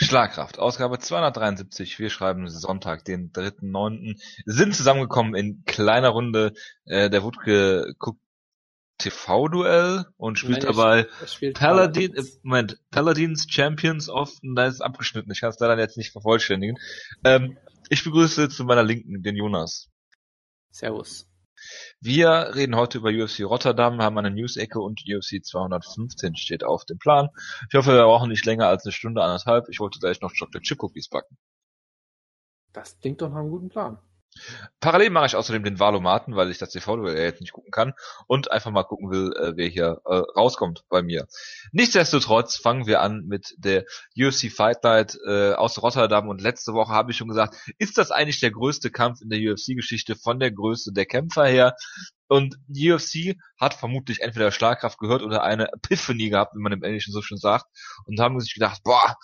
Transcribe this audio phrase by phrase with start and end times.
[0.00, 1.98] Schlagkraft, Ausgabe 273.
[1.98, 4.16] Wir schreiben Sonntag, den 3.9.
[4.46, 6.52] Sind zusammengekommen in kleiner Runde.
[6.84, 8.20] Äh, der Wutke guckt
[8.98, 12.40] TV-Duell und spielt Nein, dabei spielt Paladin, äh, Paladins.
[12.42, 16.76] Moment, Paladins Champions of, da ist es abgeschnitten, ich kann es leider jetzt nicht vervollständigen.
[17.24, 17.56] Ähm,
[17.88, 19.88] ich begrüße zu meiner Linken den Jonas.
[20.70, 21.27] Servus.
[22.00, 26.98] Wir reden heute über UFC Rotterdam, haben eine News-Ecke und UFC 215 steht auf dem
[26.98, 27.28] Plan.
[27.68, 29.68] Ich hoffe, wir brauchen nicht länger als eine Stunde, anderthalb.
[29.68, 31.36] Ich wollte gleich noch Chocolate Chip Cookies backen.
[32.72, 33.98] Das klingt doch nach einem guten Plan.
[34.80, 37.94] Parallel mache ich außerdem den Valomaten, weil ich das TV-Duell jetzt nicht gucken kann
[38.26, 41.26] und einfach mal gucken will, äh, wer hier äh, rauskommt bei mir.
[41.72, 43.84] Nichtsdestotrotz fangen wir an mit der
[44.16, 48.10] UFC Fight Night äh, aus Rotterdam und letzte Woche habe ich schon gesagt, ist das
[48.10, 51.74] eigentlich der größte Kampf in der UFC-Geschichte von der Größe der Kämpfer her?
[52.28, 56.82] Und die UFC hat vermutlich entweder Schlagkraft gehört oder eine Epiphany gehabt, wie man im
[56.82, 57.64] Englischen so schön sagt,
[58.04, 59.16] und haben sich gedacht, boah,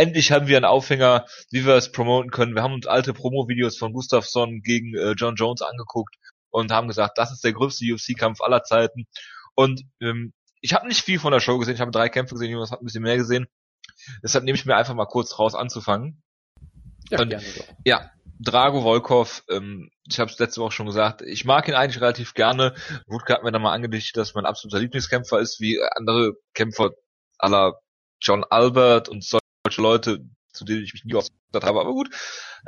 [0.00, 2.54] endlich haben wir einen Aufhänger, wie wir es promoten können.
[2.54, 6.16] Wir haben uns alte Promo-Videos von Gustafsson gegen äh, John Jones angeguckt
[6.50, 9.06] und haben gesagt, das ist der größte UFC-Kampf aller Zeiten.
[9.54, 12.50] Und ähm, ich habe nicht viel von der Show gesehen, ich habe drei Kämpfe gesehen,
[12.50, 13.46] Jonas hat ein bisschen mehr gesehen.
[14.22, 16.22] Deshalb nehme ich mir einfach mal kurz raus anzufangen.
[17.10, 17.36] Ja, Und-.
[17.84, 18.10] Ja,
[18.42, 22.32] Drago Volkov, ähm, ich habe es letzte Woche schon gesagt, ich mag ihn eigentlich relativ
[22.32, 22.74] gerne.
[23.06, 26.92] Wutke hat mir dann mal angedichtet, dass mein absoluter Lieblingskämpfer ist, wie andere Kämpfer
[27.38, 27.80] aller
[28.18, 29.22] John Albert und
[29.64, 32.10] solche Leute, zu denen ich mich nie ausgedacht habe, aber gut.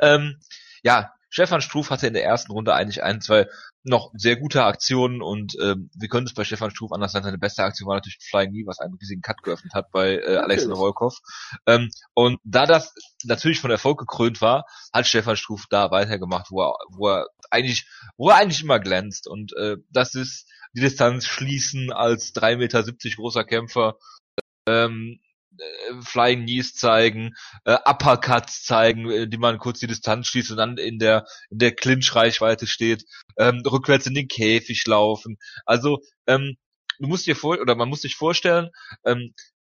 [0.01, 0.41] Ähm,
[0.83, 3.49] ja, Stefan Struf hatte in der ersten Runde eigentlich ein, zwei
[3.84, 7.23] noch sehr gute Aktionen und ähm, wir können es bei Stefan Struf anders sein.
[7.23, 10.37] Seine beste Aktion war natürlich Flying Knee, was einen riesigen Cut geöffnet hat bei äh,
[10.37, 11.19] Alexander Volkov.
[11.67, 16.62] Ähm, und da das natürlich von Erfolg gekrönt war, hat Stefan Struf da weitergemacht, wo
[16.62, 17.87] er, wo er eigentlich,
[18.19, 19.27] wo er eigentlich immer glänzt.
[19.27, 22.84] Und äh, das ist die Distanz schließen als 3,70 Meter
[23.17, 23.97] großer Kämpfer,
[24.69, 25.31] ähm, äh,
[26.03, 30.78] Flying Knees zeigen, äh, Uppercuts zeigen, äh, die man kurz die Distanz schließt und dann
[30.78, 33.05] in der in der Clinch-Reichweite steht,
[33.39, 35.37] ähm, rückwärts in den Käfig laufen.
[35.66, 36.56] Also ähm,
[36.99, 38.71] du musst dir vor oder man muss sich vorstellen,
[39.04, 39.34] ähm,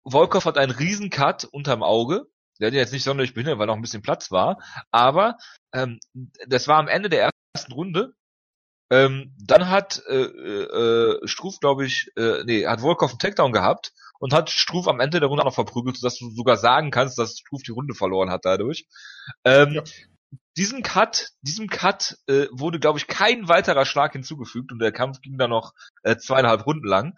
[0.06, 2.26] Volkov hat einen riesen Cut unterm Auge.
[2.60, 4.58] Der hat jetzt nicht sonderlich behindert, weil noch ein bisschen Platz war.
[4.92, 5.38] Aber
[5.74, 6.00] ähm,
[6.48, 8.14] das war am Ende der ersten Runde.
[8.90, 13.94] Ähm, dann hat äh, äh, Struf, glaube ich, äh, nee, hat Volkov einen Takedown gehabt
[14.20, 17.18] und hat Struf am Ende der Runde auch noch verprügelt, sodass du sogar sagen kannst,
[17.18, 18.88] dass Struf die Runde verloren hat dadurch.
[19.44, 19.84] Ähm, Ja.
[20.58, 25.22] Diesen Cut, diesem Cut äh, wurde, glaube ich, kein weiterer Schlag hinzugefügt und der Kampf
[25.22, 25.74] ging dann noch
[26.04, 27.16] äh, zweieinhalb Runden lang.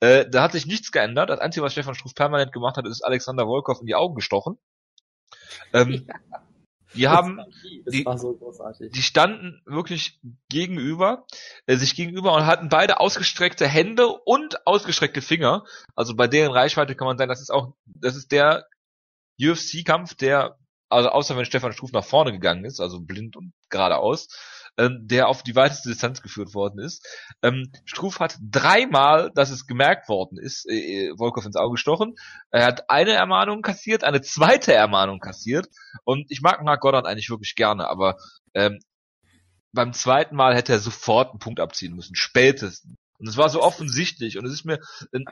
[0.00, 1.28] Äh, da hat sich nichts geändert.
[1.28, 4.58] Das Einzige, was Stefan Struf permanent gemacht hat, ist Alexander Volkov in die Augen gestochen.
[5.74, 6.06] Ähm,
[6.94, 7.40] die haben,
[7.92, 8.32] die- so
[8.94, 10.18] die standen wirklich
[10.48, 11.26] gegenüber,
[11.66, 15.64] äh, sich gegenüber und hatten beide ausgestreckte Hände und ausgestreckte Finger.
[15.94, 18.66] Also bei deren Reichweite kann man sagen, das ist auch, das ist der
[19.40, 24.28] UFC-Kampf, der, also außer wenn Stefan Struf nach vorne gegangen ist, also blind und geradeaus,
[24.78, 27.04] ähm, der auf die weiteste Distanz geführt worden ist.
[27.42, 32.14] Ähm, Struf hat dreimal, dass es gemerkt worden ist, äh, äh, Volkov ins Auge gestochen.
[32.50, 35.68] Er hat eine Ermahnung kassiert, eine zweite Ermahnung kassiert.
[36.04, 38.16] Und ich mag Mark Goddard eigentlich wirklich gerne, aber
[38.54, 38.78] ähm,
[39.72, 42.96] beim zweiten Mal hätte er sofort einen Punkt abziehen müssen, spätestens.
[43.18, 44.38] Und es war so offensichtlich.
[44.38, 44.78] Und es ist mir,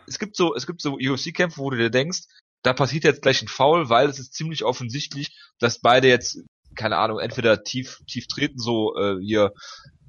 [0.07, 2.25] es gibt so, es gibt so UFC-Kämpfe, wo du dir denkst,
[2.63, 6.41] da passiert jetzt gleich ein Foul, weil es ist ziemlich offensichtlich, dass beide jetzt,
[6.77, 9.53] keine Ahnung, entweder tief, tief treten, so äh, hier,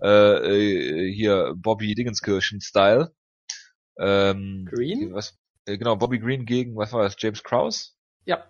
[0.02, 3.12] äh, äh, hier Bobby Dingenskirchen-Style.
[4.00, 5.14] Ähm, Green?
[5.14, 7.92] Was, äh, genau, Bobby Green gegen, was war das, James Krause?
[8.26, 8.44] Ja.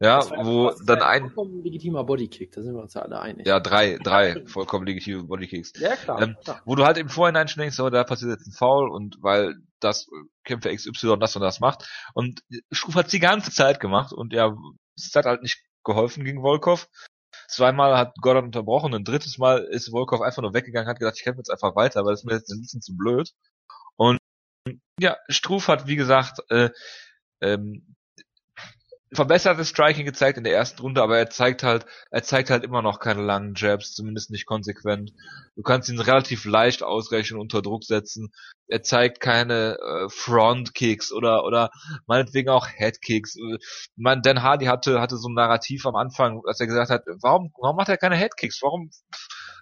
[0.00, 3.46] Ja, wo dann ein vollkommen legitimer Bodykick, da sind wir uns ja alle einig.
[3.46, 5.72] ja, drei, drei vollkommen legitime Bodykicks.
[5.78, 6.20] ja klar.
[6.20, 6.60] Ähm, klar.
[6.64, 9.54] wo du halt im Vorhinein schon denkst, so, da passiert jetzt ein Foul und weil
[9.80, 10.06] das
[10.44, 11.88] Kämpfer XY das und das macht.
[12.12, 14.54] Und Struf hat die ganze Zeit gemacht und ja,
[14.96, 16.88] es hat halt nicht geholfen gegen Volkov.
[17.48, 21.24] Zweimal hat Gordon unterbrochen, ein drittes Mal ist Volkov einfach nur weggegangen, hat gesagt, ich
[21.24, 23.32] kämpfe jetzt einfach weiter, weil das ist mir jetzt ein bisschen zu blöd.
[23.96, 24.18] Und
[24.98, 26.70] ja, Struf hat, wie gesagt, äh,
[27.40, 27.94] ähm,
[29.14, 32.82] verbessertes Striking gezeigt in der ersten Runde, aber er zeigt halt, er zeigt halt immer
[32.82, 35.12] noch keine langen Jabs, zumindest nicht konsequent.
[35.56, 38.32] Du kannst ihn relativ leicht ausrechnen, unter Druck setzen.
[38.68, 41.70] Er zeigt keine äh, Frontkicks oder oder
[42.06, 43.36] meinetwegen auch Headkicks.
[43.96, 47.52] Man, Dan Hardy hatte hatte so ein Narrativ am Anfang, dass er gesagt hat, warum
[47.60, 48.60] warum macht er keine Headkicks?
[48.62, 48.90] Warum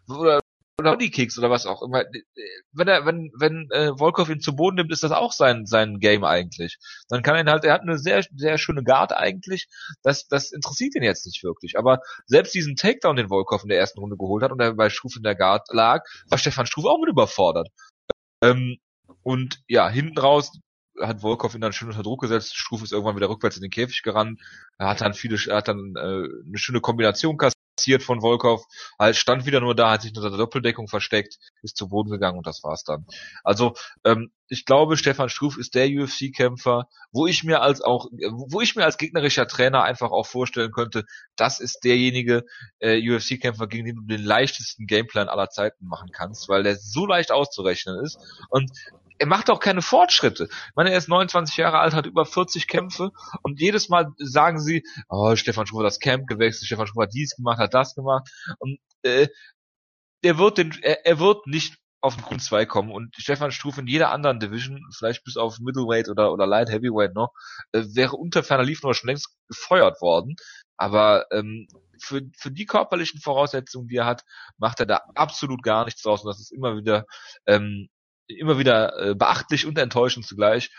[0.08, 0.41] oder
[0.82, 2.04] oder Bodykicks oder was auch immer.
[2.72, 5.98] Wenn er, wenn, wenn äh, Volkov ihn zu Boden nimmt, ist das auch sein sein
[5.98, 6.78] Game eigentlich.
[7.08, 9.68] Dann kann er ihn halt, er hat eine sehr sehr schöne Guard eigentlich.
[10.02, 11.78] Das das interessiert ihn jetzt nicht wirklich.
[11.78, 14.90] Aber selbst diesen Takedown, den Volkov in der ersten Runde geholt hat und er bei
[14.90, 17.68] Struf in der Guard lag, war Stefan Struf auch mit überfordert.
[18.42, 18.78] Ähm,
[19.22, 20.52] und ja, hinten raus
[21.00, 22.56] hat Volkov ihn dann schön unter Druck gesetzt.
[22.56, 24.40] Struff ist irgendwann wieder rückwärts in den Käfig gerannt.
[24.78, 27.61] Er hat dann viele, er hat dann äh, eine schöne Kombination kassiert
[28.00, 28.64] von Volkov.
[28.98, 32.38] Halt stand wieder nur da, hat sich unter der Doppeldeckung versteckt, ist zu Boden gegangen
[32.38, 33.06] und das war's dann.
[33.42, 33.74] Also
[34.04, 38.06] ähm, ich glaube, Stefan Struff ist der UFC-Kämpfer, wo ich mir als auch,
[38.50, 41.04] wo ich mir als gegnerischer Trainer einfach auch vorstellen könnte,
[41.36, 42.44] das ist derjenige
[42.78, 47.06] äh, UFC-Kämpfer, gegen den du den leichtesten Gameplan aller Zeiten machen kannst, weil der so
[47.06, 48.18] leicht auszurechnen ist
[48.50, 48.70] und
[49.18, 50.48] er macht auch keine Fortschritte.
[50.50, 53.10] Ich meine, er ist 29 Jahre alt, hat über 40 Kämpfe
[53.42, 57.14] und jedes Mal sagen sie, oh, Stefan Struff hat das Camp gewechselt, Stefan Struff hat
[57.14, 58.28] dies gemacht, hat das gemacht
[58.58, 59.28] und äh,
[60.22, 63.78] er wird den, er, er wird nicht auf den Grund 2 kommen und Stefan Struff
[63.78, 67.32] in jeder anderen Division, vielleicht bis auf Middleweight oder, oder Light Heavyweight noch,
[67.72, 70.34] äh, wäre unter ferner lief schon längst gefeuert worden.
[70.76, 71.68] Aber ähm,
[72.00, 74.24] für, für die körperlichen Voraussetzungen, die er hat,
[74.58, 77.06] macht er da absolut gar nichts draus und das ist immer wieder
[77.46, 77.88] ähm,
[78.38, 80.70] immer wieder äh, beachtlich und enttäuschend zugleich.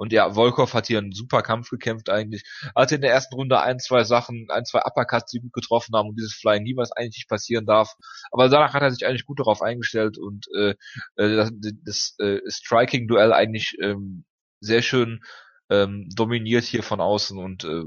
[0.00, 2.42] Und ja, Volkov hat hier einen super Kampf gekämpft eigentlich.
[2.74, 6.08] Hatte in der ersten Runde ein, zwei Sachen, ein, zwei Uppercuts, die gut getroffen haben
[6.08, 7.96] und dieses Flying nie, was eigentlich nicht passieren darf.
[8.30, 10.70] Aber danach hat er sich eigentlich gut darauf eingestellt und äh,
[11.16, 11.50] äh das,
[11.84, 14.24] das äh, Striking-Duell eigentlich ähm,
[14.60, 15.20] sehr schön
[15.68, 17.84] ähm, dominiert hier von außen und äh,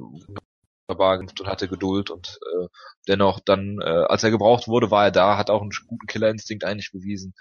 [0.86, 2.68] und hatte Geduld und äh,
[3.08, 6.64] dennoch dann, äh, als er gebraucht wurde, war er da, hat auch einen guten Killerinstinkt
[6.64, 7.34] eigentlich bewiesen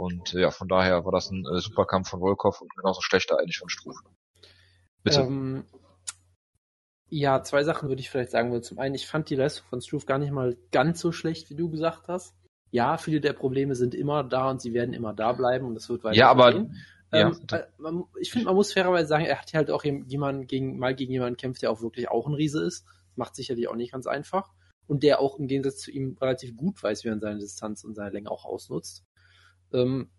[0.00, 3.02] und äh, ja, von daher war das ein äh, super Kampf von Volkov und genauso
[3.02, 3.96] schlechter eigentlich von Struff.
[5.02, 5.20] Bitte.
[5.20, 5.64] Ähm,
[7.10, 8.62] ja, zwei Sachen würde ich vielleicht sagen.
[8.62, 11.54] Zum einen, ich fand die Leistung von Struve gar nicht mal ganz so schlecht, wie
[11.54, 12.34] du gesagt hast.
[12.70, 15.88] Ja, viele der Probleme sind immer da und sie werden immer da bleiben und das
[15.88, 16.76] wird weiter Ja, aber gehen.
[17.12, 20.46] Ähm, ja, man, ich finde, man muss fairerweise sagen, er hat ja halt auch jemanden
[20.46, 22.86] gegen, mal gegen jemanden kämpft, der auch wirklich auch ein Riese ist.
[23.16, 24.52] Macht sicherlich auch nicht ganz einfach.
[24.86, 27.96] Und der auch im Gegensatz zu ihm relativ gut weiß, wie er seine Distanz und
[27.96, 29.04] seine Länge auch ausnutzt.
[29.72, 30.10] Ähm,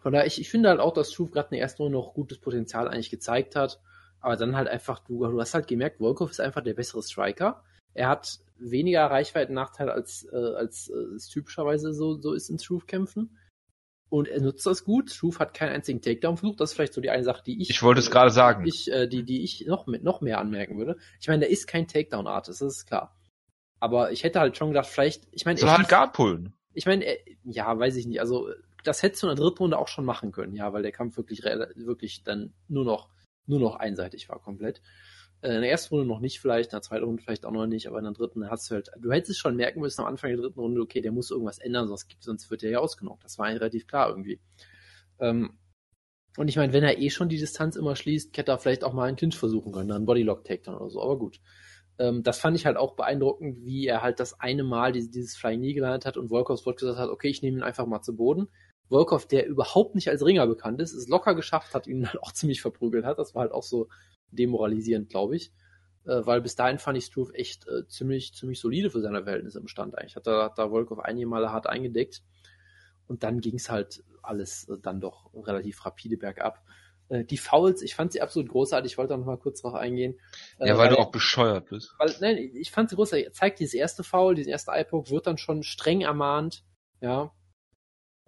[0.00, 2.14] von daher, ich, ich finde halt auch, dass Struve gerade in der ersten Runde noch
[2.14, 3.80] gutes Potenzial eigentlich gezeigt hat.
[4.20, 7.64] Aber dann halt einfach, du, du hast halt gemerkt, Volkov ist einfach der bessere Striker.
[7.94, 13.36] Er hat weniger Reichweiten-Nachteil als, äh, als äh, es typischerweise so, so ist in Struve-Kämpfen.
[14.08, 15.10] Und er nutzt das gut.
[15.10, 16.60] Struve hat keinen einzigen Takedown versucht.
[16.60, 17.70] Das ist vielleicht so die eine Sache, die ich.
[17.70, 18.66] Ich wollte es gerade sagen.
[18.66, 20.98] Ich, äh, die, die ich noch, mit, noch mehr anmerken würde.
[21.18, 23.16] Ich meine, der ist kein Takedown-Artist, das ist klar.
[23.80, 25.58] Aber ich hätte halt schon gedacht, vielleicht, ich meine.
[25.58, 26.52] Soll halt Guard pullen.
[26.74, 27.04] Ich meine,
[27.44, 28.20] ja, weiß ich nicht.
[28.20, 28.48] Also,
[28.84, 31.16] das hättest du in der dritten Runde auch schon machen können, ja, weil der Kampf
[31.16, 33.08] wirklich, wirklich dann nur noch
[33.46, 34.80] nur noch einseitig war komplett.
[35.42, 37.66] Äh, in der ersten Runde noch nicht vielleicht, in der zweiten Runde vielleicht auch noch
[37.66, 40.30] nicht, aber in der dritten hast du halt, du hättest schon merken müssen am Anfang
[40.30, 43.24] der dritten Runde, okay, der muss irgendwas ändern, sonst, gibt, sonst wird er ja ausgenockt.
[43.24, 44.40] Das war eigentlich relativ klar irgendwie.
[45.18, 45.58] Ähm,
[46.38, 48.94] und ich meine, wenn er eh schon die Distanz immer schließt, hätte er vielleicht auch
[48.94, 51.40] mal einen Clinch versuchen können, dann einen Bodylock-Takedown oder so, aber gut.
[51.98, 55.36] Ähm, das fand ich halt auch beeindruckend, wie er halt das eine Mal dieses, dieses
[55.36, 58.02] Flying Knee gelandet hat und Volkovs Wort gesagt hat, okay, ich nehme ihn einfach mal
[58.02, 58.48] zu Boden.
[58.92, 62.32] Volkov, der überhaupt nicht als Ringer bekannt ist, es locker geschafft hat, ihn halt auch
[62.32, 63.18] ziemlich verprügelt hat.
[63.18, 63.88] Das war halt auch so
[64.30, 65.52] demoralisierend, glaube ich.
[66.04, 69.60] Äh, weil bis dahin fand ich Struve echt äh, ziemlich, ziemlich solide für seine Verhältnisse
[69.60, 70.16] im Stand eigentlich.
[70.16, 72.22] Hat da, hat da Volkov einige Male hart eingedeckt.
[73.06, 76.62] Und dann ging es halt alles äh, dann doch relativ rapide bergab.
[77.12, 78.92] Äh, die Fouls, ich fand sie absolut großartig.
[78.92, 80.18] Ich wollte da noch mal kurz drauf eingehen.
[80.58, 81.94] Äh, ja, weil, weil, du auch bescheuert bist.
[81.98, 83.26] Weil, nein, ich fand sie großartig.
[83.26, 86.64] Er zeigt dieses erste Foul, diesen ersten Eyepoke, wird dann schon streng ermahnt.
[87.00, 87.32] Ja,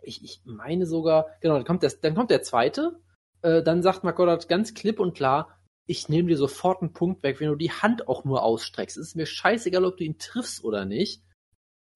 [0.03, 3.01] ich, ich meine sogar, genau, dann kommt der, dann kommt der zweite,
[3.43, 7.41] äh, dann sagt McGoddard ganz klipp und klar, ich nehme dir sofort einen Punkt weg,
[7.41, 8.97] wenn du die Hand auch nur ausstreckst.
[8.97, 11.23] Es ist mir scheißegal, ob du ihn triffst oder nicht.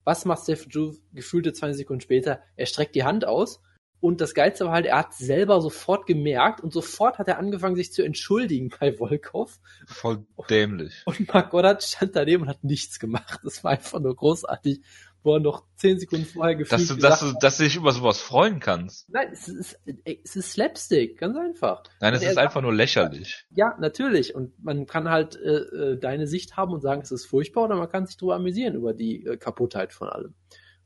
[0.05, 2.43] Was macht Stephen Drew gefühlte 20 Sekunden später?
[2.57, 3.61] Er streckt die Hand aus
[4.01, 7.77] und das Geilste war halt, er hat selber sofort gemerkt und sofort hat er angefangen,
[7.77, 9.59] sich zu entschuldigen bei Volkov.
[9.87, 11.03] Voll dämlich.
[11.05, 13.41] Und Mark Goddard stand daneben und hat nichts gemacht.
[13.43, 14.81] Das war einfach nur großartig
[15.23, 17.93] wo er noch zehn Sekunden vorher gefühlt dass du, dass du, dass du dich über
[17.93, 19.09] sowas freuen kannst.
[19.11, 21.83] Nein, es ist, es ist Slapstick, ganz einfach.
[22.01, 23.47] Nein, es ist einfach nur lächerlich.
[23.51, 24.35] Ja, natürlich.
[24.35, 27.77] Und man kann halt äh, äh, deine Sicht haben und sagen, es ist furchtbar, oder
[27.77, 30.35] man kann sich drüber amüsieren über die äh, Kaputtheit von allem.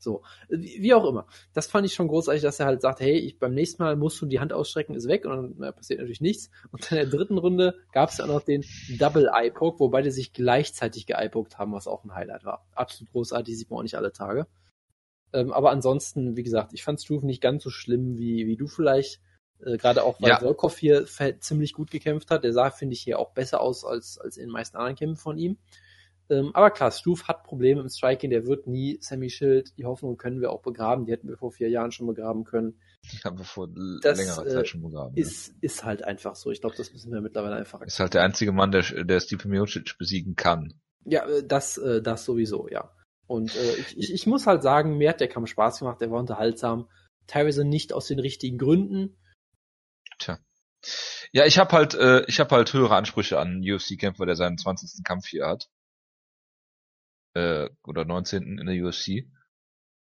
[0.03, 1.25] So, wie, auch immer.
[1.53, 4.21] Das fand ich schon großartig, dass er halt sagt, hey, ich, beim nächsten Mal musst
[4.21, 6.49] du die Hand ausstrecken, ist weg und dann na, passiert natürlich nichts.
[6.71, 8.65] Und in der dritten Runde gab es ja noch den
[8.99, 12.67] Double Eye Poke, wo beide sich gleichzeitig geeyepokt haben, was auch ein Highlight war.
[12.75, 14.47] Absolut großartig, sieht man auch nicht alle Tage.
[15.31, 18.67] Ähm, aber ansonsten, wie gesagt, ich fand Struve nicht ganz so schlimm wie, wie du
[18.67, 19.21] vielleicht.
[19.65, 20.39] Äh, Gerade auch, weil ja.
[20.39, 21.05] Volkov hier
[21.39, 22.43] ziemlich gut gekämpft hat.
[22.43, 25.21] Der sah, finde ich, hier auch besser aus als, als in den meisten anderen Kämpfen
[25.21, 25.57] von ihm.
[26.33, 29.77] Ähm, aber klar, Stuf hat Probleme im Striking, der wird nie Sammy Schild.
[29.77, 32.79] Die Hoffnung können wir auch begraben, die hätten wir vor vier Jahren schon begraben können.
[33.11, 33.67] Die haben wir vor
[34.01, 35.15] das, längerer Zeit schon begraben.
[35.15, 35.53] Ist, ja.
[35.61, 36.51] ist halt einfach so.
[36.51, 39.47] Ich glaube, das müssen wir mittlerweile einfach Ist halt der einzige Mann, der, der Stipe
[39.47, 40.73] Miocic besiegen kann.
[41.05, 42.91] Ja, äh, das, äh, das sowieso, ja.
[43.27, 46.11] Und äh, ich, ich, ich muss halt sagen, mir hat der Kampf Spaß gemacht, der
[46.11, 46.89] war unterhaltsam.
[47.27, 49.17] Teilweise nicht aus den richtigen Gründen.
[50.17, 50.39] Tja.
[51.31, 54.57] Ja, ich habe halt, äh, ich habe halt höhere Ansprüche an einen UFC-Kämpfer, der seinen
[54.57, 55.03] 20.
[55.03, 55.69] Kampf hier hat.
[57.33, 58.59] Äh, oder 19.
[58.59, 59.25] in der UFC.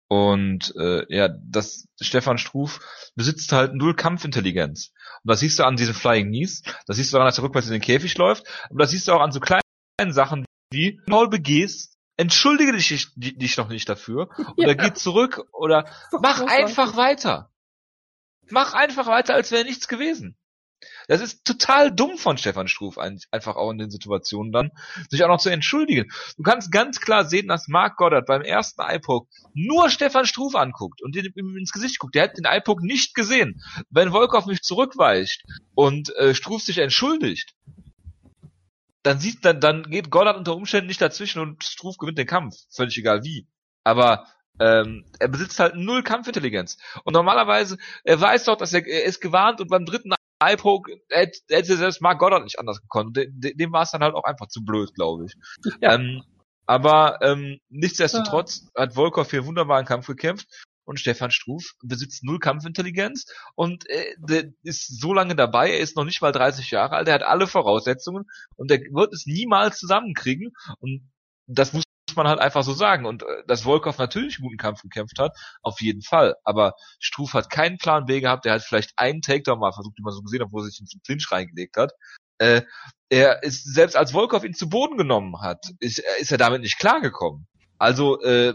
[0.08, 2.80] Und äh, ja, das Stefan Struf
[3.14, 4.92] besitzt halt null Kampfintelligenz.
[5.22, 7.68] Und das siehst du an diesen Flying Knees, das siehst du daran, dass er rückwärts
[7.68, 9.62] in den Käfig läuft, aber das siehst du auch an so kleinen
[10.10, 14.74] Sachen wie Paul begehst, entschuldige dich, dich noch nicht dafür oder ja.
[14.74, 15.88] geh zurück oder
[16.20, 17.50] mach einfach weiter.
[18.50, 20.36] Mach einfach weiter, als wäre nichts gewesen.
[21.08, 24.70] Das ist total dumm von Stefan Struf einfach auch in den Situationen dann,
[25.08, 26.10] sich auch noch zu entschuldigen.
[26.36, 31.02] Du kannst ganz klar sehen, dass Mark Goddard beim ersten iPoke nur Stefan Struf anguckt
[31.02, 32.14] und ihm ins Gesicht guckt.
[32.14, 33.62] Der hat den iPoke nicht gesehen.
[33.90, 37.54] Wenn Volkov mich zurückweicht und äh, Struf sich entschuldigt,
[39.02, 42.56] dann sieht dann, dann geht Goddard unter Umständen nicht dazwischen und Struf gewinnt den Kampf.
[42.70, 43.46] Völlig egal wie.
[43.84, 44.26] Aber
[44.60, 46.78] ähm, er besitzt halt null Kampfintelligenz.
[47.04, 50.14] Und normalerweise, er weiß doch, dass er, er ist gewarnt und beim dritten
[50.50, 53.16] Eye-Poke hätte, hätte selbst Mark Goddard nicht anders gekonnt.
[53.16, 55.34] Dem, dem war es dann halt auch einfach zu blöd, glaube ich.
[55.80, 55.94] Ja.
[55.94, 56.22] Ähm,
[56.66, 58.82] aber ähm, nichtsdestotrotz ja.
[58.82, 60.48] hat Volkov hier einen wunderbaren Kampf gekämpft
[60.84, 65.96] und Stefan Struf besitzt null Kampfintelligenz und äh, der ist so lange dabei, er ist
[65.96, 68.24] noch nicht mal 30 Jahre alt, er hat alle Voraussetzungen
[68.56, 71.10] und er wird es niemals zusammenkriegen und
[71.46, 71.84] das muss
[72.16, 73.06] man halt einfach so sagen.
[73.06, 76.36] Und äh, dass Volkov natürlich einen guten Kampf gekämpft hat, auf jeden Fall.
[76.44, 78.44] Aber Struf hat keinen Plan B gehabt.
[78.44, 80.80] Der hat vielleicht einen Takedown mal versucht, den man so gesehen hat, wo er sich
[80.80, 81.92] in den Clinch reingelegt hat.
[82.38, 82.62] Äh,
[83.08, 86.78] er ist, selbst als Volkov ihn zu Boden genommen hat, ist, ist er damit nicht
[86.78, 87.46] klargekommen.
[87.78, 88.54] Also, äh,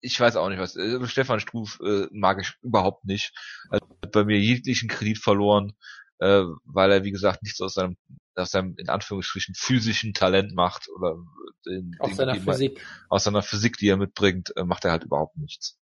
[0.00, 0.76] ich weiß auch nicht was.
[0.76, 3.32] Äh, Stefan Struf äh, mag ich überhaupt nicht.
[3.70, 5.72] Er hat bei mir jeglichen Kredit verloren,
[6.18, 7.96] äh, weil er, wie gesagt, nichts aus seinem
[8.36, 11.16] aus seinem in Anführungsstrichen physischen Talent macht oder
[11.64, 12.74] den, aus seiner Physik.
[12.74, 15.78] Man, aus seiner Physik, die er mitbringt, äh, macht er halt überhaupt nichts.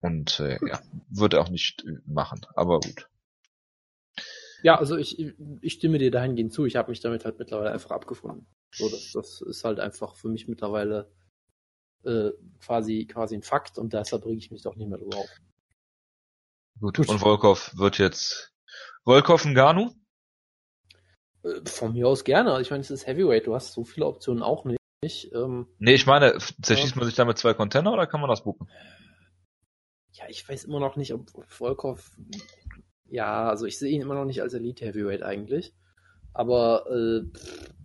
[0.00, 3.08] Und äh, ja, würde er auch nicht machen, aber gut.
[4.62, 5.18] Ja, also ich,
[5.60, 6.64] ich stimme dir dahingehend zu.
[6.64, 8.46] Ich habe mich damit halt mittlerweile einfach abgefunden.
[8.72, 11.12] So, das, das ist halt einfach für mich mittlerweile
[12.04, 12.30] äh,
[12.60, 15.30] quasi quasi ein Fakt und deshalb bringe ich mich doch nicht mehr drüber auf.
[16.80, 16.96] Gut.
[16.96, 17.08] Gut.
[17.08, 18.54] Und Volkov wird jetzt
[19.04, 19.94] Volkov Ngannou?
[21.44, 22.60] Äh, von mir aus gerne.
[22.60, 25.32] Ich meine, es ist Heavyweight, du hast so viele Optionen auch nicht.
[25.34, 26.98] Ähm, nee, ich meine, zerschießt ja.
[26.98, 28.68] man sich damit zwei Container oder kann man das buchen?
[30.12, 32.10] Ja, ich weiß immer noch nicht, ob Volkov.
[33.06, 35.74] Ja, also ich sehe ihn immer noch nicht als Elite Heavyweight eigentlich.
[36.32, 37.22] Aber äh,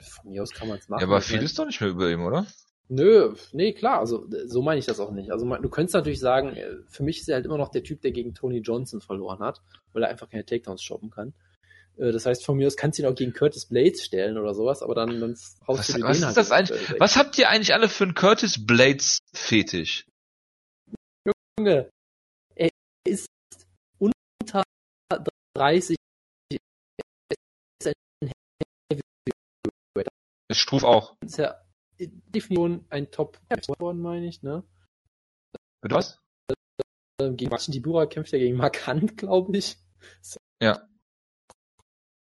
[0.02, 1.02] von mir aus kann man es machen.
[1.02, 2.48] Ja, aber viel ist doch nicht mehr über ihm, oder?
[2.88, 5.32] Nö, nee, klar, also so meine ich das auch nicht.
[5.32, 8.02] Also du könntest natürlich sagen, äh, für mich ist er halt immer noch der Typ,
[8.02, 9.62] der gegen Tony Johnson verloren hat,
[9.94, 11.34] weil er einfach keine Takedowns shoppen kann.
[12.00, 14.54] Äh, das heißt, von mir aus kannst du ihn auch gegen Curtis Blades stellen oder
[14.54, 15.32] sowas, aber dann, dann
[15.68, 16.90] haust was, du den was ist halt das eigentlich?
[16.90, 17.00] Weg.
[17.00, 20.06] Was habt ihr eigentlich alle für einen Curtis Blades Fetisch?
[21.60, 21.90] Junge,
[22.56, 22.70] er
[23.06, 23.28] ist
[24.00, 24.64] unter
[25.56, 25.98] 30.
[27.82, 27.94] Ist
[30.50, 31.16] Ist Struf auch.
[31.24, 31.62] Ist ja
[32.00, 34.64] Definition ein Top geworden, meine ich, ne?
[35.82, 36.20] Mit was?
[37.22, 39.78] Ähm, gegen Marcin Tibura kämpft er gegen Mark Hunt, glaube ich.
[40.62, 40.88] Ja.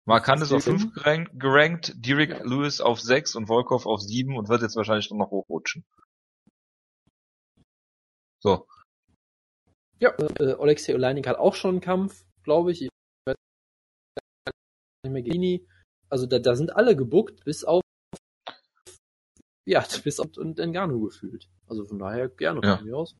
[0.06, 2.42] Mark Hunt ist auf 5 gerankt, gerankt, Derek ja.
[2.44, 5.84] Lewis auf 6 und Volkov auf 7 und wird jetzt wahrscheinlich noch hochrutschen.
[8.40, 8.68] So.
[9.98, 12.82] Ja, äh, Alexei Oleinik hat auch schon einen Kampf, glaube ich.
[12.82, 12.90] ich
[13.26, 13.34] weiß
[15.04, 15.66] nicht mehr Gini.
[16.08, 17.82] Also da, da sind alle gebuckt, bis auf
[19.66, 21.48] ja, bis auf und Engano gefühlt.
[21.66, 22.76] Also von daher gerne ja.
[22.76, 23.16] von mir aus.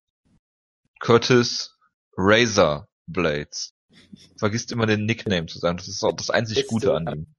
[1.00, 1.76] Curtis
[2.16, 3.75] Razor Blades.
[4.36, 5.76] Vergisst immer den Nickname zu sagen.
[5.78, 7.34] Das ist auch das einzig ist Gute so, an ihm.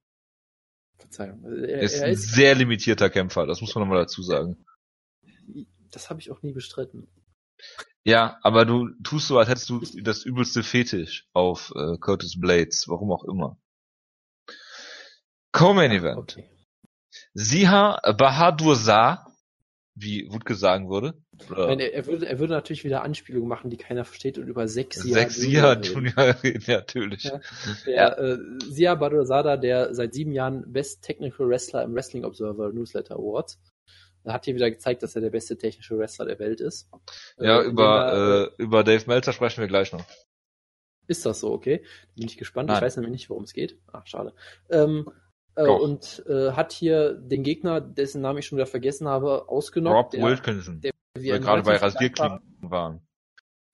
[0.97, 1.43] Verzeihung.
[1.45, 4.65] Er, ist er ist ein sehr limitierter Kämpfer, das muss man nochmal dazu sagen.
[5.91, 7.07] Das habe ich auch nie bestritten.
[8.03, 12.87] Ja, aber du tust so, als hättest du das übelste Fetisch auf äh, Curtis Blades,
[12.87, 13.59] warum auch immer.
[15.51, 16.17] Co-Main Event.
[16.17, 16.49] Okay.
[17.33, 19.26] Siha Bahadur Shah
[19.99, 21.15] wie Wutke sagen würde.
[21.49, 24.67] Nein, er, er, würde, er würde natürlich wieder Anspielungen machen, die keiner versteht und über
[24.67, 27.23] sechs Sia Junior reden, natürlich.
[27.23, 27.41] Ja,
[27.85, 28.13] der, ja.
[28.13, 28.37] Äh,
[28.69, 33.59] Sia Badurzada, der seit sieben Jahren Best Technical Wrestler im Wrestling Observer Newsletter Awards,
[34.25, 36.89] hat hier wieder gezeigt, dass er der beste technische Wrestler der Welt ist.
[37.37, 40.05] Ja, äh, über, er, äh, über Dave Meltzer sprechen wir gleich noch.
[41.07, 41.83] Ist das so, okay?
[42.15, 42.67] Bin ich gespannt.
[42.67, 42.77] Nein.
[42.77, 43.79] Ich weiß nämlich nicht, worum es geht.
[43.91, 44.33] Ach, schade.
[44.69, 45.09] Ähm,
[45.57, 49.95] äh, und äh, hat hier den Gegner, dessen Namen ich schon wieder vergessen habe, ausgenockt.
[49.95, 53.01] Rob der, Wilkinson, der, der gerade bei Rasierklingen waren.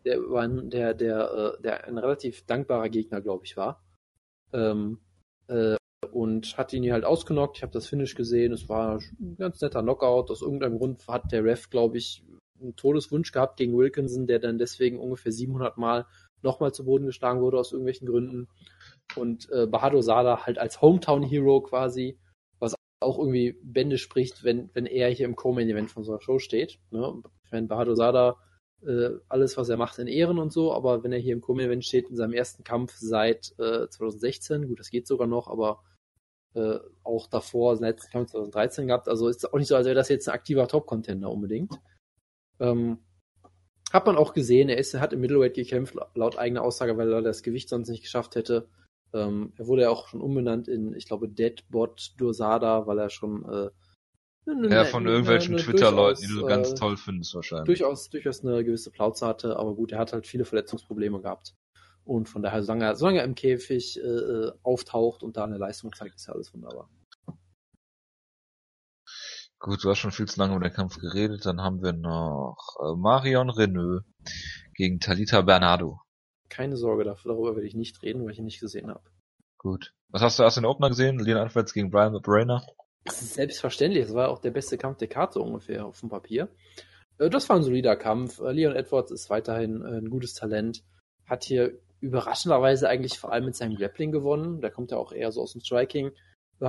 [0.05, 3.83] Der, war ein, der, der, äh, der ein relativ dankbarer Gegner, glaube ich, war.
[4.53, 4.99] Ähm,
[5.47, 5.75] äh,
[6.11, 7.57] und hat ihn hier halt ausgenockt.
[7.57, 8.53] Ich habe das Finish gesehen.
[8.53, 10.31] Es war ein ganz netter Knockout.
[10.31, 12.23] Aus irgendeinem Grund hat der Ref, glaube ich,
[12.63, 16.05] einen Todeswunsch gehabt gegen Wilkinson, der dann deswegen ungefähr 700 Mal
[16.41, 18.47] nochmal zu Boden geschlagen wurde aus irgendwelchen Gründen.
[19.15, 22.17] Und äh, Bahadur Sada halt als Hometown-Hero quasi,
[22.59, 26.39] was auch irgendwie Bände spricht, wenn, wenn er hier im Co-Main-Event von so einer Show
[26.39, 26.79] steht.
[26.91, 27.21] Ne?
[27.45, 28.37] Ich meine, Bahadur Sada,
[28.85, 31.85] äh, alles, was er macht, in Ehren und so, aber wenn er hier im Co-Main-Event
[31.85, 35.83] steht, in seinem ersten Kampf seit äh, 2016, gut, das geht sogar noch, aber
[36.55, 40.27] äh, auch davor, Kampf 2013 gehabt, also ist auch nicht so, als wäre das jetzt
[40.27, 41.79] ein aktiver Top-Contender unbedingt.
[42.59, 42.99] Ähm,
[43.91, 47.13] hat man auch gesehen, er, ist, er hat im Middleweight gekämpft, laut eigener Aussage, weil
[47.13, 48.67] er das Gewicht sonst nicht geschafft hätte.
[49.13, 53.45] Ähm, er wurde ja auch schon umbenannt in, ich glaube, Deadbot Dursada, weil er schon
[53.45, 53.69] äh,
[54.49, 57.65] eine, ja, von irgendwelchen Twitter-Leuten, die du ganz äh, toll findest wahrscheinlich.
[57.65, 61.53] Durchaus, durchaus eine gewisse Plauze hatte, aber gut, er hat halt viele Verletzungsprobleme gehabt.
[62.03, 65.57] Und von daher, solange er, solange er im Käfig äh, äh auftaucht und da eine
[65.57, 66.89] Leistung zeigt, ist ja alles wunderbar.
[69.63, 71.45] Gut, du hast schon viel zu lange über den Kampf geredet.
[71.45, 74.03] Dann haben wir noch äh, Marion Renault
[74.73, 76.01] gegen Talita Bernardo.
[76.49, 79.09] Keine Sorge, darüber werde ich nicht reden, weil ich ihn nicht gesehen habe.
[79.57, 79.93] Gut.
[80.09, 81.17] Was hast du aus den Opener gesehen?
[81.17, 82.67] Leon Alvarez gegen Brian Brainer?
[83.05, 84.03] Das ist selbstverständlich.
[84.03, 86.49] Das war auch der beste Kampf der Karte ungefähr auf dem Papier.
[87.17, 88.41] Äh, das war ein solider Kampf.
[88.41, 90.83] Äh, Leon Edwards ist weiterhin ein gutes Talent.
[91.25, 94.59] Hat hier überraschenderweise eigentlich vor allem mit seinem Grappling gewonnen.
[94.59, 96.11] Der kommt ja auch eher so aus dem Striking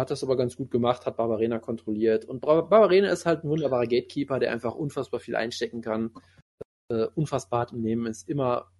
[0.01, 2.25] hat das aber ganz gut gemacht, hat Barbarena kontrolliert.
[2.25, 6.11] Und Barbarena ist halt ein wunderbarer Gatekeeper, der einfach unfassbar viel einstecken kann.
[6.91, 8.71] Äh, unfassbar hart im Nehmen ist immer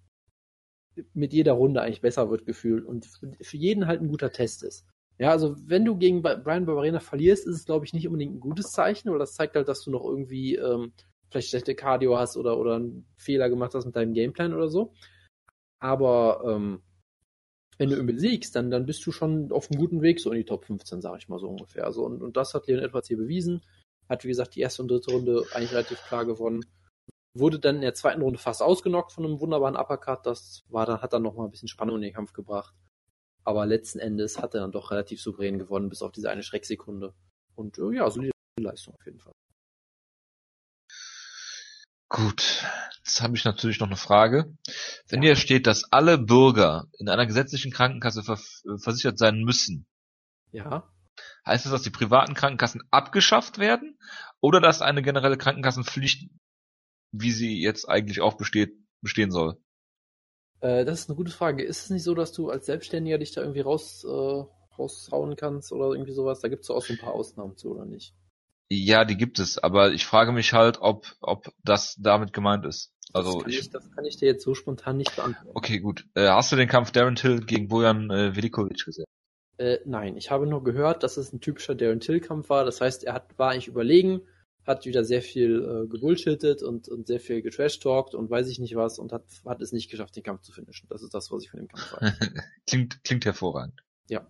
[1.13, 3.05] mit jeder Runde eigentlich besser wird gefühlt und
[3.41, 4.85] für jeden halt ein guter Test ist.
[5.17, 8.39] Ja, also wenn du gegen Brian Barbarena verlierst, ist es glaube ich nicht unbedingt ein
[8.39, 10.93] gutes Zeichen, weil das zeigt halt, dass du noch irgendwie ähm,
[11.29, 14.93] vielleicht schlechte Cardio hast oder, oder einen Fehler gemacht hast mit deinem Gameplan oder so.
[15.79, 16.81] Aber ähm,
[17.77, 20.37] wenn du ihn besiegst, dann, dann bist du schon auf einem guten Weg, so in
[20.37, 21.85] die Top 15, sage ich mal so ungefähr.
[21.85, 23.61] Also, und, und das hat Leon Edwards hier bewiesen.
[24.07, 26.65] Hat, wie gesagt, die erste und dritte Runde eigentlich relativ klar gewonnen.
[27.37, 30.25] Wurde dann in der zweiten Runde fast ausgenockt von einem wunderbaren Uppercut.
[30.25, 32.73] Das war dann, hat dann nochmal ein bisschen Spannung in den Kampf gebracht.
[33.43, 37.13] Aber letzten Endes hat er dann doch relativ souverän gewonnen, bis auf diese eine Schrecksekunde.
[37.55, 39.33] Und äh, ja, solide Leistung auf jeden Fall.
[42.09, 42.63] Gut,
[42.97, 44.55] jetzt habe ich natürlich noch eine Frage.
[45.07, 48.23] Wenn hier steht, dass alle Bürger in einer gesetzlichen Krankenkasse
[48.77, 49.87] versichert sein müssen,
[50.51, 50.87] ja.
[51.45, 53.97] heißt das, dass die privaten Krankenkassen abgeschafft werden
[54.39, 56.29] oder dass eine generelle Krankenkassenpflicht,
[57.11, 59.57] wie sie jetzt eigentlich auch besteht, bestehen soll?
[60.59, 61.63] Äh, das ist eine gute Frage.
[61.63, 64.43] Ist es nicht so, dass du als Selbstständiger dich da irgendwie raus, äh,
[64.77, 66.39] raushauen kannst oder irgendwie sowas?
[66.39, 68.13] Da gibt es auch so ein paar Ausnahmen zu, oder nicht?
[68.69, 72.91] Ja, die gibt es, aber ich frage mich halt, ob, ob das damit gemeint ist.
[73.13, 75.51] Also das kann, ich, ich, das kann ich dir jetzt so spontan nicht beantworten.
[75.53, 76.05] Okay, gut.
[76.15, 79.05] Äh, hast du den Kampf Darren Till gegen Bojan äh, Velikovic gesehen?
[79.57, 82.65] Äh, nein, ich habe nur gehört, dass es ein typischer Darren Till-Kampf war.
[82.65, 84.21] Das heißt, er hat, war eigentlich überlegen,
[84.65, 88.75] hat wieder sehr viel äh, gebullshittet und, und sehr viel getrashtalkt und weiß ich nicht
[88.75, 90.87] was und hat, hat es nicht geschafft, den Kampf zu finishen.
[90.89, 92.13] Das ist das, was ich von dem Kampf weiß.
[92.67, 93.81] klingt, klingt hervorragend.
[94.09, 94.27] Ja.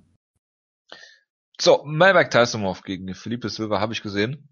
[1.60, 4.50] So, Malbec Tysonov gegen Felipe Silva habe ich gesehen.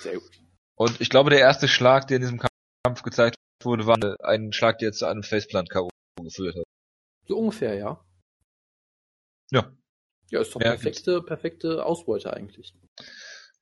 [0.00, 0.40] Sehr gut.
[0.76, 2.40] Und ich glaube, der erste Schlag, der in diesem
[2.84, 5.88] Kampf gezeigt wurde, war ein Schlag, der zu einem Faceplant K.O.
[6.22, 6.64] geführt hat.
[7.26, 8.04] So ungefähr, ja.
[9.50, 9.72] Ja.
[10.30, 12.74] Ja, ist doch ja, perfekte, perfekte Ausbeute eigentlich.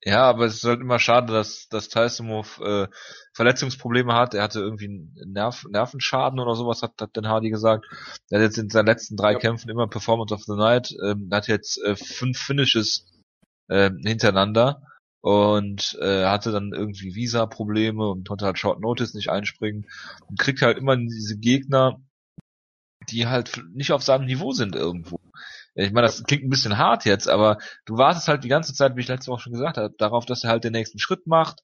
[0.02, 2.86] Ja, aber es ist halt immer schade, dass, dass Tysonov äh,
[3.34, 4.34] Verletzungsprobleme hat.
[4.34, 7.86] Er hatte irgendwie einen Nerv, Nervenschaden oder sowas, hat, hat Den Hardy gesagt.
[8.30, 9.38] Er hat jetzt in seinen letzten drei ja.
[9.38, 10.94] Kämpfen immer Performance of the Night.
[11.02, 13.10] Ähm, hat jetzt äh, fünf Finishes
[13.68, 14.82] äh, hintereinander
[15.22, 19.88] und äh, hatte dann irgendwie Visa-Probleme und konnte halt Short Notice nicht einspringen
[20.28, 22.00] und kriegt halt immer diese Gegner,
[23.10, 25.18] die halt nicht auf seinem Niveau sind irgendwo.
[25.76, 28.96] Ich meine, das klingt ein bisschen hart jetzt, aber du wartest halt die ganze Zeit,
[28.96, 31.62] wie ich letzte Woche schon gesagt habe, darauf, dass er halt den nächsten Schritt macht.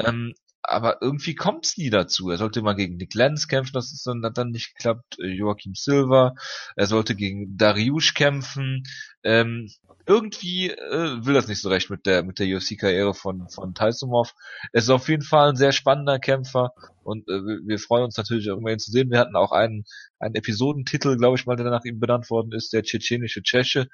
[0.00, 2.30] Ähm, aber irgendwie kommt's nie dazu.
[2.30, 5.18] Er sollte mal gegen Nick Lenz kämpfen, das ist dann, hat dann nicht geklappt.
[5.20, 6.34] Äh, Joachim Silva,
[6.74, 8.82] er sollte gegen Dariush kämpfen.
[9.22, 9.70] Ähm,
[10.08, 14.34] irgendwie äh, will das nicht so recht mit der mit der UFC-Karriere von von Taisumov.
[14.72, 18.46] Er ist auf jeden Fall ein sehr spannender Kämpfer und äh, wir freuen uns natürlich
[18.46, 19.10] irgendwann ihn zu sehen.
[19.10, 19.84] Wir hatten auch einen
[20.18, 23.88] einen Episodentitel, glaube ich mal, der nach ihm benannt worden ist, der tschetschenische Tscheche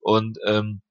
[0.00, 0.82] und ähm,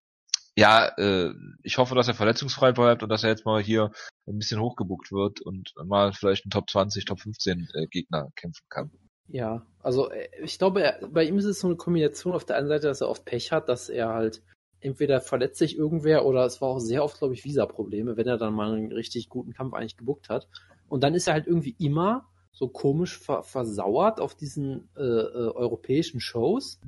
[0.56, 3.92] ja, äh, ich hoffe, dass er verletzungsfrei bleibt und dass er jetzt mal hier
[4.28, 8.66] ein bisschen hochgebuckt wird und mal vielleicht einen Top 20, Top 15 äh, Gegner kämpfen
[8.70, 8.92] kann.
[9.28, 12.58] Ja, also äh, ich glaube, er, bei ihm ist es so eine Kombination auf der
[12.58, 14.42] einen Seite, dass er oft Pech hat, dass er halt
[14.82, 18.38] entweder verletzt sich irgendwer oder es war auch sehr oft, glaube ich, Visa-Probleme, wenn er
[18.38, 20.48] dann mal einen richtig guten Kampf eigentlich gebuckt hat.
[20.88, 25.52] Und dann ist er halt irgendwie immer so komisch ver versauert auf diesen äh, äh,
[25.54, 26.80] europäischen Shows.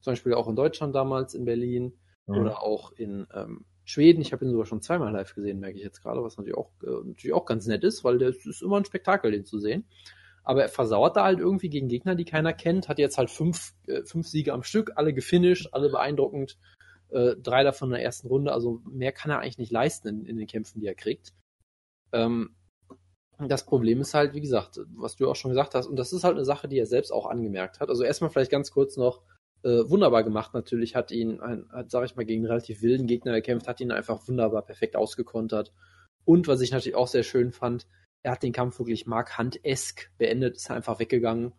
[0.00, 1.92] Zum Beispiel auch in Deutschland damals, in Berlin
[2.26, 2.36] mhm.
[2.36, 4.20] oder auch in ähm, Schweden.
[4.20, 6.70] Ich habe ihn sogar schon zweimal live gesehen, merke ich jetzt gerade, was natürlich auch,
[6.82, 9.86] äh, natürlich auch ganz nett ist, weil der ist immer ein Spektakel, den zu sehen.
[10.48, 13.74] aber er versauert da halt irgendwie gegen Gegner, die keiner kennt, hat jetzt halt fünf,
[13.86, 16.56] äh, fünf Siege am Stück, alle gefinisht, alle beeindruckend,
[17.10, 20.24] äh, drei davon in der ersten Runde, also mehr kann er eigentlich nicht leisten in,
[20.24, 21.32] in den Kämpfen, die er kriegt.
[22.12, 22.54] Ähm,
[23.38, 26.24] das Problem ist halt, wie gesagt, was du auch schon gesagt hast, und das ist
[26.24, 27.88] halt eine Sache, die er selbst auch angemerkt hat.
[27.88, 29.22] Also erstmal vielleicht ganz kurz noch,
[29.62, 33.06] äh, wunderbar gemacht natürlich, hat ihn, ein, hat, sag ich mal, gegen einen relativ wilden
[33.06, 35.72] Gegner gekämpft, hat ihn einfach wunderbar perfekt ausgekontert.
[36.24, 37.86] Und was ich natürlich auch sehr schön fand,
[38.22, 41.52] er hat den Kampf wirklich Mark Hunt-esk beendet, ist einfach weggegangen,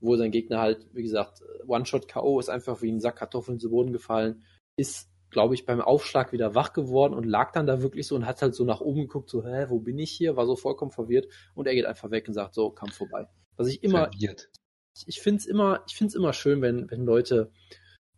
[0.00, 2.38] wo sein Gegner halt, wie gesagt, One-Shot-K.O.
[2.38, 4.42] ist einfach wie ein Sack Kartoffeln zu Boden gefallen,
[4.80, 8.26] ist, glaube ich, beim Aufschlag wieder wach geworden und lag dann da wirklich so und
[8.26, 10.36] hat halt so nach oben geguckt, so, hä, wo bin ich hier?
[10.36, 13.26] War so vollkommen verwirrt und er geht einfach weg und sagt, so, Kampf vorbei.
[13.56, 14.50] Was ich immer, Verwirrt.
[14.96, 17.52] ich, ich finde es immer, ich finde es immer schön, wenn, wenn Leute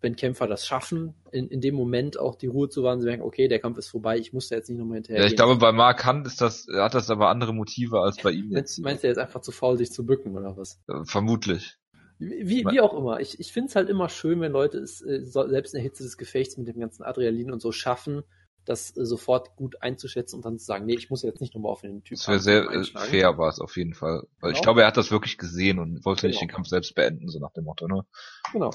[0.03, 3.23] wenn Kämpfer das schaffen, in, in dem Moment auch die Ruhe zu wahren, sie merken,
[3.23, 5.23] okay, der Kampf ist vorbei, ich muss da jetzt nicht nochmal hinterher.
[5.23, 8.33] Ja, ich glaube, bei Mark Hunt ist das, hat das aber andere Motive als bei
[8.33, 8.79] ihm jetzt.
[8.81, 10.81] Meinst du, er ist einfach zu faul, sich zu bücken oder was?
[10.89, 11.79] Äh, vermutlich.
[12.23, 13.21] Wie, wie auch immer.
[13.21, 16.05] Ich, ich finde es halt immer schön, wenn Leute es äh, selbst in der Hitze
[16.05, 18.23] des Gefechts mit dem ganzen Adrenalin und so schaffen,
[18.65, 21.73] das äh, sofort gut einzuschätzen und dann zu sagen, nee, ich muss jetzt nicht nochmal
[21.73, 22.19] auf den Typ.
[22.19, 24.23] Das wäre sehr äh, fair, war es auf jeden Fall.
[24.41, 24.57] Weil genau.
[24.57, 26.31] ich glaube, er hat das wirklich gesehen und wollte genau.
[26.31, 28.05] nicht den Kampf selbst beenden, so nach dem Motto, ne?
[28.53, 28.71] Genau.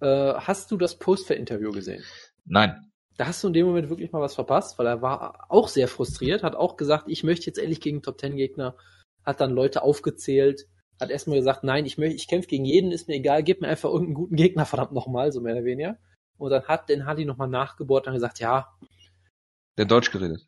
[0.00, 2.04] Äh, hast du das Post-Fair-Interview gesehen?
[2.44, 2.92] Nein.
[3.16, 5.88] Da hast du in dem Moment wirklich mal was verpasst, weil er war auch sehr
[5.88, 8.76] frustriert, hat auch gesagt, ich möchte jetzt endlich gegen Top-10-Gegner,
[9.24, 10.66] hat dann Leute aufgezählt,
[11.00, 13.68] hat erstmal gesagt, nein, ich möchte, ich kämpfe gegen jeden, ist mir egal, gib mir
[13.68, 15.98] einfach irgendeinen guten Gegner, verdammt nochmal, so mehr oder weniger.
[16.38, 18.68] Und dann hat den Hardy nochmal nachgebohrt und gesagt, ja.
[19.76, 20.46] Der Deutsch geredet?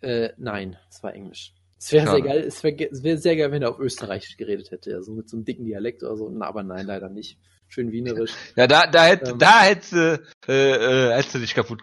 [0.00, 1.54] Äh, nein, es war Englisch.
[1.78, 4.94] Es wäre sehr geil, es wäre wär sehr geil, wenn er auf Österreichisch geredet hätte,
[4.94, 8.32] also mit so einem dicken Dialekt oder so, na, aber nein, leider nicht schön wienerisch.
[8.56, 11.82] Ja, da, da hätte, ähm, da hätte, äh, äh, hätte dich kaputt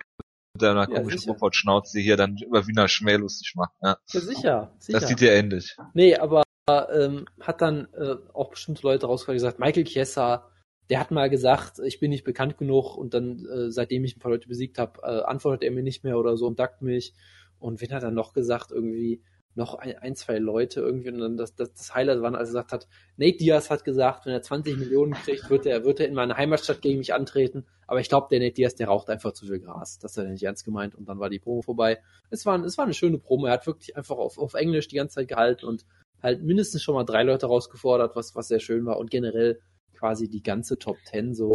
[0.53, 3.73] mit deiner ja, komischen Robot-Schnauze hier dann über Wiener Schmäh lustig machen.
[3.81, 4.99] Ja, ja sicher, sicher.
[4.99, 5.75] Das sieht ja ähnlich.
[5.93, 10.47] Nee, aber ähm, hat dann äh, auch bestimmte Leute rausgehört gesagt, Michael Chiesa,
[10.89, 14.19] der hat mal gesagt, ich bin nicht bekannt genug und dann, äh, seitdem ich ein
[14.19, 17.13] paar Leute besiegt habe, äh, antwortet er mir nicht mehr oder so und dackt mich.
[17.59, 19.21] Und wen hat er noch gesagt, irgendwie,
[19.55, 22.53] noch ein, ein, zwei Leute irgendwie und dann das, das, das Highlight war, als er
[22.53, 26.07] gesagt hat, Nate Diaz hat gesagt, wenn er 20 Millionen kriegt, wird er, wird er
[26.07, 27.65] in meine Heimatstadt gegen mich antreten.
[27.87, 29.99] Aber ich glaube, der Nate Diaz, der raucht einfach zu viel Gras.
[29.99, 32.01] Das hat er nicht ernst gemeint und dann war die Promo vorbei.
[32.29, 33.47] Es war, es war eine schöne Promo.
[33.47, 35.85] Er hat wirklich einfach auf, auf Englisch die ganze Zeit gehalten und
[36.21, 39.59] halt mindestens schon mal drei Leute rausgefordert, was, was sehr schön war und generell
[39.93, 41.53] quasi die ganze Top 10 so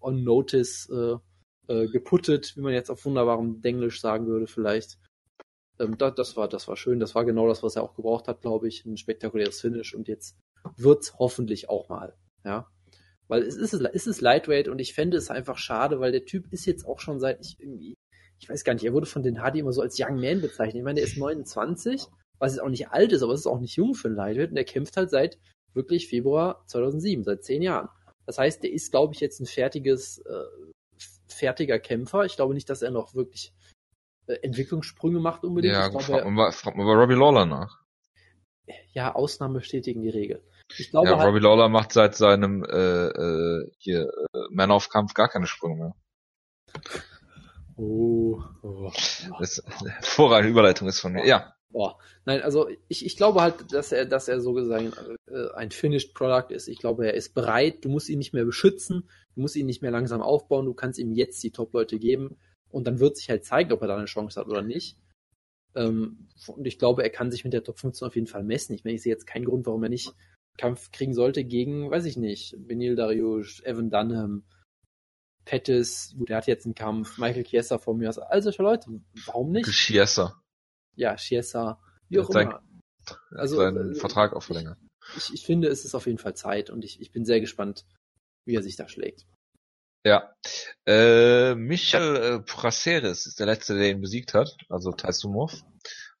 [0.00, 1.16] on notice äh,
[1.68, 4.98] äh, geputtet, wie man jetzt auf wunderbarem Denglisch sagen würde vielleicht.
[5.78, 7.00] Ähm, das, das, war, das war schön.
[7.00, 8.84] Das war genau das, was er auch gebraucht hat, glaube ich.
[8.84, 10.36] Ein spektakuläres Finish und jetzt
[10.76, 12.14] wird's hoffentlich auch mal.
[12.44, 12.68] Ja.
[13.28, 16.52] Weil es ist, es ist Lightweight und ich fände es einfach schade, weil der Typ
[16.52, 17.94] ist jetzt auch schon seit ich irgendwie,
[18.40, 20.76] ich weiß gar nicht, er wurde von den Hardy immer so als Young Man bezeichnet.
[20.76, 22.06] Ich meine, der ist 29,
[22.40, 24.50] was jetzt auch nicht alt ist, aber es ist auch nicht jung für ein Lightweight
[24.50, 25.38] und er kämpft halt seit
[25.74, 27.88] wirklich Februar 2007, seit zehn Jahren.
[28.26, 30.44] Das heißt, der ist, glaube ich, jetzt ein fertiges, äh,
[31.28, 32.24] fertiger Kämpfer.
[32.24, 33.52] Ich glaube nicht, dass er noch wirklich
[34.26, 35.74] äh, Entwicklungssprünge macht unbedingt.
[35.74, 37.78] Ja, glaube, frag, mal, frag mal bei Robbie Lawler nach.
[38.92, 40.42] Ja, Ausnahmen bestätigen die Regel.
[40.78, 45.28] Ich glaube ja, halt, Robbie Lawler macht seit seinem äh, äh, hier äh, Man-of-Kampf gar
[45.28, 45.94] keine Sprünge mehr.
[47.76, 48.92] Oh, oh.
[49.38, 51.26] Das eine hervorragende Überleitung ist von mir.
[51.26, 51.54] Ja.
[51.70, 51.98] Boah.
[52.24, 56.14] Nein, also ich, ich glaube halt, dass er, dass er so gesagt äh, ein Finished
[56.14, 56.68] Product ist.
[56.68, 57.84] Ich glaube, er ist bereit.
[57.84, 59.08] Du musst ihn nicht mehr beschützen.
[59.34, 60.66] Du musst ihn nicht mehr langsam aufbauen.
[60.66, 62.36] Du kannst ihm jetzt die Top-Leute geben.
[62.70, 64.96] Und dann wird sich halt zeigen, ob er da eine Chance hat oder nicht.
[65.76, 68.74] Ähm, und ich glaube, er kann sich mit der Top 15 auf jeden Fall messen.
[68.74, 70.12] Ich meine, ich sehe jetzt keinen Grund, warum er nicht
[70.58, 74.44] Kampf kriegen sollte gegen, weiß ich nicht, Benil Dariush, Evan Dunham,
[75.44, 78.08] Pettis, gut, der hat jetzt einen Kampf, Michael Chiesa vor mir.
[78.08, 79.70] Also solche Leute, warum nicht?
[79.70, 80.39] Chiesa.
[81.00, 82.62] Ja, Chiesa, wie auch sein, immer.
[83.34, 84.76] Also, seinen äh, Vertrag auch verlängert.
[85.16, 87.86] Ich, ich finde, es ist auf jeden Fall Zeit und ich, ich bin sehr gespannt,
[88.44, 89.26] wie er sich da schlägt.
[90.04, 90.34] Ja.
[90.86, 95.54] Äh, Michel äh, Praceres ist der letzte, der ihn besiegt hat, also Taisumov.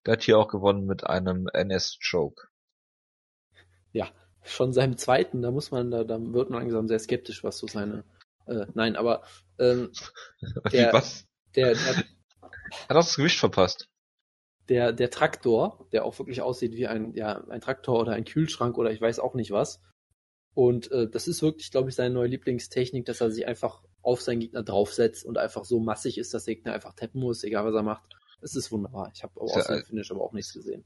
[0.06, 2.48] Der hat hier auch gewonnen mit einem NS-Choke.
[3.92, 4.10] Ja,
[4.42, 7.66] schon seinem zweiten, da muss man, da, da wird man langsam sehr skeptisch, was so
[7.66, 8.04] seine.
[8.46, 9.24] Äh, nein, aber
[9.58, 9.92] ähm,
[10.72, 11.26] der, was?
[11.54, 11.96] Der, der,
[12.40, 13.89] hat auch das Gewicht verpasst.
[14.70, 18.78] Der, der Traktor, der auch wirklich aussieht wie ein, ja, ein Traktor oder ein Kühlschrank
[18.78, 19.82] oder ich weiß auch nicht was,
[20.54, 24.20] und äh, das ist wirklich, glaube ich, seine neue Lieblingstechnik, dass er sich einfach auf
[24.20, 27.66] seinen Gegner draufsetzt und einfach so massig ist, dass der Gegner einfach tappen muss, egal
[27.66, 28.04] was er macht.
[28.40, 29.10] Es ist wunderbar.
[29.14, 30.84] Ich habe aus dem Finish aber auch nichts gesehen.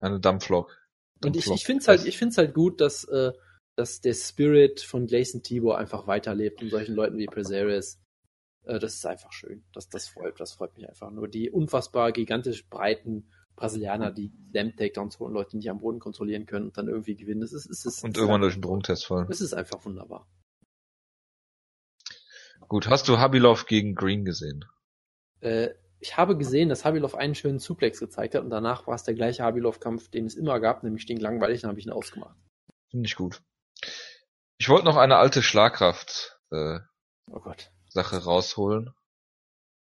[0.00, 0.76] Eine Dampflok.
[1.24, 3.32] Und ich, ich finde es halt, ich find's halt gut, dass, äh,
[3.76, 8.01] dass der Spirit von Gleison Tibor einfach weiterlebt und solchen Leuten wie Presaris.
[8.64, 9.64] Äh, das ist einfach schön.
[9.72, 11.10] Das, das freut, das freut mich einfach.
[11.10, 16.46] Nur die unfassbar gigantisch breiten Brasilianer, die Slam-Takedowns holen, Leute, die nicht am Boden kontrollieren
[16.46, 17.40] können und dann irgendwie gewinnen.
[17.40, 19.26] Das ist, ist, ist, Und irgendwann durch einen Drogentest fallen.
[19.30, 20.26] Es ist einfach wunderbar.
[22.68, 24.64] Gut, hast du Habilov gegen Green gesehen?
[25.40, 29.04] Äh, ich habe gesehen, dass Habilov einen schönen Suplex gezeigt hat und danach war es
[29.04, 32.36] der gleiche Habilov-Kampf, den es immer gab, nämlich stinklangweilig, dann habe ich ihn ausgemacht.
[32.90, 33.42] Finde ich gut.
[34.58, 36.78] Ich wollte noch eine alte Schlagkraft äh,
[37.30, 37.70] Oh Gott.
[37.92, 38.90] Sache rausholen.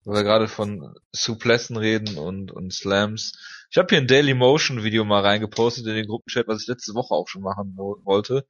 [0.06, 3.32] Weil wir gerade von Suplessen reden und, und Slams.
[3.70, 6.92] Ich habe hier ein Daily Motion Video mal reingepostet in den Gruppenchat, was ich letzte
[6.94, 8.46] Woche auch schon machen wo wollte.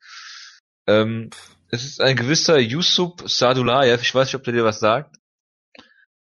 [0.88, 1.30] Ähm,
[1.68, 5.16] es ist ein gewisser Yusuf Sadulayev, ich weiß nicht, ob der dir was sagt.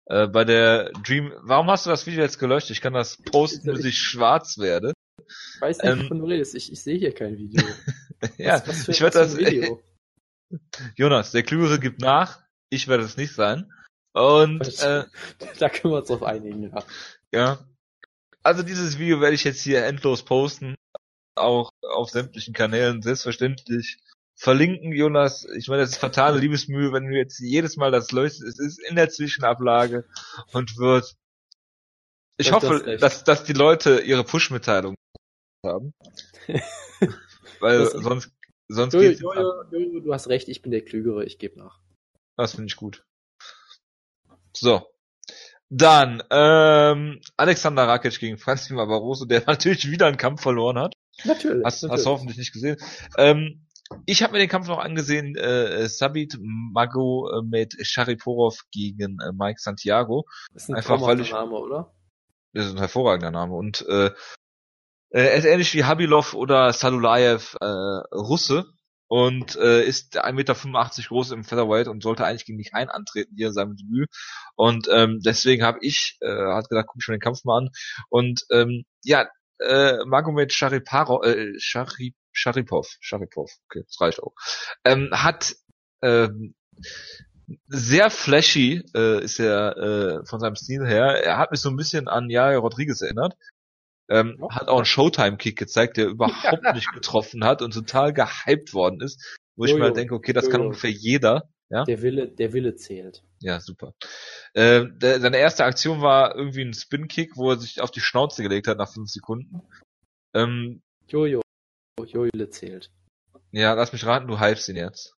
[0.08, 2.70] Äh, bei der Dream, warum hast du das Video jetzt gelöscht?
[2.70, 4.92] Ich kann das posten, bis ich schwarz werde.
[5.56, 6.56] Ich weiß nicht, Ähm, wovon du redest.
[6.56, 7.64] Ich, ich sehe hier kein Video.
[8.38, 9.82] ja, Was- was für- ich werde das, Video?
[10.98, 12.41] Jonas, der Klügere gibt nach,
[12.72, 13.72] ich werde es nicht sein.
[14.14, 15.06] Und, äh,
[15.60, 16.84] Da können wir uns drauf einigen, ja.
[17.32, 17.60] Ja.
[18.44, 20.76] Also dieses Video werde ich jetzt hier endlos posten.
[21.36, 24.00] Auch auf sämtlichen Kanälen, selbstverständlich.
[24.36, 25.46] Verlinken, Jonas.
[25.56, 28.42] Ich meine, das ist fatale Liebesmühe, wenn du jetzt jedes Mal das löst.
[28.42, 30.06] Es ist in der Zwischenablage
[30.54, 31.16] und wird.
[32.38, 34.96] Ich Du hast hoffe, dass, dass die Leute ihre Push-Mitteilung
[35.64, 35.94] haben.
[37.60, 38.32] Weil Das- sonst,
[38.68, 39.22] sonst Jojo, geht's.
[39.22, 41.80] Jojo, Jojo, du hast recht, ich bin der Klügere, ich gebe nach.
[42.42, 43.06] Das finde ich gut.
[44.54, 44.82] So.
[45.70, 50.96] Dann, ähm, Alexander Rakic gegen Francis Barroso, der natürlich wieder einen Kampf verloren hat.
[51.24, 51.64] Natürlich.
[51.64, 51.92] Hast, natürlich.
[52.00, 52.78] hast du hoffentlich nicht gesehen.
[53.18, 53.68] Ähm,
[54.08, 59.32] ich habe mir den Kampf noch angesehen, äh, Sabit Mago äh, mit Shariporov gegen äh,
[59.34, 60.26] Mike Santiago.
[60.54, 61.94] Das ist ein einfach, weil ich- Name, oder?
[62.54, 63.54] Das ist ein hervorragender Name.
[63.54, 64.12] Und äh, äh,
[65.12, 67.66] er ist ähnlich wie Habilov oder Sadulayev äh,
[68.16, 68.66] Russe
[69.12, 70.56] und äh, ist 1,85 Meter
[71.10, 74.10] groß im Featherweight und sollte eigentlich gegen mich ein antreten hier in seinem Debüt.
[74.56, 77.70] Und ähm, deswegen habe ich, äh, hat gedacht, guck ich mir den Kampf mal an.
[78.08, 79.28] Und ähm, ja,
[79.60, 84.34] äh, Magomed Shariparo, äh, Sharip, Sharipov, Sharipov, okay, das reicht auch,
[84.86, 85.58] ähm, hat
[86.02, 86.56] ähm,
[87.68, 91.22] sehr flashy äh, ist er äh, von seinem Stil her.
[91.22, 93.34] Er hat mich so ein bisschen an Jair Rodriguez erinnert.
[94.10, 94.50] Ähm, Ja.
[94.56, 96.34] Hat auch einen Showtime-Kick gezeigt, der überhaupt
[96.76, 99.38] nicht getroffen hat und total gehypt worden ist.
[99.56, 99.80] Wo ich Jojo.
[99.80, 100.68] mir halt denke, okay, das kann Jojo.
[100.70, 101.50] ungefähr jeder.
[101.70, 103.24] Ja, Der Wille, der Wille zählt.
[103.40, 103.94] ja super.
[104.54, 108.44] Ähm, der, seine erste Aktion war irgendwie ein Spin-Kick, wo er sich auf die Schnauze
[108.44, 109.62] gelegt hat nach fünf Sekunden.
[110.34, 111.42] Ähm, Jojo,
[111.98, 112.92] Jojo Wille zählt.
[113.52, 115.16] ja, lass mich raten, du hypst ihn jetzt.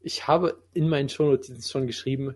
[0.00, 2.34] Ich habe in meinen Shownotizen schon geschrieben,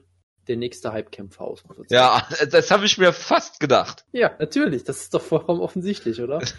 [0.48, 1.64] der nächste Hype-Kämpfer aus.
[1.88, 4.04] Ja, das habe ich mir fast gedacht.
[4.12, 4.85] Ja, natürlich.
[4.85, 6.40] Das ist doch vollkommen offensichtlich, oder?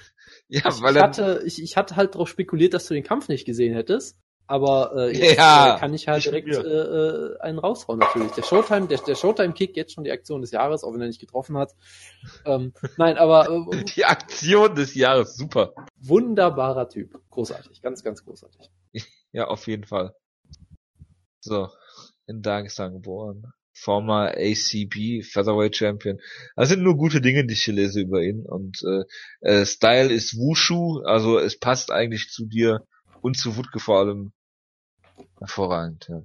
[0.47, 3.29] Ja, ich, weil ich, hatte, ich, ich hatte halt darauf spekuliert, dass du den Kampf
[3.29, 4.15] nicht gesehen hättest.
[4.47, 8.31] Aber äh, jetzt Ja, äh, kann ich halt nicht direkt äh, äh, einen raushauen natürlich.
[8.33, 11.19] Der Showtime, der, der Showtime-Kick jetzt schon die Aktion des Jahres, auch wenn er nicht
[11.19, 11.73] getroffen hat.
[12.45, 15.73] Ähm, nein, aber äh, die Aktion des Jahres, super.
[15.99, 17.19] wunderbarer Typ.
[17.31, 18.69] Großartig, ganz, ganz großartig.
[19.31, 20.15] Ja, auf jeden Fall.
[21.39, 21.69] So,
[22.27, 23.51] in Dagestan geboren.
[23.77, 26.19] Former ACB Featherweight Champion.
[26.55, 28.45] Das sind nur gute Dinge, die ich hier lese über ihn.
[28.45, 29.03] Und äh,
[29.41, 32.85] äh, Style ist Wushu, also es passt eigentlich zu dir
[33.21, 34.31] und zu Wutke vor allem
[35.39, 36.07] hervorragend.
[36.09, 36.21] Ja.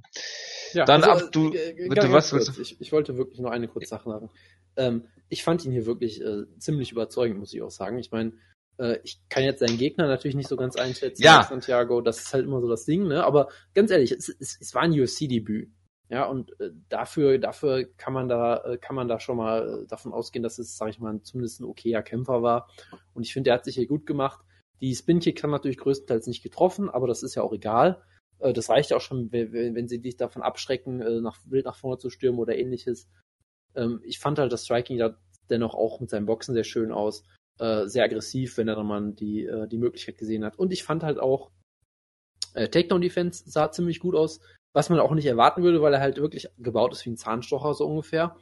[0.72, 2.62] Ja, Dann also, ab, du- äh, äh, bitte, was willst du?
[2.62, 4.30] Ich, ich wollte wirklich noch eine kurze Sache sagen.
[4.76, 7.98] Ähm, ich fand ihn hier wirklich äh, ziemlich überzeugend, muss ich auch sagen.
[7.98, 8.32] Ich meine,
[8.78, 11.42] äh, ich kann jetzt seinen Gegner natürlich nicht so ganz einschätzen, Ja.
[11.48, 13.24] Santiago, das ist halt immer so das Ding, ne?
[13.24, 15.70] Aber ganz ehrlich, es, es, es war ein UFC-Debüt.
[16.11, 19.87] Ja, und äh, dafür, dafür kann man da, äh, kann man da schon mal äh,
[19.87, 22.68] davon ausgehen, dass es, sag ich mal, zumindest ein okayer Kämpfer war.
[23.14, 24.44] Und ich finde, der hat sich hier gut gemacht.
[24.81, 28.03] Die Spin-Kick haben natürlich größtenteils nicht getroffen, aber das ist ja auch egal.
[28.40, 31.77] Äh, Das reicht auch schon, wenn, wenn sie dich davon abschrecken, äh, nach, wild nach
[31.77, 33.09] vorne zu stürmen oder ähnliches.
[33.77, 35.16] Ähm, Ich fand halt das Striking da
[35.49, 37.23] dennoch auch mit seinem Boxen sehr schön aus.
[37.61, 40.59] Äh, Sehr aggressiv, wenn er dann mal die, äh, die Möglichkeit gesehen hat.
[40.59, 41.53] Und ich fand halt auch,
[42.55, 44.40] äh, Takedown Defense sah ziemlich gut aus,
[44.72, 47.74] was man auch nicht erwarten würde, weil er halt wirklich gebaut ist wie ein Zahnstocher,
[47.74, 48.37] so ungefähr.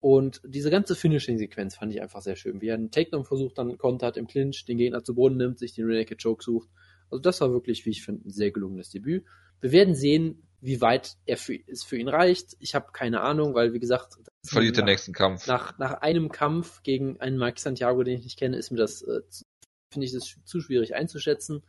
[0.00, 2.60] Und diese ganze Finishing-Sequenz fand ich einfach sehr schön.
[2.60, 5.74] Wie er einen Takedown versucht, dann kontert im Clinch, den Gegner zu Boden nimmt, sich
[5.74, 6.68] den Rear Naked Choke sucht.
[7.10, 9.24] Also das war wirklich, wie ich finde, ein sehr gelungenes Debüt.
[9.60, 12.56] Wir werden sehen, wie weit er für, es für ihn reicht.
[12.60, 14.14] Ich habe keine Ahnung, weil, wie gesagt,
[14.46, 15.46] Verliert den nach- nächsten Kampf.
[15.48, 19.02] nach, nach einem Kampf gegen einen Mike Santiago, den ich nicht kenne, ist mir das,
[19.02, 19.20] äh,
[19.92, 21.62] finde ich das zu schwierig einzuschätzen.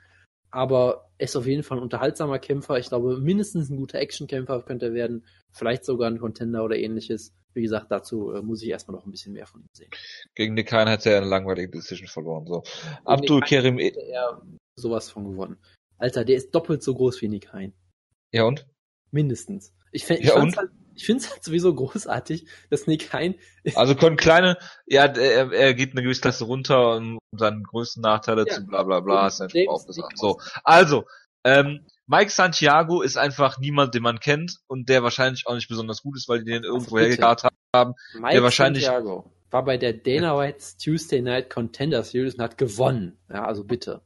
[0.52, 2.80] Aber er ist auf jeden Fall ein unterhaltsamer Kämpfer.
[2.80, 5.26] Ich glaube, mindestens ein guter Actionkämpfer könnte er werden.
[5.52, 7.34] Vielleicht sogar ein Contender oder ähnliches.
[7.54, 9.90] Wie gesagt, dazu äh, muss ich erstmal noch ein bisschen mehr von ihm sehen.
[10.36, 12.46] Gegen Nick Khan hat er eine langweilige Decision verloren.
[12.48, 12.62] So.
[12.62, 13.78] Gegen Abdul Kerim.
[13.78, 14.42] Hätte er
[14.76, 15.58] sowas von gewonnen.
[15.98, 17.74] Alter, der ist doppelt so groß wie Nick Hein.
[18.32, 18.66] Ja und?
[19.12, 19.74] Mindestens.
[19.92, 20.62] Ich, fänd, ich Ja, fand's und?
[20.62, 23.36] halt, ich finde es halt sowieso großartig, dass Nick Hein.
[23.76, 28.46] Also können kleine, ja, er, er geht eine gewisse Klasse runter und seinen größten Nachteile
[28.48, 28.54] Ja.
[28.56, 30.10] zu bla bla bla ist einfach James aufgesagt.
[30.12, 31.06] Nick So, also,
[31.46, 36.02] ähm, Mike Santiago ist einfach niemand, den man kennt und der wahrscheinlich auch nicht besonders
[36.02, 37.08] gut ist, weil die den irgendwo bitte.
[37.08, 37.94] hergekarrt haben.
[38.16, 42.58] Mike der wahrscheinlich- Santiago war bei der Dana White's Tuesday Night Contender Series und hat
[42.58, 43.18] gewonnen.
[43.30, 44.02] Ja, also bitte.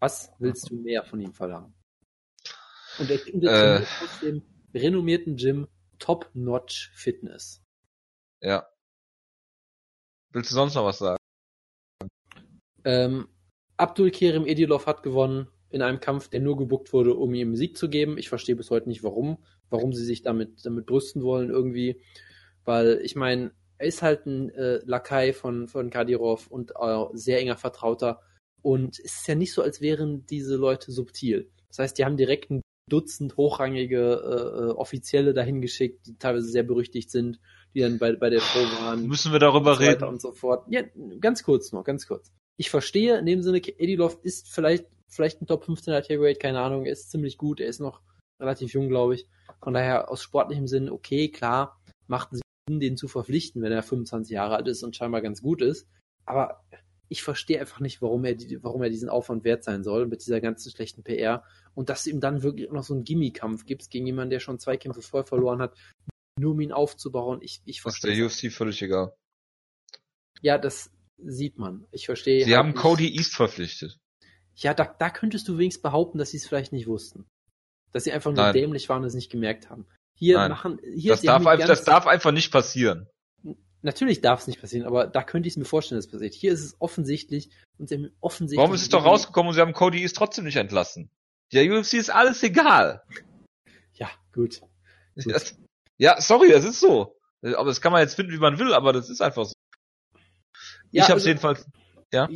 [0.00, 1.72] Was willst du mehr von ihm verlangen?
[2.98, 3.84] Und er, und er Äh.
[4.04, 4.42] aus dem
[4.74, 5.68] renommierten Gym
[6.02, 7.62] Top-Notch Fitness.
[8.40, 8.66] Ja.
[10.32, 11.18] Willst du sonst noch was sagen?
[12.84, 13.28] Ähm,
[13.76, 17.78] Abdul Kerim Edilov hat gewonnen in einem Kampf, der nur gebuckt wurde, um ihm Sieg
[17.78, 18.18] zu geben.
[18.18, 19.38] Ich verstehe bis heute nicht, warum,
[19.70, 22.02] warum sie sich damit, damit brüsten wollen irgendwie.
[22.64, 27.38] Weil ich meine, er ist halt ein äh, Lakai von, von Kadirov und äh, sehr
[27.38, 28.20] enger Vertrauter.
[28.60, 31.48] Und es ist ja nicht so, als wären diese Leute subtil.
[31.68, 36.48] Das heißt, die haben direkt ein Dutzend hochrangige äh, äh, Offizielle dahin geschickt, die teilweise
[36.48, 37.40] sehr berüchtigt sind,
[37.74, 40.08] die dann bei, bei der Show waren Müssen wir darüber und so weiter reden?
[40.08, 40.66] und so fort.
[40.68, 40.82] Ja,
[41.20, 42.32] ganz kurz noch, ganz kurz.
[42.56, 46.84] Ich verstehe, in dem Sinne, Edilov ist vielleicht, vielleicht ein Top 15 Heavyweight, keine Ahnung,
[46.84, 48.02] er ist ziemlich gut, er ist noch
[48.40, 49.26] relativ jung, glaube ich.
[49.62, 54.32] Von daher aus sportlichem Sinn, okay, klar, macht Sinn, den zu verpflichten, wenn er 25
[54.32, 55.88] Jahre alt ist und scheinbar ganz gut ist.
[56.26, 56.62] Aber
[57.12, 60.22] ich verstehe einfach nicht, warum er, die, warum er diesen Aufwand wert sein soll mit
[60.22, 61.44] dieser ganzen schlechten PR
[61.74, 64.58] und dass du ihm dann wirklich noch so einen Gimmie-Kampf gibst gegen jemanden, der schon
[64.58, 65.76] zwei Kämpfe vorher verloren hat,
[66.40, 67.40] nur um ihn aufzubauen.
[67.42, 68.16] Ich, ich Das ist verstehe.
[68.16, 69.14] der UFC völlig egal.
[70.40, 71.86] ja, das sieht man.
[71.92, 72.44] Ich verstehe.
[72.44, 73.98] Sie halt haben nicht- Cody East verpflichtet.
[74.56, 77.26] Ja, da, da könntest du wenigstens behaupten, dass sie es vielleicht nicht wussten.
[77.92, 78.54] Dass sie einfach nur Nein.
[78.54, 79.86] dämlich waren und es nicht gemerkt haben.
[80.18, 80.50] Hier Nein.
[80.50, 83.06] machen, hier Das darf, einfach, das darf einfach nicht passieren.
[83.82, 86.34] Natürlich darf es nicht passieren, aber da könnte ich es mir vorstellen, dass es passiert.
[86.34, 88.58] Hier ist es offensichtlich und sie haben offensichtlich.
[88.58, 91.10] Warum ist es doch rausgekommen und sie haben Cody East trotzdem nicht entlassen?
[91.52, 93.02] Der UFC ist alles egal.
[93.94, 94.60] Ja, gut.
[95.14, 95.34] Gut.
[95.34, 95.54] Das,
[95.98, 97.18] ja, sorry, das ist so.
[97.42, 99.52] Aber das kann man jetzt finden, wie man will, aber das ist einfach so.
[100.90, 101.66] Ja, ich habe also- jedenfalls.
[102.14, 102.28] Ja.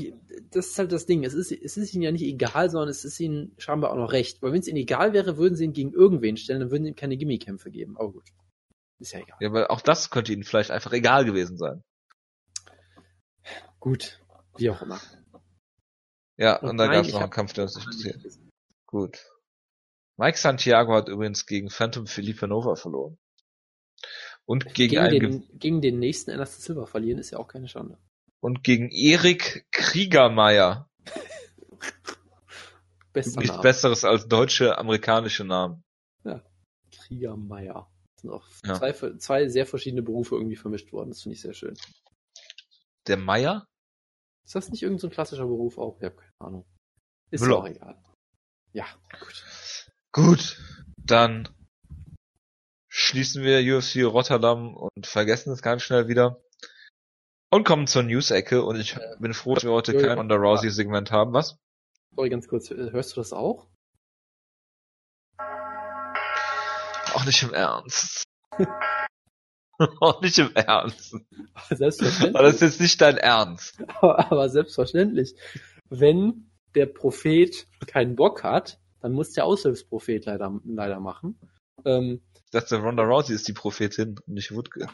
[0.51, 1.25] Das ist halt das Ding.
[1.25, 4.13] Es ist, es ist ihnen ja nicht egal, sondern es ist ihnen scheinbar auch noch
[4.13, 4.43] recht.
[4.43, 6.91] Weil wenn es ihnen egal wäre, würden sie ihn gegen irgendwen stellen, dann würden sie
[6.91, 7.97] ihm keine Gimmie-Kämpfe geben.
[7.97, 8.25] Aber gut.
[8.99, 9.37] Ist ja egal.
[9.41, 11.83] Ja, aber auch das könnte ihnen vielleicht einfach egal gewesen sein.
[13.81, 14.21] Gut.
[14.57, 15.01] Wie auch immer.
[16.39, 18.51] Ja, Und und, da nein, gab es noch einen Kampf, der uns nicht interessiert.
[18.87, 19.19] Gut.
[20.17, 23.19] Mike Santiago hat übrigens gegen Phantom Felipe Nova verloren.
[24.47, 27.69] Und gegen, Gegen, einen, den, gegen den nächsten Anderson Silver verlieren ist ja auch keine
[27.69, 27.99] Schande.
[28.41, 30.89] und gegen Erik Kriegermeier.
[33.13, 35.83] Bester Nichts besseres als deutsche, amerikanische Namen.
[36.93, 37.91] Kriegermeier.
[38.27, 38.75] Sind auch Ja.
[38.75, 41.11] zwei, zwei sehr verschiedene Berufe irgendwie vermischt worden.
[41.11, 41.77] Das finde ich sehr schön.
[43.07, 43.67] Der Meier?
[44.45, 45.99] Ist das nicht irgendein so ein klassischer Beruf auch?
[45.99, 46.67] Ich habe keine Ahnung.
[47.31, 47.59] Ist Müller.
[47.59, 48.03] auch egal.
[48.73, 48.87] Ja,
[49.21, 49.45] gut.
[50.13, 50.63] Gut,
[50.97, 51.49] dann
[52.89, 56.41] schließen wir UFC Rotterdam und vergessen es ganz schnell wieder.
[57.51, 61.11] Und kommen zur News-Ecke und ich Äh, bin froh, dass wir heute kein Ronda Rousey-Segment
[61.13, 61.33] haben.
[61.33, 61.57] Was?
[62.15, 62.71] Sorry, ganz kurz.
[62.71, 63.69] Hörst du das auch?
[67.27, 68.25] Nicht im Ernst.
[70.01, 71.17] Auch nicht im Ernst.
[71.71, 72.35] Selbstverständlich.
[72.35, 73.83] Aber das ist jetzt nicht dein Ernst.
[74.01, 75.35] aber, aber selbstverständlich.
[75.91, 81.39] Wenn der Prophet keinen Bock hat, dann muss der Aushilfsprophet leider, leider machen.
[81.85, 84.89] Ähm, Ich dachte, Ronda Rousey ist die Prophetin und nicht Wutke.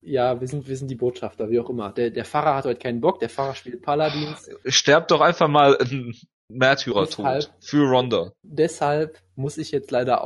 [0.00, 1.92] ja, wir sind, wir sind die Botschafter, wie auch immer.
[1.92, 4.48] Der, der Pfarrer hat heute keinen Bock, der Pfarrer spielt Paladins.
[4.66, 6.14] Sterbt doch einfach mal ein
[6.48, 8.32] Märtyrertod Deshalb- für Ronda.
[8.42, 10.22] Deshalb muss ich jetzt leider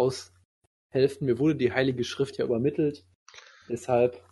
[0.89, 1.27] aushelfen.
[1.27, 3.05] Mir wurde die Heilige Schrift ja übermittelt.
[3.69, 4.23] Deshalb,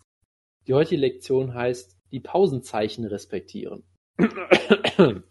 [0.66, 3.84] die heutige Lektion heißt, die Pausenzeichen respektieren.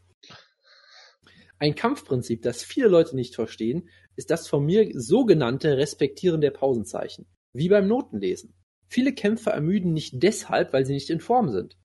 [1.57, 7.25] Ein Kampfprinzip, das viele Leute nicht verstehen, ist das von mir sogenannte Respektieren der Pausenzeichen.
[7.53, 8.53] Wie beim Notenlesen.
[8.88, 11.77] Viele Kämpfer ermüden nicht deshalb, weil sie nicht in Form sind.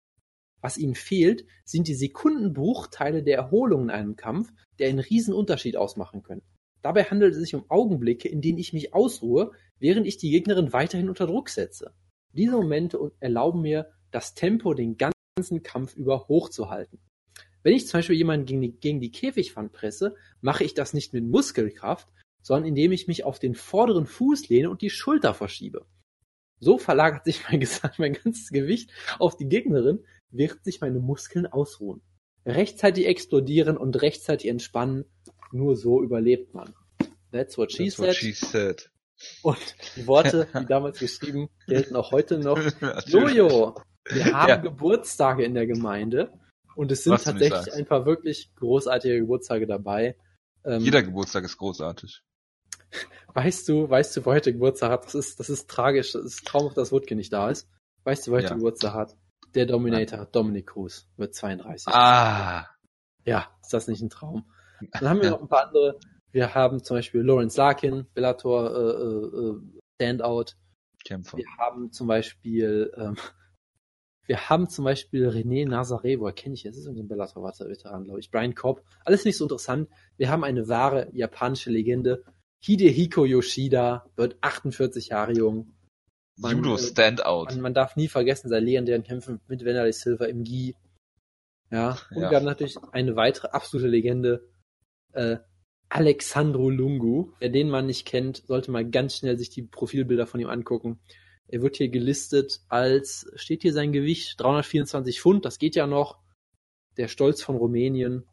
[0.60, 5.76] Was ihnen fehlt, sind die Sekundenbruchteile der Erholung in einem Kampf, der einen riesen Unterschied
[5.76, 6.42] ausmachen können.
[6.82, 10.72] Dabei handelt es sich um Augenblicke, in denen ich mich ausruhe, während ich die Gegnerin
[10.72, 11.92] weiterhin unter Druck setze.
[12.32, 16.98] Diese Momente erlauben mir, das Tempo den ganzen Kampf über hochzuhalten.
[17.62, 21.12] Wenn ich zum Beispiel jemanden gegen die, gegen die Käfigwand presse, mache ich das nicht
[21.12, 22.08] mit Muskelkraft,
[22.42, 25.86] sondern indem ich mich auf den vorderen Fuß lehne und die Schulter verschiebe.
[26.58, 27.66] So verlagert sich mein,
[27.98, 32.00] mein ganzes Gewicht auf die Gegnerin, während sich meine Muskeln ausruhen.
[32.46, 35.04] Rechtzeitig explodieren und rechtzeitig entspannen,
[35.52, 36.74] nur so überlebt man.
[37.32, 38.16] That's what she That's what said.
[38.16, 38.90] she said.
[39.42, 39.58] Und
[39.96, 42.58] die Worte, wie damals geschrieben, gelten auch heute noch.
[43.06, 43.74] Jojo,
[44.08, 44.56] wir haben Ja.
[44.56, 46.32] Geburtstage in der Gemeinde
[46.74, 50.16] und es sind Was tatsächlich ein paar wirklich großartige Geburtstage dabei.
[50.64, 52.22] Ähm, Jeder Geburtstag ist großartig.
[53.34, 55.04] weißt du, weißt du, wo heute Geburtstag hat?
[55.06, 56.12] Das ist, das ist tragisch.
[56.12, 57.68] Das ist traumhaft, dass Wutke nicht da ist.
[58.04, 58.54] Weißt du, wo heute Ja.
[58.54, 59.16] Geburtstag hat?
[59.54, 61.92] Der Dominator, Dominic Cruz, wird 32.
[61.92, 62.66] Ah,
[63.24, 64.50] Ja, ist das nicht ein Traum?
[64.92, 65.98] Dann haben wir noch ein paar andere.
[66.32, 69.60] Wir haben zum Beispiel Lawrence Larkin, Bellator äh, äh, äh,
[70.00, 70.54] Standout.
[71.04, 71.38] Kämpfer.
[71.38, 73.16] Wir haben zum Beispiel, ähm,
[74.26, 76.74] wir haben zum Beispiel René Nazaré, woher kenne ich jetzt?
[76.76, 78.30] Das ist irgendein Bellator-Veteran, glaube ich.
[78.30, 78.82] Brian Cobb.
[79.04, 79.88] Alles nicht so interessant.
[80.16, 82.24] Wir haben eine wahre japanische Legende.
[82.62, 85.72] Hidehiko Yoshida wird 48 Jahre jung.
[86.36, 87.46] Man, Judo äh, Standout.
[87.46, 90.76] Man, man darf nie vergessen, seine legendären Kämpfe mit Vanderlei Silva im Gi.
[91.70, 92.30] Ja, und Ja.
[92.30, 94.49] wir haben natürlich eine weitere absolute Legende,
[95.12, 95.38] äh,
[95.88, 97.32] Alexandru Lungu.
[97.40, 101.00] Wer den Mann nicht kennt, sollte mal ganz schnell sich die Profilbilder von ihm angucken.
[101.48, 106.18] Er wird hier gelistet als, steht hier sein Gewicht, 324 Pfund, das geht ja noch.
[106.96, 108.24] Der Stolz von Rumänien.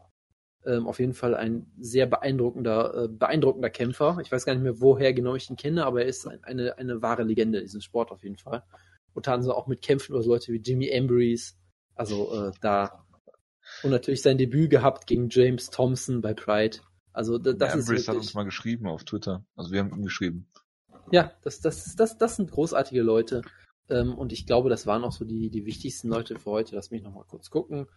[0.65, 4.17] Ähm, auf jeden Fall ein sehr beeindruckender, äh, beeindruckender Kämpfer.
[4.21, 6.78] Ich weiß gar nicht mehr, woher genau ich ihn kenne, aber er ist ein, eine,
[6.78, 8.63] eine wahre Legende in diesem Sport auf jeden Fall.
[9.13, 11.53] Unter anderem auch mit Kämpfen über Leute wie Jimmy Ambrose.
[11.95, 13.07] Also äh, da.
[13.84, 16.78] Und natürlich sein Debüt gehabt gegen James Thompson bei Pride.
[17.13, 19.43] Also da, das Das ist Ambrose hat wirklich, uns mal geschrieben auf Twitter.
[19.55, 20.47] Also wir haben ihm geschrieben.
[21.11, 23.41] ja, das, das, das, das sind großartige Leute.
[23.89, 26.75] Ähm, und ich glaube, das waren auch so die, die wichtigsten Leute für heute.
[26.75, 27.88] Lass mich noch mal kurz gucken.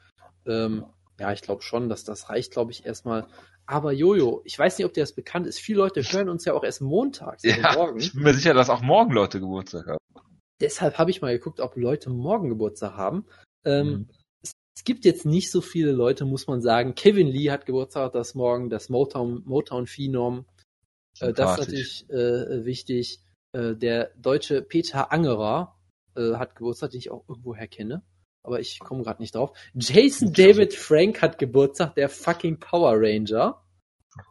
[0.47, 0.85] Ähm,
[1.19, 3.27] ja, ich glaube schon, dass das reicht, glaube ich, erstmal.
[3.67, 5.59] Aber Jojo, ich weiß nicht, ob dir das bekannt ist.
[5.61, 7.99] Viele Leute hören uns ja auch erst montags, also Ja, morgen.
[7.99, 9.99] ich bin mir sicher, dass auch morgen Leute Geburtstag haben.
[10.61, 13.27] Deshalb habe ich mal geguckt, ob Leute morgen Geburtstag haben.
[13.65, 14.09] Ähm, Mhm.
[14.81, 16.95] Es, gibt jetzt nicht so viele Leute, muss man sagen.
[16.95, 20.47] Kevin Lee hat Geburtstag das morgen, das Motown, Motown Phenom.
[21.21, 23.21] Äh, das ist natürlich äh, wichtig.
[23.53, 25.77] Äh, der deutsche Peter Angerer
[26.17, 28.03] äh, hat Geburtstag, den ich auch irgendwoher kenne.
[28.43, 29.53] Aber ich komme gerade nicht drauf.
[29.75, 30.33] Jason.
[30.33, 33.63] David Frank hat Geburtstag, der fucking Power Ranger.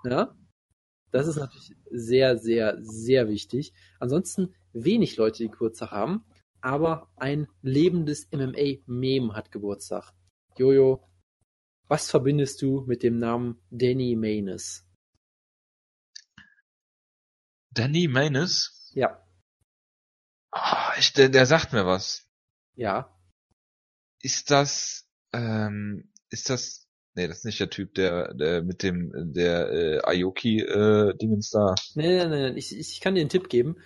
[0.03, 0.35] Ja.
[1.11, 3.73] Das ist natürlich sehr, sehr, sehr wichtig.
[3.99, 6.25] Ansonsten wenig Leute, die Geburtstag haben,
[6.61, 10.13] aber ein lebendes MMA-Meme hat Geburtstag.
[10.59, 11.07] Jojo,
[11.87, 14.85] was verbindest du mit dem Namen Danny Maines?
[17.71, 18.91] Danny Manis?
[18.93, 19.23] Ja,
[20.51, 22.27] Ah, ich, der, der sagt mir was.
[22.75, 23.15] ja.
[24.21, 29.13] Ist das, ähm, ist das, nee, das ist nicht der Typ, der, der mit dem,
[29.33, 31.13] der, äh, Aoki, äh,
[31.53, 31.75] da.
[31.95, 32.57] Nein, nein, nein, nein.
[32.57, 33.77] Ich, ich kann dir einen Tipp geben.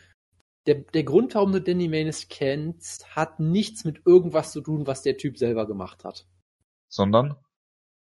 [0.65, 5.03] Der, der Grund, warum du Danny Maines kennst, hat nichts mit irgendwas zu tun, was
[5.03, 6.25] der Typ selber gemacht hat.
[6.93, 7.35] Sondern?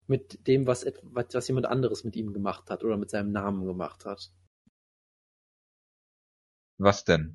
[0.07, 4.05] Mit dem, was, was jemand anderes mit ihm gemacht hat oder mit seinem Namen gemacht
[4.05, 4.31] hat.
[6.77, 7.33] Was denn?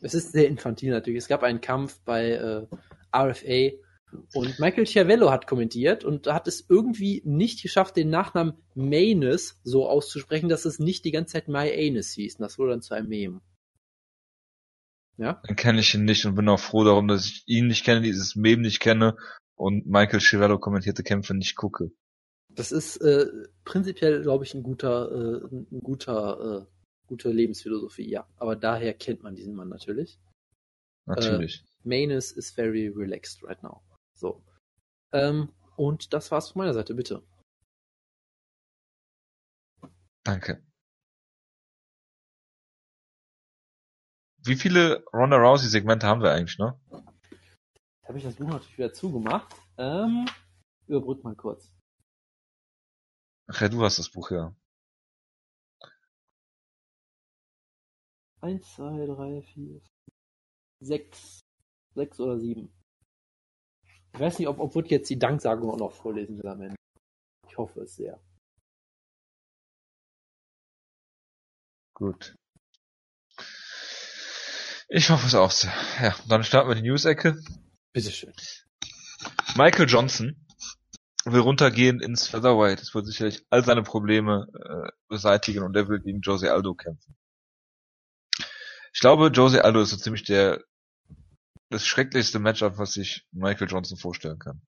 [0.00, 1.18] Es ist sehr infantil natürlich.
[1.18, 2.66] Es gab einen Kampf bei äh,
[3.16, 3.76] RFA
[4.34, 9.88] und Michael Chiavello hat kommentiert und hat es irgendwie nicht geschafft, den Nachnamen Maines so
[9.88, 12.40] auszusprechen, dass es nicht die ganze Zeit My Anus hieß.
[12.40, 13.40] Und das wurde dann zu einem Meme.
[15.16, 15.40] Ja?
[15.46, 18.00] Dann kenne ich ihn nicht und bin auch froh darum, dass ich ihn nicht kenne,
[18.00, 19.16] dieses Meme nicht kenne
[19.56, 21.90] und Michael Chiavello kommentierte Kämpfe nicht gucke.
[22.48, 23.26] Das ist äh,
[23.64, 28.26] prinzipiell, glaube ich, ein guter, äh, ein guter, äh, gute Lebensphilosophie, ja.
[28.36, 30.18] Aber daher kennt man diesen Mann natürlich.
[31.06, 31.64] Natürlich.
[31.84, 33.82] Manus is very relaxed right now.
[34.14, 34.44] So.
[35.12, 37.22] Ähm, und das war's von meiner Seite, bitte.
[40.24, 40.62] Danke.
[44.44, 46.78] Wie viele Ronda Rousey Segmente haben wir eigentlich, ne?
[48.12, 49.56] Habe ich das Buch natürlich wieder zugemacht.
[49.78, 50.28] Ähm,
[50.86, 51.72] überbrück mal kurz.
[53.46, 54.54] Ach ja, du hast das Buch ja.
[58.42, 59.80] Eins, zwei, drei, vier,
[60.80, 61.40] sechs.
[61.94, 62.70] Sechs oder sieben.
[64.12, 66.76] Ich weiß nicht, ob, ob Wood jetzt die Danksagung auch noch vorlesen will am Ende.
[67.48, 68.22] Ich hoffe es sehr.
[71.94, 72.34] Gut.
[74.90, 75.72] Ich hoffe es auch sehr.
[76.02, 77.42] Ja, dann starten wir die News-Ecke.
[77.92, 78.32] Bitteschön.
[79.56, 80.46] Michael Johnson
[81.24, 82.80] will runtergehen ins Featherweight.
[82.80, 87.16] Das wird sicherlich all seine Probleme äh, beseitigen und er will gegen Jose Aldo kämpfen.
[88.94, 90.62] Ich glaube, Jose Aldo ist so ziemlich der
[91.70, 94.60] das schrecklichste Matchup, was sich Michael Johnson vorstellen kann.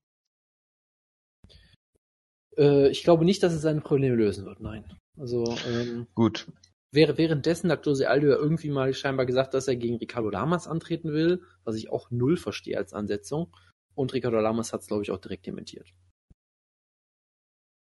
[2.57, 4.85] Äh, ich glaube nicht, dass es seine Probleme lösen wird, nein.
[5.17, 6.47] Also, ähm, Gut.
[6.95, 10.67] Wäre währenddessen hat Jose Aldo ja irgendwie mal scheinbar gesagt, dass er gegen Ricardo Lamas
[10.67, 13.53] antreten will, was ich auch null verstehe als Ansetzung.
[13.93, 15.87] Und Ricardo Lamas hat es, glaube ich, auch direkt dementiert.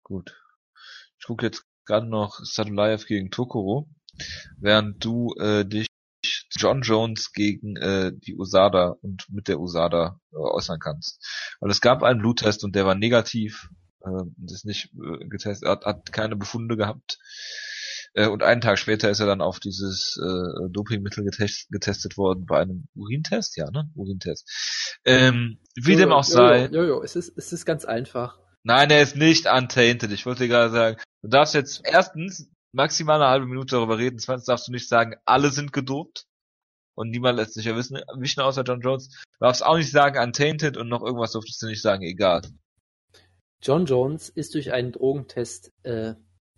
[0.03, 0.41] Gut.
[1.19, 3.89] Ich gucke jetzt gerade noch Sadulayev gegen Tokoro,
[4.59, 5.89] während du äh, dich
[6.51, 11.25] John Jones gegen äh, die USADA und mit der USADA äh, äußern kannst.
[11.61, 13.69] Weil es gab einen Bluttest und der war negativ,
[14.01, 17.19] äh, ist nicht äh, getestet, hat, hat keine Befunde gehabt.
[18.17, 22.47] Äh, und einen Tag später ist er dann auf dieses äh, Dopingmittel getest, getestet worden
[22.47, 23.91] bei einem Urintest, ja, ne?
[23.95, 24.99] Urintest.
[25.05, 26.67] Ähm, wie Jo, dem jo, auch sei.
[26.67, 28.39] Jo, jo, jo, es ist, es ist ganz einfach.
[28.65, 30.11] Nein, er ist nicht untainted.
[30.11, 34.19] Ich wollte dir gerade sagen, du darfst jetzt erstens maximal eine halbe Minute darüber reden,
[34.19, 36.25] zweitens darfst du nicht sagen, alle sind gedopt
[36.95, 39.11] und niemand lässt sich erwischen, erwischen außer John Jones.
[39.11, 42.43] Du darfst auch nicht sagen untainted und noch irgendwas durftest du nicht sagen, egal.
[43.63, 46.15] John Jones ist durch einen Drogentest, äh,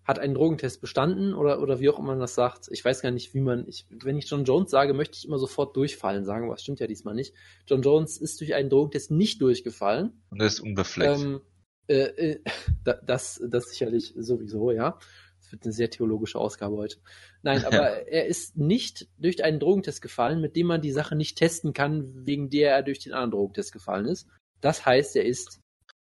[0.08, 2.68] hat einen Drogentest bestanden oder, oder wie auch immer man das sagt.
[2.70, 5.38] Ich weiß gar nicht, wie man, ich, wenn ich John Jones sage, möchte ich immer
[5.38, 7.34] sofort durchfallen sagen, aber das stimmt ja diesmal nicht.
[7.66, 10.22] John Jones ist durch einen Drogentest nicht durchgefallen.
[10.30, 11.20] Und er ist unbefleckt.
[11.20, 11.40] Ähm,
[11.88, 12.40] äh, äh,
[12.84, 14.98] da- das, das sicherlich sowieso, ja.
[15.42, 16.96] Das wird eine sehr theologische Ausgabe heute.
[17.42, 17.76] Nein, aber
[18.08, 22.26] er ist nicht durch einen Drogentest gefallen, mit dem man die Sache nicht testen kann,
[22.26, 24.26] wegen der er durch den anderen Drogentest gefallen ist.
[24.62, 25.60] Das heißt, er ist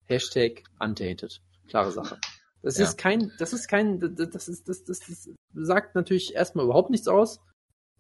[0.05, 1.41] Hashtag untainted.
[1.67, 2.21] Klare Sache.
[2.67, 2.85] Das Ja.
[2.85, 7.07] ist kein, das ist kein, das ist, das, das, das sagt natürlich erstmal überhaupt nichts
[7.07, 7.41] aus,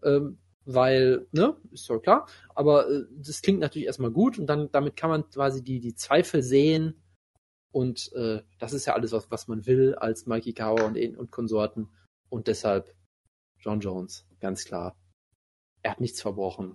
[0.03, 4.69] ähm, weil, ne, ist doch klar, aber äh, das klingt natürlich erstmal gut und dann,
[4.73, 7.01] damit kann man quasi die, die Zweifel sehen
[7.73, 11.31] und äh, das ist ja alles, was, was man will als Mikey Kauer und, und
[11.31, 11.89] Konsorten
[12.29, 12.93] und deshalb
[13.61, 14.97] John Jones, ganz klar.
[15.83, 16.75] Er hat nichts verbrochen.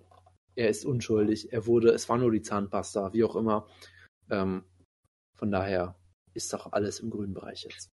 [0.56, 1.52] Er ist unschuldig.
[1.52, 3.68] Er wurde, es war nur die Zahnpasta, wie auch immer.
[4.30, 4.64] Ähm,
[5.36, 5.96] von daher
[6.34, 7.92] ist doch alles im grünen Bereich jetzt.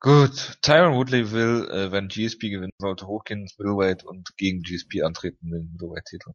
[0.00, 5.02] Gut, Tyron Woodley will, äh, wenn GSP gewinnen sollte, hochgehen ins Middleweight und gegen GSP
[5.02, 6.32] antreten, den Middleweight-Titel.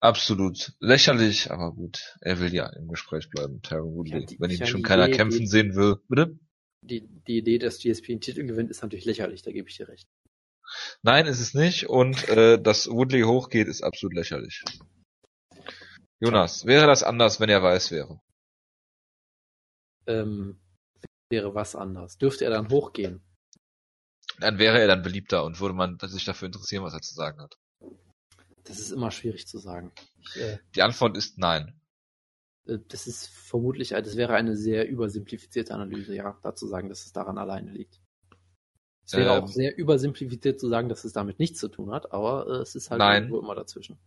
[0.00, 4.50] Absolut lächerlich, aber gut, er will ja im Gespräch bleiben, Tyron Woodley, Ja, die- wenn
[4.50, 5.96] ihn schon keiner Idee- kämpfen die- sehen will.
[6.08, 6.38] Bitte?
[6.80, 9.88] Die, die Idee, dass GSP einen Titel gewinnt, ist natürlich lächerlich, da gebe ich dir
[9.88, 10.08] recht.
[11.02, 14.64] Nein, ist es nicht und äh, dass Woodley hochgeht, ist absolut lächerlich.
[16.22, 18.20] Jonas, wäre das anders, wenn er weiß wäre?
[20.06, 20.60] Ähm,
[21.30, 22.16] wäre was anders.
[22.16, 23.22] Dürfte er dann hochgehen?
[24.38, 27.40] Dann wäre er dann beliebter und würde man sich dafür interessieren, was er zu sagen
[27.40, 27.58] hat.
[28.64, 29.90] Das ist immer schwierig zu sagen.
[30.20, 31.80] Ich, äh, Die Antwort ist nein.
[32.66, 37.12] äh, das ist vermutlich, das wäre eine sehr übersimplifizierte Analyse, ja, dazu sagen, dass es
[37.12, 38.00] daran alleine liegt.
[39.04, 39.42] Es wäre Ähm.
[39.42, 42.76] auch sehr übersimplifiziert zu sagen, dass es damit nichts zu tun hat, aber äh, es
[42.76, 43.24] ist halt Nein.
[43.24, 43.98] irgendwo immer dazwischen.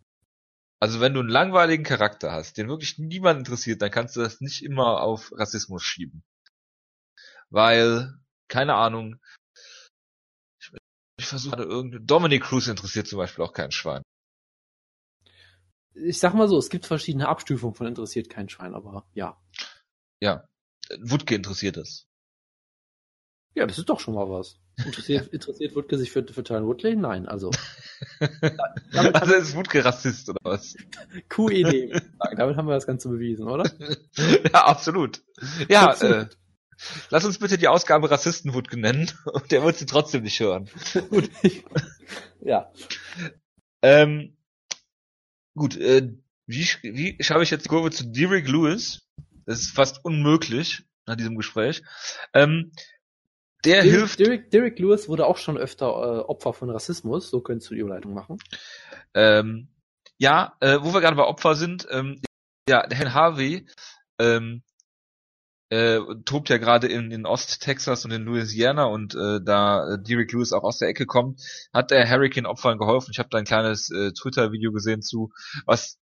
[0.85, 4.39] Also wenn du einen langweiligen Charakter hast, den wirklich niemand interessiert, dann kannst du das
[4.39, 6.23] nicht immer auf Rassismus schieben.
[7.49, 8.13] Weil,
[8.49, 9.19] keine Ahnung,
[10.61, 10.71] ich,
[11.17, 14.03] ich versuche gerade irgendeine, Dominic Cruz interessiert zum Beispiel auch kein Schwein.
[15.95, 19.41] Ich sag mal so, es gibt verschiedene Abstufungen von interessiert kein Schwein, aber ja.
[20.21, 20.47] Ja,
[20.99, 22.05] Wutke interessiert es.
[23.55, 24.59] Ja, das ist doch schon mal was.
[24.85, 26.95] Interessiert, interessiert Wutke sich für, für Tyron Woodley?
[26.95, 27.51] Nein, also.
[28.93, 30.75] Also ist Wutke Rassist oder was?
[31.29, 32.01] Q-Idee.
[32.35, 33.69] Damit haben wir das Ganze bewiesen, oder?
[34.51, 35.21] ja, absolut.
[35.69, 36.15] Ja, Absolut.
[36.15, 36.27] Äh,
[37.09, 40.69] lass uns bitte die Ausgabe Rassisten Wutke nennen und der wird sie trotzdem nicht hören.
[41.09, 41.29] Gut.
[42.41, 42.71] ja.
[43.81, 44.37] Ähm,
[45.55, 46.13] gut, äh,
[46.47, 49.07] wie, wie schaffe ich jetzt die Kurve zu Derek Lewis?
[49.45, 51.83] Das ist fast unmöglich nach diesem Gespräch.
[52.33, 52.71] Ähm,
[53.65, 57.41] der Derek, hilft, Derek, Derek Lewis wurde auch schon öfter äh, Opfer von Rassismus, so
[57.41, 58.37] könntest du die Überleitung machen.
[59.13, 59.67] ähm,
[60.17, 62.21] ja, äh, wo wir gerade bei Opfer sind, ähm,
[62.69, 63.67] ja, der Herr Harvey
[64.19, 64.63] ähm,
[65.69, 70.31] äh, tobt ja gerade in, in Ost-Texas und in Louisiana und äh, da äh, Derek
[70.31, 71.41] Lewis auch aus der Ecke kommt,
[71.73, 73.09] hat der Hurricane-Opfern geholfen.
[73.11, 75.31] Ich habe da ein kleines äh, Twitter-Video gesehen zu,
[75.65, 75.97] was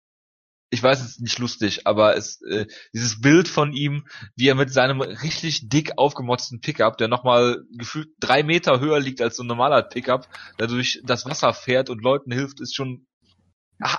[0.73, 4.55] ich weiß es ist nicht lustig, aber es äh, dieses Bild von ihm, wie er
[4.55, 9.43] mit seinem richtig dick aufgemotzten Pickup, der nochmal gefühlt drei Meter höher liegt als so
[9.43, 13.05] ein normaler Pickup, dadurch das Wasser fährt und Leuten hilft, ist schon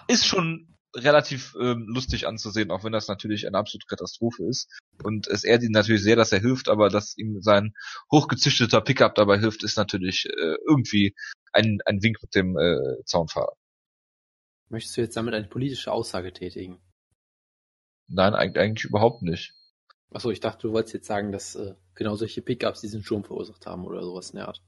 [0.08, 4.68] ist schon relativ ähm, lustig anzusehen, auch wenn das natürlich eine absolute Katastrophe ist.
[5.02, 7.72] Und es ehrt ihn natürlich sehr, dass er hilft, aber dass ihm sein
[8.10, 11.14] hochgezüchteter Pickup dabei hilft, ist natürlich äh, irgendwie
[11.52, 13.54] ein, ein Wink mit dem äh, Zaunfahrer.
[14.74, 16.80] Möchtest du jetzt damit eine politische Aussage tätigen?
[18.08, 19.54] Nein, eigentlich, überhaupt nicht.
[20.10, 23.66] Achso, ich dachte, du wolltest jetzt sagen, dass äh, genau solche Pickups diesen Sturm verursacht
[23.66, 24.64] haben oder sowas in der Art.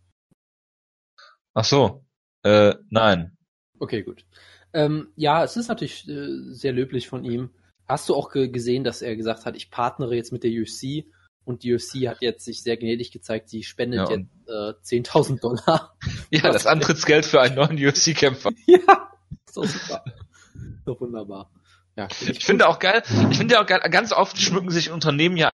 [1.55, 2.05] Ach so,
[2.45, 3.37] äh, nein.
[3.81, 4.25] Okay, gut.
[4.73, 7.51] Ähm, ja, es ist natürlich äh, sehr löblich von ihm.
[7.89, 11.11] Hast du auch ge gesehen, dass er gesagt hat, ich partnere jetzt mit der UFC
[11.45, 15.41] und die UFC hat jetzt sich sehr gnädig gezeigt, sie spendet Ja, jetzt äh, 10.000
[15.41, 15.99] Dollar.
[16.31, 18.53] Ja, das Antrittsgeld für einen neuen UFC-Kämpfer.
[18.67, 19.16] ja,
[19.47, 20.05] ist doch super.
[20.07, 20.15] Ist
[20.87, 21.51] doch wunderbar.
[21.97, 25.37] Ja, Ich finde auch geil, ich finde ja auch geil, ganz oft schmücken sich Unternehmen
[25.37, 25.49] ja,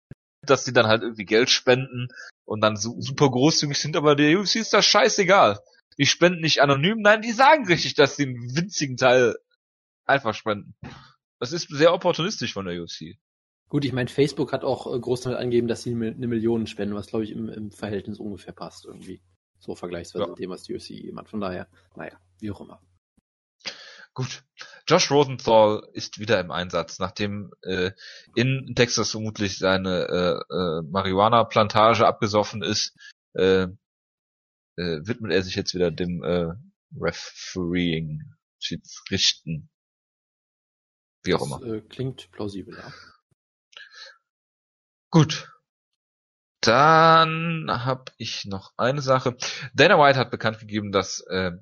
[0.46, 2.08] dass sie dann halt irgendwie Geld spenden
[2.44, 5.58] und dann su super großzügig sind, aber der UFC ist das scheißegal.
[5.98, 9.36] Die spenden nicht anonym, nein, die sagen richtig, dass sie einen winzigen Teil
[10.06, 10.74] einfach spenden.
[11.40, 13.16] Das ist sehr opportunistisch von der UFC.
[13.68, 16.94] Gut, ich meine, Facebook hat auch äh, groß damit angegeben, dass sie eine Million spenden,
[16.94, 19.20] was glaube ich im, im Verhältnis ungefähr passt irgendwie.
[19.58, 20.34] So vergleichsweise Ja.
[20.34, 21.28] dem, was die UFC hat.
[21.28, 22.80] Von daher, naja, wie auch immer.
[24.18, 24.42] Gut.
[24.88, 27.92] Josh Rosenthal ist wieder im Einsatz, nachdem äh,
[28.34, 30.08] in Texas vermutlich seine
[30.50, 32.96] äh, äh, Marihuana-Plantage abgesoffen ist,
[33.34, 33.68] äh,
[34.74, 36.52] äh, widmet er sich jetzt wieder dem äh,
[36.98, 39.70] Refereeing, Schiedsrichten,
[41.22, 41.60] wie auch immer.
[41.60, 42.92] Das äh, klingt plausibel, ja.
[45.10, 45.48] Gut.
[46.60, 49.36] Dann habe ich noch eine Sache.
[49.74, 51.52] Dana White hat bekannt gegeben, dass äh,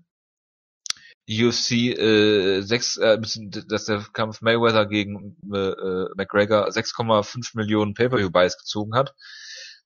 [1.29, 7.95] UFC äh, sechs, äh, bisschen- dass der Kampf Mayweather gegen äh, äh, McGregor 6,5 Millionen
[7.95, 9.15] Pay-per-view-Buys gezogen hat,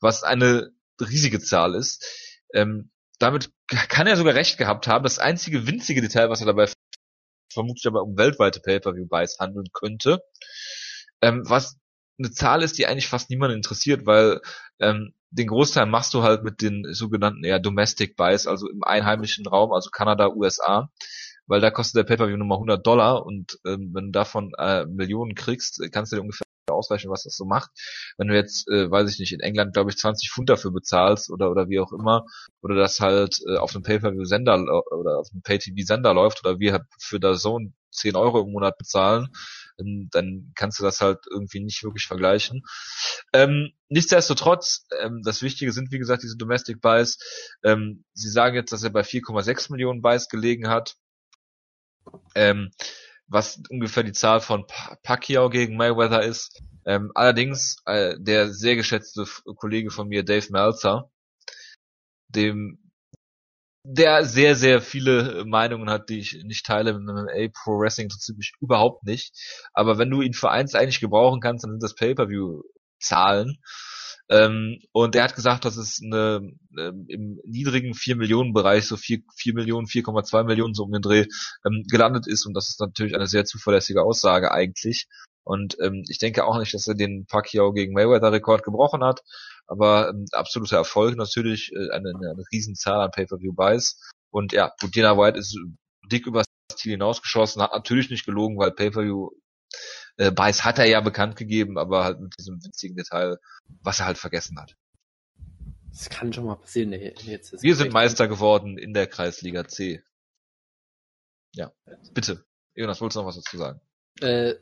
[0.01, 0.71] was eine
[1.01, 2.05] riesige Zahl ist.
[2.53, 5.05] Ähm, damit kann er sogar recht gehabt haben.
[5.05, 6.71] Das einzige winzige Detail, was er dabei
[7.53, 10.21] vermutlich aber um weltweite Pay-per-view-Buys handeln könnte,
[11.23, 11.77] ähm, was
[12.19, 14.41] eine Zahl ist, die eigentlich fast niemanden interessiert, weil
[14.79, 19.47] ähm, den Großteil machst du halt mit den sogenannten eher Domestic Buys, also im einheimischen
[19.47, 20.91] Raum, also Kanada, USA,
[21.51, 24.87] weil da kostet der Pay-per-view nur mal 100 Dollar und ähm, wenn du davon äh,
[24.87, 27.71] Millionen kriegst, kannst du dir ungefähr ausrechnen, was das so macht.
[28.17, 31.29] Wenn du jetzt, äh, weiß ich nicht, in England glaube ich 20 Pfund dafür bezahlst
[31.29, 32.25] oder oder wie auch immer,
[32.63, 36.73] oder das halt äh, auf einem Pay-per-view-Sender lau- oder auf einem Pay-TV-Sender läuft oder wir
[36.73, 37.59] halt für da so
[37.91, 39.27] 10 Euro im Monat bezahlen,
[39.81, 42.63] ähm, dann kannst du das halt irgendwie nicht wirklich vergleichen.
[43.33, 47.19] Ähm, nichtsdestotrotz, ähm, das Wichtige sind wie gesagt diese Domestic Buys.
[47.65, 50.95] Ähm, sie sagen jetzt, dass er bei 4,6 Millionen Buys gelegen hat.
[52.35, 52.71] Ähm,
[53.29, 56.63] was ungefähr die Zahl von Pa- Pacquiao gegen Mayweather ist.
[56.87, 59.25] Ähm, allerdings äh, der sehr geschätzte
[59.57, 61.11] Kollege von mir, Dave Meltzer,
[62.35, 62.79] dem
[63.85, 66.93] der sehr, sehr viele Meinungen hat, die ich nicht teile.
[66.93, 69.33] Mit MMA Pro Wrestling interessiert mich überhaupt nicht.
[69.73, 73.59] Aber wenn du ihn für eins eigentlich gebrauchen kannst, dann sind das Pay-Per-View-Zahlen.
[74.31, 76.41] Ähm, und er hat gesagt, dass es eine,
[76.79, 81.03] ähm, im niedrigen 4 Millionen Bereich, so 4, 4 Millionen, 4,2 Millionen so um den
[81.03, 81.27] Dreh,
[81.67, 82.47] ähm, gelandet ist.
[82.47, 85.09] Und das ist natürlich eine sehr zuverlässige Aussage eigentlich.
[85.43, 89.23] Und ähm, ich denke auch nicht, dass er den Pacquiao gegen Mayweather-Rekord gebrochen hat.
[89.67, 93.99] Aber ähm, absoluter Erfolg natürlich, äh, eine, eine, Riesenzahl an Pay-Per-View-Buys.
[94.31, 95.59] Und ja, gut, Dana White ist
[96.11, 99.31] dick über das Ziel hinausgeschossen, hat natürlich nicht gelogen, weil Pay-Per-View
[100.21, 103.39] äh, Buys hat er ja bekannt gegeben, aber halt mit diesem winzigen Detail,
[103.83, 104.77] was er halt vergessen hat.
[105.89, 106.91] Das kann schon mal passieren.
[106.91, 110.03] Nee, jetzt ist Wir sind Meister geworden in der Kreisliga C.
[111.55, 111.73] Ja,
[112.13, 112.45] bitte.
[112.75, 113.81] Jonas, wolltest du noch was dazu sagen?
[114.21, 114.55] Äh,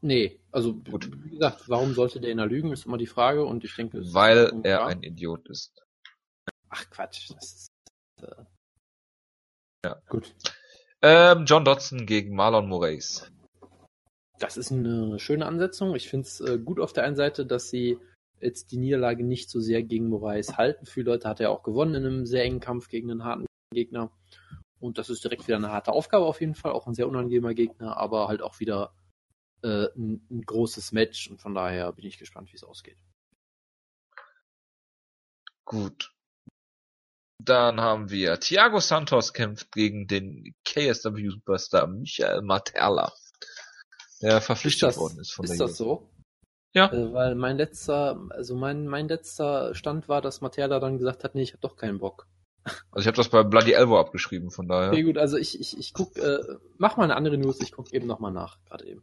[0.00, 1.08] nee, also Gut.
[1.24, 4.78] wie gesagt, warum sollte der lügen, ist immer die Frage und ich denke, Weil er
[4.78, 4.88] klar.
[4.88, 5.80] ein Idiot ist.
[6.68, 7.72] Ach Quatsch, das ist
[8.22, 8.44] äh,
[9.84, 10.02] Ja.
[10.08, 10.34] gut.
[11.02, 13.30] Ähm, John Dodson gegen Marlon Moraes.
[14.40, 15.94] Das ist eine schöne Ansetzung.
[15.94, 17.98] Ich finde es äh, gut auf der einen Seite, dass sie
[18.40, 20.86] jetzt die Niederlage nicht so sehr gegen Moraes halten.
[20.86, 24.10] Viele Leute hat er auch gewonnen in einem sehr engen Kampf gegen einen harten Gegner.
[24.80, 26.72] Und das ist direkt wieder eine harte Aufgabe auf jeden Fall.
[26.72, 28.94] Auch ein sehr unangenehmer Gegner, aber halt auch wieder
[29.62, 31.30] äh, ein, ein großes Match.
[31.30, 32.96] Und von daher bin ich gespannt, wie es ausgeht.
[35.66, 36.14] Gut.
[37.42, 43.12] Dann haben wir Thiago Santos kämpft gegen den KSW Superstar Michael Materla,
[44.22, 46.10] der verpflichtet worden ist von ist der das so?
[46.72, 46.92] Ja.
[46.92, 51.34] Äh, weil mein letzter, also mein, mein letzter Stand war, dass Materla dann gesagt hat,
[51.34, 52.28] nee, ich habe doch keinen Bock.
[52.92, 54.90] Also ich habe das bei Bloody Elbow abgeschrieben, von daher.
[54.92, 56.38] Okay, gut, also ich, ich, ich guck, äh,
[56.76, 59.02] mach mal eine andere News, ich guck eben nochmal nach, gerade eben.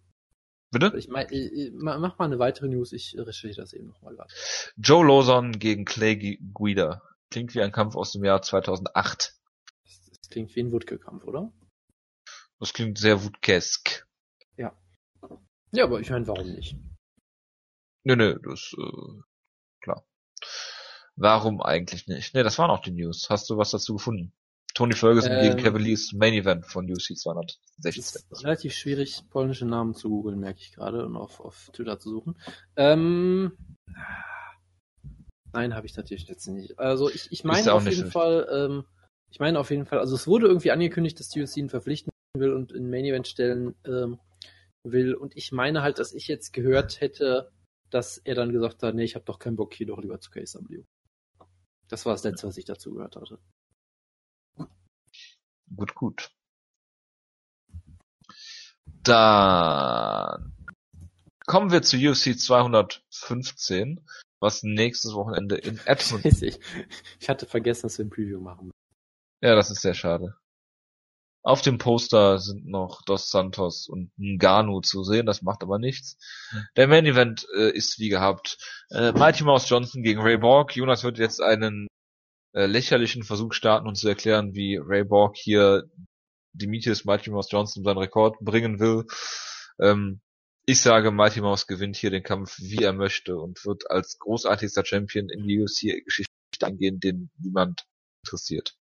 [0.71, 0.93] Bitte?
[0.97, 4.15] Ich mein, ich, ich, ma- mach mal eine weitere News, ich recherchiere das eben nochmal
[4.15, 4.31] gerade.
[4.77, 7.01] Joe Lawson gegen Clay Gu- Guida.
[7.31, 9.33] Klingt wie ein Kampf aus dem Jahr 2008.
[9.83, 11.51] Das, das klingt wie ein Wutke-Kampf, oder?
[12.59, 14.06] Das klingt sehr wutkesk.
[15.71, 16.75] Ja, aber ich meine, warum nicht?
[18.03, 19.21] Nö, nö, das, äh,
[19.81, 20.05] klar.
[21.15, 22.33] Warum eigentlich nicht?
[22.33, 23.29] Ne, das waren auch die News.
[23.29, 24.33] Hast du was dazu gefunden?
[24.77, 27.93] Tony Ferguson Ähm, gegen ist Main Event von UFC Es 216.
[27.95, 32.11] ist relativ schwierig, polnische Namen zu googeln, merke ich gerade, und auf, auf Twitter zu
[32.11, 32.37] suchen.
[32.75, 33.57] Ähm,
[35.51, 36.77] nein, habe ich natürlich jetzt nicht.
[36.77, 38.13] Also ich, ich meine auf jeden schlecht.
[38.13, 38.85] Fall, ähm,
[39.31, 42.11] ich meine auf jeden Fall, also es wurde irgendwie angekündigt, dass die UFC ihn verpflichten
[42.37, 44.19] will und in Main Event stellen ähm,
[44.91, 45.13] will.
[45.15, 47.51] Und ich meine halt, dass ich jetzt gehört hätte,
[47.89, 50.31] dass er dann gesagt hat, nee, ich habe doch keinen Bock hier doch lieber zu
[50.31, 50.83] KSW.
[51.87, 53.39] Das war das Letzte, was ich dazu gehört hatte.
[55.75, 56.31] Gut, gut.
[59.03, 60.53] Dann
[61.45, 64.05] kommen wir zu UFC 215,
[64.39, 66.31] was nächstes Wochenende in Edmonton.
[66.41, 66.59] Ich,
[67.19, 68.71] ich hatte vergessen, dass wir ein Preview machen.
[69.41, 70.35] Ja, das ist sehr schade.
[71.47, 76.17] Auf dem Poster sind noch Dos Santos und Ngannou zu sehen, das macht aber nichts.
[76.75, 78.57] Der Main Event äh, ist wie gehabt
[78.89, 80.75] äh, Mighty Mouse Johnson gegen Ray Borg.
[80.75, 81.87] Jonas wird jetzt einen
[82.53, 85.89] äh, lächerlichen Versuch starten und zu erklären, wie Ray Borg hier
[86.51, 89.05] Demetrius Mighty Mouse Johnson seinen Rekord bringen will.
[89.79, 90.19] Ähm,
[90.65, 94.83] ich sage, Mighty Mouse gewinnt hier den Kampf, wie er möchte und wird als großartigster
[94.83, 96.27] Champion in die UFC-Geschichte
[96.63, 97.85] angehen, den niemand
[98.25, 98.75] interessiert.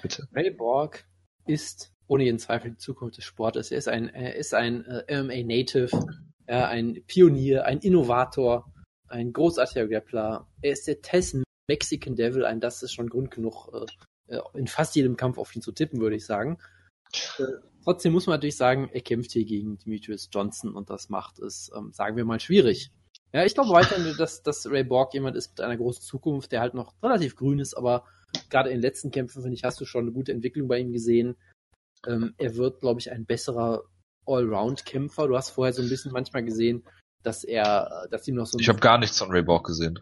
[0.00, 0.28] Bitte.
[0.32, 1.09] Ray Borg
[1.46, 3.70] ist ohne jeden Zweifel die Zukunft des Sportes.
[3.70, 5.90] Er ist ein, er ist ein äh, MMA Native,
[6.48, 8.72] ja, ein Pionier, ein Innovator,
[9.08, 10.48] ein großartiger Grappler.
[10.60, 11.36] Er ist der Tess
[11.68, 15.54] Mexican Devil, ein das ist schon Grund genug, äh, äh, in fast jedem Kampf auf
[15.54, 16.58] ihn zu tippen, würde ich sagen.
[17.38, 17.44] Äh,
[17.84, 21.70] trotzdem muss man natürlich sagen, er kämpft hier gegen Demetrius Johnson und das macht es,
[21.76, 22.90] ähm, sagen wir mal, schwierig.
[23.32, 26.60] Ja, ich glaube weiterhin, dass, dass Ray Borg jemand ist mit einer großen Zukunft, der
[26.60, 28.04] halt noch relativ grün ist, aber
[28.48, 30.92] gerade in den letzten Kämpfen, finde ich, hast du schon eine gute Entwicklung bei ihm
[30.92, 31.36] gesehen.
[32.06, 33.82] Ähm, er wird, glaube ich, ein besserer
[34.26, 35.28] Allround-Kämpfer.
[35.28, 36.84] Du hast vorher so ein bisschen manchmal gesehen,
[37.22, 38.58] dass er, dass ihm noch so.
[38.58, 39.98] Ich habe gar nichts von Ray Borg gesehen.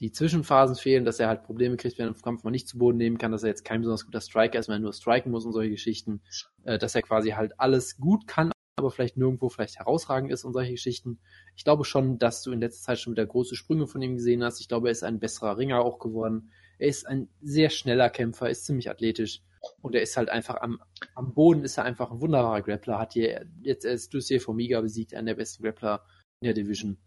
[0.00, 2.78] Die Zwischenphasen fehlen, dass er halt Probleme kriegt, wenn er im Kampf mal nicht zu
[2.78, 5.32] Boden nehmen kann, dass er jetzt kein besonders guter Striker ist, wenn er nur striken
[5.32, 6.22] muss und solche Geschichten,
[6.64, 10.52] äh, dass er quasi halt alles gut kann, aber vielleicht nirgendwo vielleicht herausragend ist und
[10.52, 11.18] solche Geschichten.
[11.56, 14.44] Ich glaube schon, dass du in letzter Zeit schon wieder große Sprünge von ihm gesehen
[14.44, 14.60] hast.
[14.60, 16.52] Ich glaube, er ist ein besserer Ringer auch geworden.
[16.78, 19.42] Er ist ein sehr schneller Kämpfer, ist ziemlich athletisch
[19.80, 20.80] und er ist halt einfach am,
[21.14, 22.98] am Boden ist er einfach ein wunderbarer Grappler.
[22.98, 26.04] Hat hier jetzt erst Lucier Formiga besiegt, einer der besten Grappler
[26.40, 26.98] in der Division.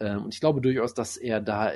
[0.00, 1.72] Ähm, und ich glaube durchaus, dass er da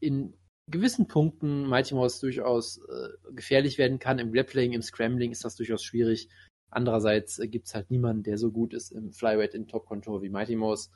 [0.00, 0.34] in
[0.68, 4.18] gewissen Punkten Mighty Mouse durchaus äh, gefährlich werden kann.
[4.18, 6.28] Im Grappling, im Scrambling ist das durchaus schwierig.
[6.70, 10.22] Andererseits äh, gibt es halt niemanden, der so gut ist im Flyweight in Top Control
[10.22, 10.90] wie Mighty Mouse.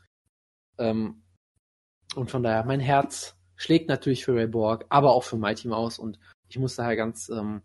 [0.79, 1.23] Ähm,
[2.17, 5.99] und von daher, mein Herz schlägt natürlich für Ray Borg, aber auch für Mighty Mouse
[5.99, 7.61] und ich muss daher ganz, ähm,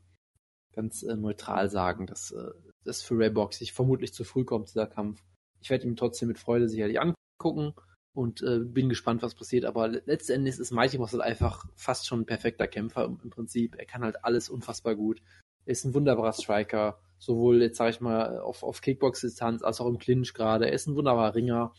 [0.73, 2.51] ganz äh, neutral sagen, dass äh,
[2.83, 5.23] das für Ray Borg sich vermutlich zu früh kommt, dieser Kampf.
[5.61, 7.73] Ich werde ihn trotzdem mit Freude sicherlich angucken
[8.13, 12.21] und äh, bin gespannt, was passiert, aber letztendlich ist Mighty Mouse halt einfach fast schon
[12.21, 13.75] ein perfekter Kämpfer im, im Prinzip.
[13.77, 15.21] Er kann halt alles unfassbar gut.
[15.65, 19.87] Er ist ein wunderbarer Striker, sowohl jetzt sage ich mal auf, auf Kickbox-Distanz als auch
[19.87, 20.67] im Clinch gerade.
[20.67, 21.73] Er ist ein wunderbarer Ringer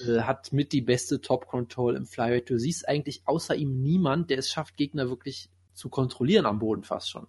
[0.00, 2.50] hat mit die beste Top Control im Flyweight.
[2.50, 6.82] Du siehst eigentlich außer ihm niemand, der es schafft, Gegner wirklich zu kontrollieren am Boden
[6.82, 7.26] fast schon.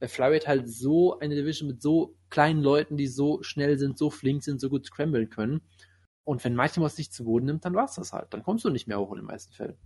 [0.00, 4.10] Der Flyweight halt so eine Division mit so kleinen Leuten, die so schnell sind, so
[4.10, 5.60] flink sind, so gut scramblen können.
[6.24, 8.32] Und wenn Mighty dich zu Boden nimmt, dann war's das halt.
[8.32, 9.76] Dann kommst du nicht mehr hoch in den meisten Fällen.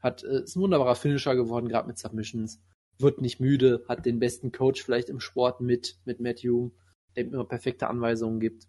[0.00, 2.60] Hat, äh, ist ein wunderbarer Finisher geworden, gerade mit Submissions.
[2.98, 6.70] Wird nicht müde, hat den besten Coach vielleicht im Sport mit, mit Matthew,
[7.14, 8.66] der ihm immer perfekte Anweisungen gibt.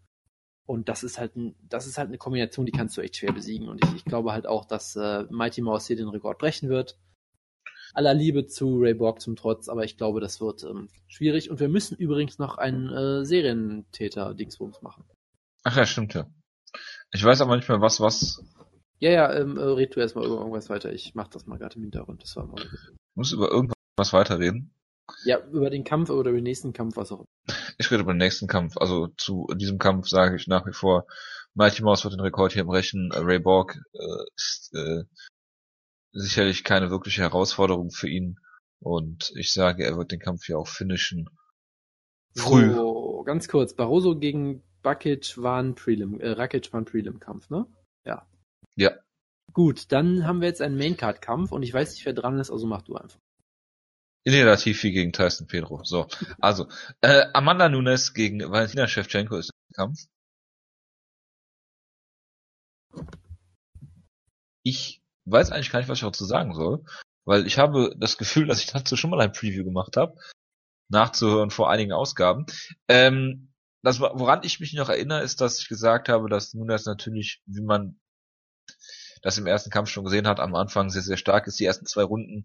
[0.65, 3.33] Und das ist halt ein, das ist halt eine Kombination, die kannst du echt schwer
[3.33, 3.67] besiegen.
[3.67, 6.97] Und ich, ich glaube halt auch, dass äh, Mighty Mouse hier den Rekord brechen wird.
[7.93, 11.49] Aller Liebe zu Ray Borg zum Trotz, aber ich glaube, das wird ähm, schwierig.
[11.49, 15.03] Und wir müssen übrigens noch einen äh, Serientäter-Dingsbums machen.
[15.63, 16.25] Ach ja, stimmt ja.
[17.11, 18.41] Ich weiß aber nicht mehr was, was.
[18.99, 20.93] Ja, ja, ähm, äh, red du erstmal über irgendwas weiter.
[20.93, 22.23] Ich mach das mal gerade im Hintergrund.
[22.23, 22.63] Das war mal.
[23.15, 24.73] Muss über irgendwas weiterreden.
[25.23, 27.25] Ja, über den Kampf oder über den nächsten Kampf, was auch
[27.77, 28.77] Ich rede über den nächsten Kampf.
[28.77, 31.05] Also zu diesem Kampf sage ich nach wie vor,
[31.53, 33.11] Mighty Mouse wird den Rekord hier brechen.
[33.13, 35.03] Ray Borg äh, ist äh,
[36.13, 38.37] sicherlich keine wirkliche Herausforderung für ihn.
[38.79, 41.29] Und ich sage, er wird den Kampf hier auch finishen.
[42.35, 42.73] Früh.
[42.73, 47.67] So, ganz kurz, Barroso gegen Bakic war ein Prelim, äh, Rakic war ein Prelim-Kampf, ne?
[48.05, 48.25] Ja.
[48.75, 48.91] Ja.
[49.53, 52.65] Gut, dann haben wir jetzt einen Maincard-Kampf und ich weiß nicht, wer dran ist, also
[52.65, 53.19] mach du einfach.
[54.27, 55.83] Relativ viel gegen Tyson Pedro.
[55.83, 56.07] So,
[56.39, 56.67] also
[57.01, 59.99] äh, Amanda Nunes gegen Valentina Shevchenko ist der Kampf.
[64.63, 66.83] Ich weiß eigentlich gar nicht, was ich dazu sagen soll,
[67.25, 70.15] weil ich habe das Gefühl, dass ich dazu schon mal ein Preview gemacht habe,
[70.89, 72.45] nachzuhören vor einigen Ausgaben.
[72.87, 73.51] Ähm,
[73.81, 77.61] das, woran ich mich noch erinnere, ist, dass ich gesagt habe, dass Nunes natürlich, wie
[77.61, 77.99] man
[79.23, 81.59] das im ersten Kampf schon gesehen hat, am Anfang sehr, sehr stark ist.
[81.59, 82.43] Die ersten zwei Runden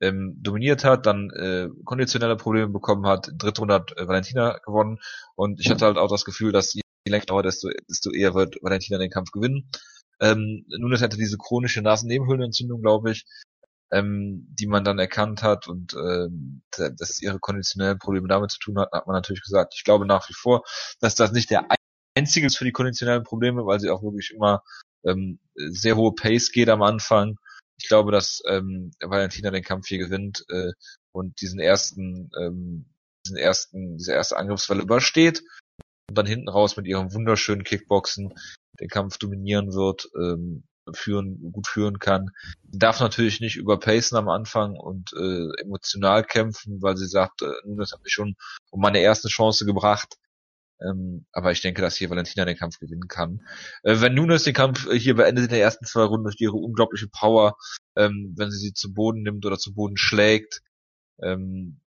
[0.00, 4.98] ähm, dominiert hat, dann äh, konditionelle Probleme bekommen hat, dritte Runde hat äh, Valentina gewonnen
[5.34, 8.56] und ich hatte halt auch das Gefühl, dass je länger dauert, desto, desto eher wird
[8.62, 9.70] Valentina den Kampf gewinnen.
[10.20, 13.24] Ähm, Nunes hatte diese chronische Nasennebenhöhlenentzündung, glaube ich,
[13.90, 18.78] ähm, die man dann erkannt hat und ähm, dass ihre konditionellen Probleme damit zu tun
[18.78, 19.74] hatten, hat man natürlich gesagt.
[19.76, 20.62] Ich glaube nach wie vor,
[21.00, 21.66] dass das nicht der
[22.14, 24.62] einzige ist für die konditionellen Probleme, weil sie auch wirklich immer
[25.04, 27.38] ähm, sehr hohe Pace geht am Anfang
[27.80, 30.72] ich glaube, dass ähm, Valentina den Kampf hier gewinnt äh,
[31.12, 32.86] und diesen ersten, ähm,
[33.24, 35.42] diesen ersten, diese erste Angriffswelle übersteht
[36.08, 38.34] und dann hinten raus mit ihrem wunderschönen Kickboxen
[38.80, 40.08] den Kampf dominieren wird.
[40.16, 40.64] Ähm,
[40.94, 42.30] führen, gut führen kann.
[42.62, 47.92] Darf natürlich nicht überpacen am Anfang und äh, emotional kämpfen, weil sie sagt, äh, das
[47.92, 48.36] hat mich schon
[48.70, 50.16] um meine erste Chance gebracht.
[50.80, 53.42] Ähm, aber ich denke, dass hier Valentina den Kampf gewinnen kann.
[53.82, 56.56] Äh, wenn Nunes den Kampf äh, hier beendet in der ersten zwei Runden durch ihre
[56.56, 57.56] unglaubliche Power,
[57.96, 60.62] ähm, wenn sie sie zu Boden nimmt oder zu Boden schlägt,
[61.22, 61.80] ähm,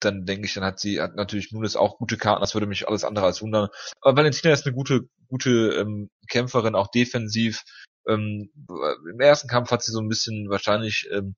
[0.00, 2.40] dann denke ich, dann hat sie hat natürlich Nunes auch gute Karten.
[2.40, 3.68] Das würde mich alles andere als wundern.
[4.00, 7.62] Aber Valentina ist eine gute gute ähm, Kämpferin, auch defensiv.
[8.06, 8.50] Ähm,
[9.10, 11.36] Im ersten Kampf hat sie so ein bisschen wahrscheinlich ähm,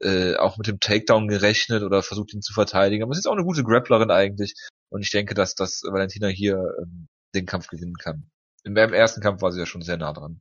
[0.00, 3.02] äh, auch mit dem Takedown gerechnet oder versucht ihn zu verteidigen.
[3.02, 4.54] Aber sie ist auch eine gute Grapplerin eigentlich.
[4.90, 8.28] Und ich denke, dass, dass Valentina hier ähm, den Kampf gewinnen kann.
[8.64, 10.40] Im, Im ersten Kampf war sie ja schon sehr nah dran.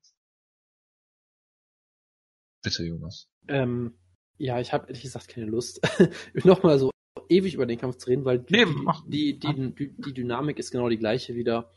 [2.63, 3.27] Bitte, Jonas.
[3.47, 3.97] Ähm,
[4.37, 5.79] ja, ich habe ehrlich gesagt keine Lust,
[6.43, 6.91] nochmal so
[7.29, 8.65] ewig über den Kampf zu reden, weil nee,
[9.07, 11.71] die, die, die, die, Dynamik ist genau die gleiche wieder.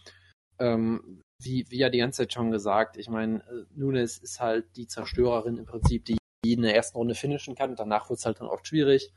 [0.58, 4.76] Ähm, wie, wie ja die ganze Zeit schon gesagt, ich meine, äh, Nunes ist halt
[4.76, 7.76] die Zerstörerin im Prinzip, die in der ersten Runde finishen kann.
[7.76, 9.12] Danach wird es halt dann oft schwierig.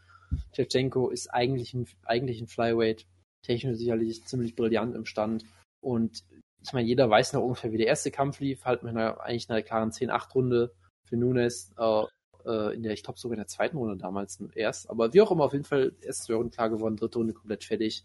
[0.54, 3.06] Tchevchenko ist eigentlich ein, eigentlich ein Flyweight,
[3.44, 5.46] technisch sicherlich ziemlich brillant im Stand.
[5.82, 6.24] Und
[6.64, 9.50] ich meine, jeder weiß noch ungefähr, wie der erste Kampf lief, halt mit einer eigentlich
[9.50, 10.74] einer klaren 10-8-Runde
[11.08, 11.72] für Nunes.
[11.78, 12.04] Äh,
[12.46, 14.90] äh, in der, ich glaube sogar in der zweiten Runde damals erst.
[14.90, 17.64] Aber wie auch immer, auf jeden Fall erst zwei Runden klar geworden, dritte Runde komplett
[17.64, 18.04] fertig.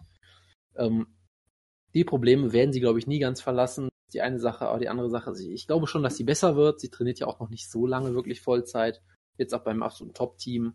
[0.76, 1.06] Ähm,
[1.96, 3.88] die Probleme werden sie, glaube ich, nie ganz verlassen.
[4.12, 6.78] Die eine Sache, aber die andere Sache, ich glaube schon, dass sie besser wird.
[6.78, 9.00] Sie trainiert ja auch noch nicht so lange wirklich Vollzeit.
[9.38, 10.74] Jetzt auch beim absoluten Top-Team.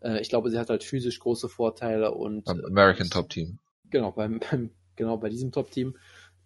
[0.00, 2.48] Äh, ich glaube, sie hat halt physisch große Vorteile und.
[2.48, 3.60] American Top-Team.
[3.88, 5.96] Genau, beim, beim, genau, bei diesem Top-Team.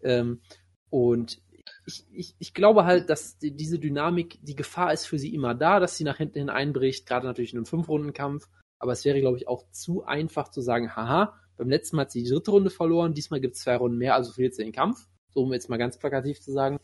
[0.02, 0.42] Ähm,
[0.90, 1.40] und
[1.86, 5.54] ich, ich, ich glaube halt, dass die, diese Dynamik, die Gefahr ist für sie immer
[5.54, 8.46] da, dass sie nach hinten hin einbricht, gerade natürlich in einem Fünf-Runden-Kampf.
[8.78, 12.12] Aber es wäre, glaube ich, auch zu einfach zu sagen, haha, beim letzten Mal hat
[12.12, 14.72] sie die dritte Runde verloren, diesmal gibt es zwei Runden mehr, also verliert sie den
[14.72, 15.08] Kampf.
[15.32, 16.78] So um jetzt mal ganz plakativ zu sagen.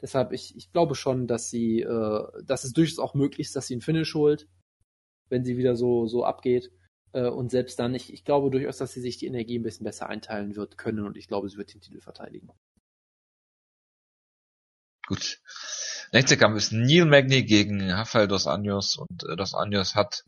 [0.00, 3.66] Deshalb, ich, ich glaube schon, dass sie, äh, dass es durchaus auch möglich ist, dass
[3.66, 4.46] sie einen Finish holt,
[5.28, 6.70] wenn sie wieder so, so abgeht.
[7.12, 9.84] Äh, und selbst dann, ich, ich glaube durchaus, dass sie sich die Energie ein bisschen
[9.84, 12.50] besser einteilen wird können und ich glaube, sie wird den Titel verteidigen.
[15.06, 15.40] Gut.
[16.12, 20.24] Nächster Kampf ist Neil Magny gegen Rafael Dos Anjos und äh, Dos Anjos hat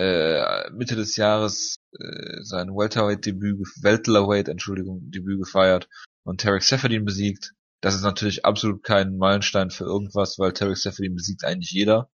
[0.00, 5.90] äh, Mitte des Jahres äh, sein Welterweight-Debüt, Welterweight, Entschuldigung, Debüt gefeiert
[6.24, 7.52] und Tarek Seferdin besiegt.
[7.82, 12.08] Das ist natürlich absolut kein Meilenstein für irgendwas, weil Tarek Seferdin besiegt eigentlich jeder.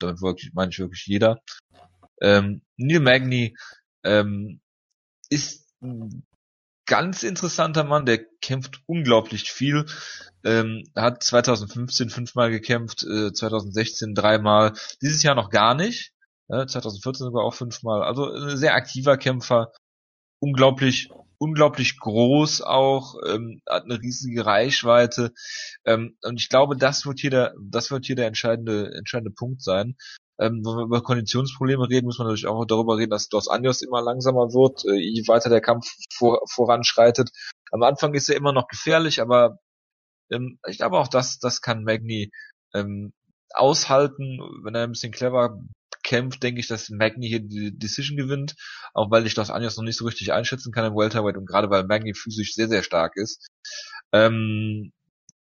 [0.00, 1.40] Damit wirklich, meine ich wirklich jeder.
[2.20, 3.56] Ähm, Neil Magny
[4.02, 4.60] ähm,
[5.30, 5.68] ist
[6.86, 9.86] ganz interessanter Mann, der kämpft unglaublich viel,
[10.42, 16.12] ähm, hat 2015 fünfmal gekämpft, äh, 2016 dreimal, dieses Jahr noch gar nicht,
[16.48, 19.72] äh, 2014 sogar auch fünfmal, also ein sehr aktiver Kämpfer,
[20.40, 21.10] unglaublich
[21.42, 25.32] unglaublich groß auch, ähm, hat eine riesige Reichweite
[25.84, 29.60] ähm, und ich glaube, das wird hier der, das wird hier der entscheidende entscheidende Punkt
[29.60, 29.96] sein.
[30.38, 33.82] Ähm, wenn wir über Konditionsprobleme reden, muss man natürlich auch darüber reden, dass Dos Anjos
[33.82, 37.30] immer langsamer wird, äh, je weiter der Kampf vor, voranschreitet.
[37.72, 39.58] Am Anfang ist er immer noch gefährlich, aber
[40.30, 42.30] ähm, ich glaube auch, dass das kann Magni
[42.74, 43.12] ähm,
[43.54, 45.60] aushalten, wenn er ein bisschen clever
[46.02, 48.54] kämpft, denke ich, dass Magni hier die Decision gewinnt,
[48.94, 51.70] auch weil ich Dos Anjos noch nicht so richtig einschätzen kann im Welterweight und gerade
[51.70, 53.48] weil Magni physisch sehr, sehr stark ist.
[54.12, 54.92] Ähm,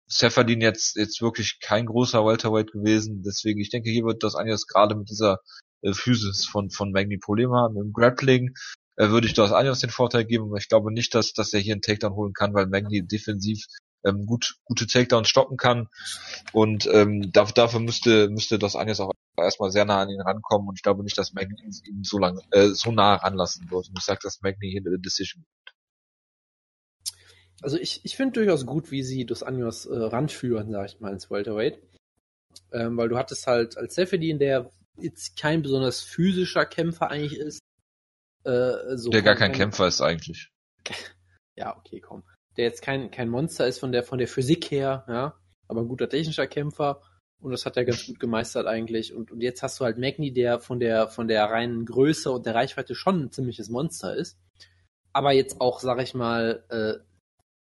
[0.08, 4.68] Seferdin jetzt jetzt wirklich kein großer Welterweight gewesen, deswegen ich denke, hier wird das Anjas
[4.68, 5.39] gerade mit dieser
[5.82, 7.78] äh, Physis von von Magni Probleme haben.
[7.78, 8.54] Im Grappling
[8.97, 11.60] äh, würde ich das Anjas den Vorteil geben, aber ich glaube nicht, dass dass er
[11.62, 13.66] hier einen Takedown holen kann, weil Magni defensiv
[14.06, 15.89] ähm, gut gute Takedowns stoppen kann
[16.51, 20.68] und ähm, dafür, dafür müsste müsste das Anjas auch erstmal sehr nah an ihn rankommen
[20.70, 23.89] und ich glaube nicht, dass Magni ihn so lange äh, so nah ranlassen wird.
[23.89, 25.43] Und ich sage, dass Magni hier eine Decision
[27.64, 31.14] also ich, ich finde durchaus gut, wie sie Dos Anjos äh, ranführen, sag ich mal,
[31.14, 31.80] ins Welterweight.
[32.72, 37.60] Ähm, weil du hattest halt als Sefedin, der jetzt kein besonders physischer Kämpfer eigentlich ist.
[38.43, 40.49] Äh, so der gar kein Kämpfer ist eigentlich.
[41.56, 42.24] ja, okay, komm.
[42.58, 45.88] Der jetzt kein, kein Monster ist von der, von der Physik her, ja, aber ein
[45.88, 47.01] guter technischer Kämpfer.
[47.39, 49.14] Und das hat er ganz gut gemeistert eigentlich.
[49.14, 52.45] Und, und jetzt hast du halt Magni, der von der, von der reinen Größe und
[52.45, 54.39] der Reichweite schon ein ziemliches Monster ist.
[55.12, 57.04] Aber jetzt auch, sag ich mal, äh,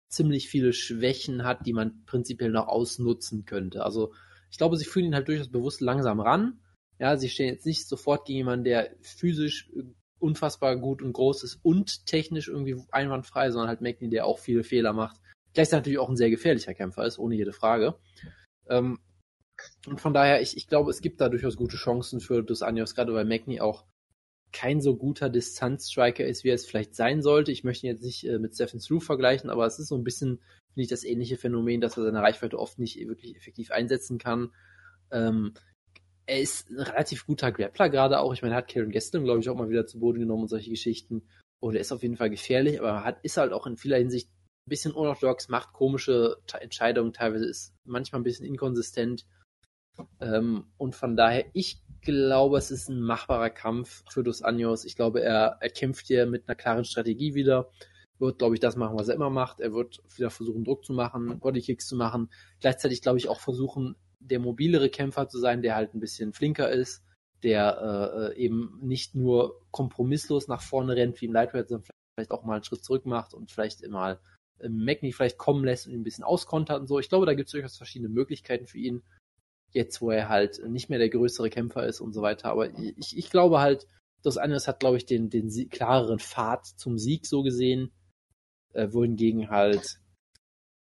[0.09, 3.83] ziemlich viele Schwächen hat, die man prinzipiell noch ausnutzen könnte.
[3.83, 4.13] Also
[4.51, 6.59] ich glaube, sie fühlen ihn halt durchaus bewusst langsam ran.
[6.99, 9.71] Ja, sie stehen jetzt nicht sofort gegen jemanden, der physisch
[10.21, 14.63] unfassbar gut und groß ist und technisch irgendwie einwandfrei, sondern halt Magni, der auch viele
[14.63, 15.19] Fehler macht.
[15.53, 17.95] Gleichzeitig natürlich auch ein sehr gefährlicher Kämpfer ist, ohne jede Frage.
[18.69, 18.99] Ähm,
[19.87, 22.95] und von daher, ich, ich glaube, es gibt da durchaus gute Chancen für Dos Anjos,
[22.95, 23.85] gerade weil Magni auch
[24.51, 27.51] kein so guter Distanzstriker ist, wie er es vielleicht sein sollte.
[27.51, 30.03] Ich möchte ihn jetzt nicht äh, mit Stephen Slew vergleichen, aber es ist so ein
[30.03, 30.39] bisschen,
[30.73, 34.51] finde ich, das ähnliche Phänomen, dass er seine Reichweite oft nicht wirklich effektiv einsetzen kann.
[35.11, 35.53] Ähm,
[36.25, 38.33] er ist ein relativ guter Grappler gerade auch.
[38.33, 40.49] Ich meine, er hat Karen Gastelum, glaube ich, auch mal wieder zu Boden genommen und
[40.49, 41.23] solche Geschichten.
[41.59, 43.97] Und er ist auf jeden Fall gefährlich, aber er hat, ist halt auch in vieler
[43.97, 49.25] Hinsicht ein bisschen unorthodox, macht komische Entscheidungen, teilweise ist manchmal ein bisschen inkonsistent.
[50.19, 54.85] Ähm, und von daher, ich glaube, es ist ein machbarer Kampf für Dos Anjos.
[54.85, 57.69] Ich glaube, er, er kämpft hier mit einer klaren Strategie wieder.
[58.19, 59.59] Wird, glaube ich, das machen, was er immer macht.
[59.59, 62.29] Er wird wieder versuchen, Druck zu machen, Bodykicks zu machen.
[62.59, 66.69] Gleichzeitig, glaube ich, auch versuchen, der mobilere Kämpfer zu sein, der halt ein bisschen flinker
[66.69, 67.03] ist,
[67.43, 72.43] der äh, eben nicht nur kompromisslos nach vorne rennt wie im Lightweight, sondern vielleicht auch
[72.43, 74.19] mal einen Schritt zurück macht und vielleicht mal
[74.59, 76.99] äh, Magni vielleicht kommen lässt und ihn ein bisschen auskontert und so.
[76.99, 79.01] Ich glaube, da gibt es durchaus verschiedene Möglichkeiten für ihn
[79.73, 82.49] jetzt wo er halt nicht mehr der größere Kämpfer ist und so weiter.
[82.49, 83.87] Aber ich, ich glaube halt,
[84.21, 87.91] das andere hat, glaube ich, den, den klareren Pfad zum Sieg so gesehen,
[88.73, 89.99] äh, wohingegen halt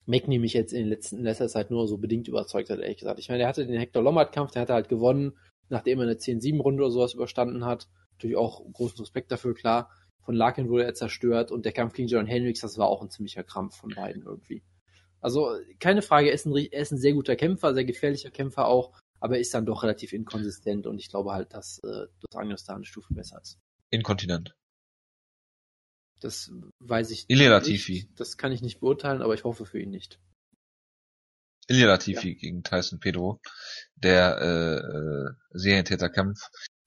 [0.07, 2.99] Magni mich jetzt in, den letzten, in letzter Zeit nur so bedingt überzeugt hat, ehrlich
[2.99, 3.19] gesagt.
[3.19, 5.37] Ich meine, der hatte den Hector Lombard-Kampf, der hatte halt gewonnen,
[5.69, 7.89] nachdem er eine 10-7-Runde oder sowas überstanden hat.
[8.13, 9.91] Natürlich auch großen Respekt dafür, klar.
[10.23, 13.11] Von Larkin wurde er zerstört und der Kampf gegen John Hendricks, das war auch ein
[13.11, 14.63] ziemlicher Krampf von beiden irgendwie.
[15.21, 18.67] Also keine Frage, er ist, ein, er ist ein sehr guter Kämpfer, sehr gefährlicher Kämpfer
[18.67, 22.37] auch, aber er ist dann doch relativ inkonsistent und ich glaube halt, dass äh, das
[22.37, 23.59] Agnes da eine Stufe besser ist.
[23.91, 24.55] Inkontinent.
[26.21, 26.51] Das
[26.81, 28.09] weiß ich Ilia Latifi.
[28.17, 30.19] Das kann ich nicht beurteilen, aber ich hoffe für ihn nicht.
[31.69, 32.35] Ilia Latifi ja.
[32.35, 33.41] gegen Tyson Pedro,
[33.97, 36.39] der äh, äh, Serientäterkampf.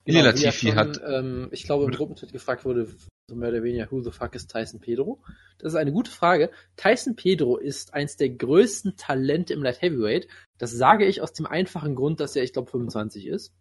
[0.04, 1.00] Genau, Ilia Latifi schon, hat.
[1.06, 2.88] Ähm, ich glaube, im Gruppenchat gefragt wurde,
[3.28, 5.22] so mehr oder weniger, who the fuck is Tyson Pedro?
[5.58, 6.50] Das ist eine gute Frage.
[6.76, 10.26] Tyson Pedro ist eins der größten Talente im Light Heavyweight.
[10.58, 13.54] Das sage ich aus dem einfachen Grund, dass er, ich glaube, 25 ist.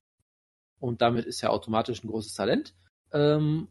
[0.79, 2.73] Und damit ist er automatisch ein großes Talent.
[3.11, 3.67] Ähm,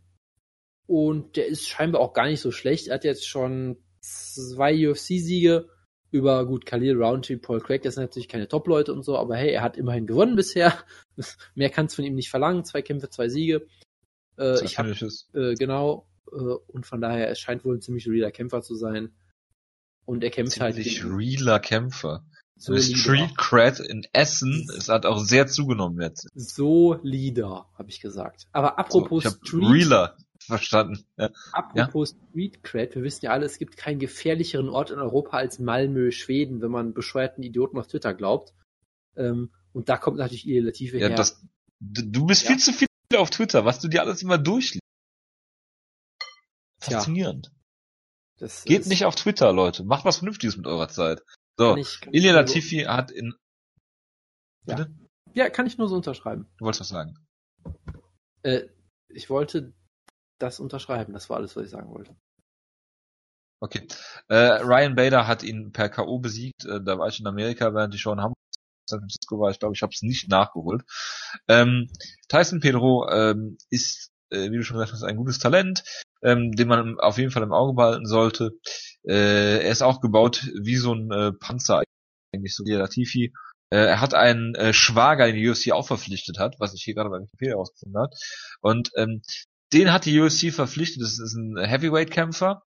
[0.89, 2.89] und der ist scheinbar auch gar nicht so schlecht.
[2.89, 5.69] Er hat jetzt schon zwei UFC-Siege
[6.11, 9.51] über, gut, Khalil Roundtree, Paul Craig, das sind natürlich keine Top-Leute und so, aber hey,
[9.51, 10.83] er hat immerhin gewonnen bisher.
[11.55, 12.65] Mehr kannst von ihm nicht verlangen.
[12.65, 13.67] Zwei Kämpfe, zwei Siege.
[14.39, 18.31] Äh, ich hab, äh, genau, äh, und von daher, es scheint wohl ein ziemlich realer
[18.31, 19.13] Kämpfer zu sein.
[20.07, 21.13] Und er kämpft halt ziemlich halt.
[21.13, 22.25] realer Kämpfer.
[22.57, 26.29] So Street Cred in Essen, es hat auch sehr zugenommen jetzt.
[26.35, 28.47] So leader, habe ich gesagt.
[28.53, 29.71] Aber apropos so, Street.
[29.71, 30.17] Realer
[30.49, 31.05] verstanden.
[31.17, 31.31] Ja.
[31.53, 32.29] Apropos ja?
[32.31, 36.11] Street Cred, wir wissen ja alle, es gibt keinen gefährlicheren Ort in Europa als Malmö,
[36.11, 38.55] Schweden, wenn man bescheuerten Idioten auf Twitter glaubt.
[39.17, 41.17] Ähm, und da kommt natürlich ihr Lative ja, her.
[41.17, 41.45] Das,
[41.81, 42.51] du bist ja.
[42.51, 44.83] viel zu viel auf Twitter, was du dir alles immer durchliest.
[46.81, 47.53] Faszinierend.
[48.39, 49.85] Das Geht nicht auf Twitter, Leute.
[49.85, 51.23] Macht was Vernünftiges mit eurer Zeit.
[51.57, 51.77] So,
[52.13, 52.89] Ilya Latifi so.
[52.89, 53.35] hat in...
[54.65, 54.95] Bitte?
[55.35, 55.45] Ja.
[55.45, 56.47] ja, kann ich nur so unterschreiben.
[56.59, 57.19] Du wolltest was sagen?
[58.43, 58.69] Äh,
[59.09, 59.73] ich wollte
[60.39, 61.13] das unterschreiben.
[61.13, 62.17] Das war alles, was ich sagen wollte.
[63.61, 63.87] Okay.
[64.29, 66.19] Äh, Ryan Bader hat ihn per K.O.
[66.21, 66.65] besiegt.
[66.65, 68.39] Äh, da war ich in Amerika, während die Show in Hamburg
[68.89, 69.51] San Francisco war.
[69.51, 70.83] Ich glaube, ich habe es nicht nachgeholt.
[71.47, 71.89] Ähm,
[72.29, 75.85] Tyson Pedro ähm, ist, äh, wie du schon gesagt hast, ein gutes Talent,
[76.23, 78.53] ähm, den man auf jeden Fall im Auge behalten sollte.
[79.07, 81.83] Äh, er ist auch gebaut wie so ein äh, Panzer,
[82.35, 83.33] eigentlich so wie Latifi.
[83.71, 86.95] Äh, er hat einen äh, Schwager, den die UFC auch verpflichtet hat, was ich hier
[86.95, 88.15] gerade bei Wikipedia herausgefunden hat.
[88.61, 89.23] Und ähm,
[89.73, 91.03] den hat die UFC verpflichtet.
[91.03, 92.63] Das ist ein Heavyweight-Kämpfer.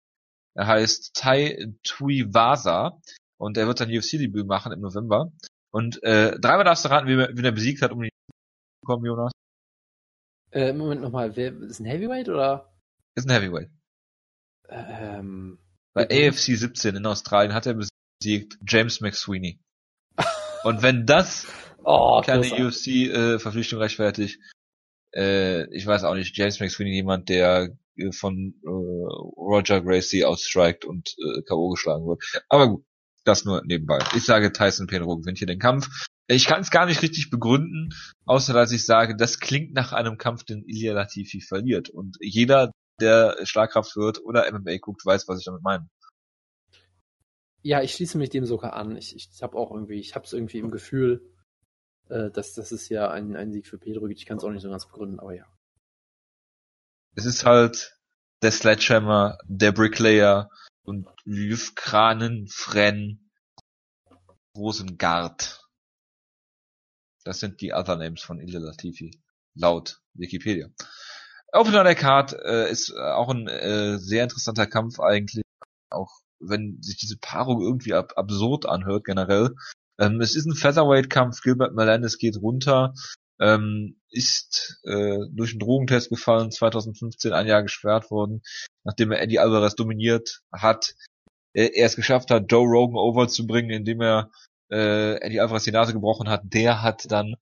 [0.55, 2.99] Er heißt Tai Tuivasa
[3.37, 5.31] und er wird sein UFC-Debüt machen im November.
[5.71, 9.31] Und äh, dreimal darfst du raten, wie, er besiegt hat, um die zu kommen, Jonas.
[10.51, 12.73] Äh, Moment nochmal, wer ist ein Heavyweight oder?
[13.15, 13.69] Ist ein Heavyweight.
[14.67, 15.59] Ähm,
[15.93, 19.59] Bei AFC 17 in Australien hat er besiegt James McSweeney.
[20.63, 21.47] Und wenn das
[21.83, 24.41] oh, keine UFC-Verpflichtung äh, rechtfertigt,
[25.13, 30.85] äh, ich weiß auch nicht, James McSweeney jemand, der äh, von äh, Roger Gracie ausstrikt
[30.85, 31.69] und äh, K.O.
[31.69, 32.23] geschlagen wird.
[32.49, 32.85] Aber gut.
[33.25, 33.99] Das nur nebenbei.
[34.15, 36.07] Ich sage, Tyson Pedro gewinnt hier den Kampf.
[36.27, 37.89] Ich kann es gar nicht richtig begründen,
[38.25, 41.89] außer dass ich sage, das klingt nach einem Kampf, den Ilya Latifi verliert.
[41.89, 45.89] Und jeder, der Schlagkraft hört oder MMA guckt, weiß, was ich damit meine.
[47.61, 48.95] Ja, ich schließe mich dem sogar an.
[48.95, 51.21] Ich, ich habe auch irgendwie, ich habe es irgendwie im Gefühl,
[52.09, 54.07] äh, dass das ist ja ein, ein Sieg für Pedro.
[54.07, 55.45] Ich kann es auch nicht so ganz begründen, aber ja.
[57.15, 57.97] Es ist halt
[58.41, 60.49] der Sledgehammer, der Bricklayer,
[60.89, 63.29] und Lyvkranen, Fren,
[64.57, 65.63] Rosengard.
[67.23, 69.11] Das sind die Other Names von Ilya Latifi,
[69.53, 70.69] laut Wikipedia.
[71.51, 75.43] Opener der Card äh, ist äh, auch ein äh, sehr interessanter Kampf eigentlich,
[75.91, 79.55] auch wenn sich diese Paarung irgendwie ab absurd anhört generell.
[79.99, 82.93] Ähm, es ist ein Featherweight-Kampf, Gilbert Melendez geht runter.
[83.41, 88.41] ähm, ist äh, durch einen Drogentest gefallen, 2015 ein Jahr gesperrt worden,
[88.83, 90.95] nachdem er Eddie Alvarez dominiert hat.
[91.53, 94.31] Er, er es geschafft hat, Joe Rogan overzubringen, indem er
[94.71, 96.41] äh, Eddie Alvarez die Nase gebrochen hat.
[96.45, 97.35] Der hat dann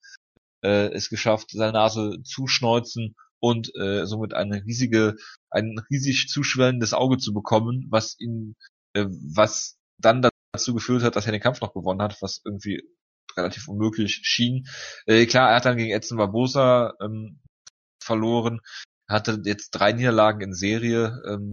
[0.64, 5.16] äh, es geschafft, seine Nase zu schneuzen und äh, somit eine riesige,
[5.50, 8.56] ein riesig zuschwellendes Auge zu bekommen, was ihn,
[8.94, 10.22] äh, was dann
[10.58, 12.84] dazu geführt hat, dass er den Kampf noch gewonnen hat, was irgendwie
[13.36, 14.68] relativ unmöglich schien.
[15.06, 17.40] Äh, klar, er hat dann gegen Edson Barbosa ähm,
[18.04, 18.60] verloren,
[19.10, 21.52] hatte jetzt drei Niederlagen in Serie, ähm,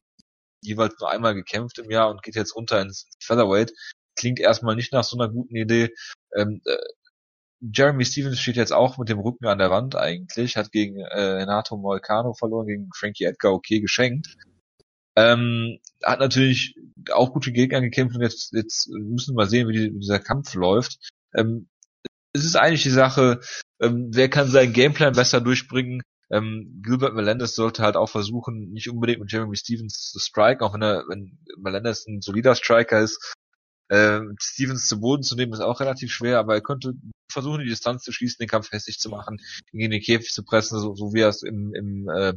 [0.62, 3.72] jeweils nur einmal gekämpft im Jahr und geht jetzt runter ins Featherweight.
[4.16, 5.90] Klingt erstmal nicht nach so einer guten Idee.
[6.34, 6.76] Ähm, äh,
[7.60, 11.20] Jeremy Stevens steht jetzt auch mit dem Rücken an der Wand eigentlich, hat gegen äh,
[11.20, 14.36] Renato Moicano verloren, gegen Frankie Edgar okay geschenkt.
[15.16, 16.76] Ähm, hat natürlich
[17.12, 20.18] auch gute Gegner gekämpft und jetzt, jetzt müssen wir mal sehen, wie, die, wie dieser
[20.18, 20.98] Kampf läuft.
[21.34, 21.68] Ähm,
[22.32, 23.40] es ist eigentlich die Sache,
[23.80, 26.02] ähm, wer kann seinen Gameplan besser durchbringen.
[26.30, 30.74] Ähm, Gilbert Melendez sollte halt auch versuchen, nicht unbedingt mit Jeremy Stevens zu striken, auch
[30.74, 33.34] wenn er, wenn Melendez ein solider Striker ist.
[33.90, 36.94] Ähm, Stevens zu Boden zu nehmen ist auch relativ schwer, aber er könnte
[37.30, 39.40] versuchen, die Distanz zu schließen, den Kampf festig zu machen,
[39.72, 42.34] gegen den Käfig zu pressen, so, so wie er es im, im äh,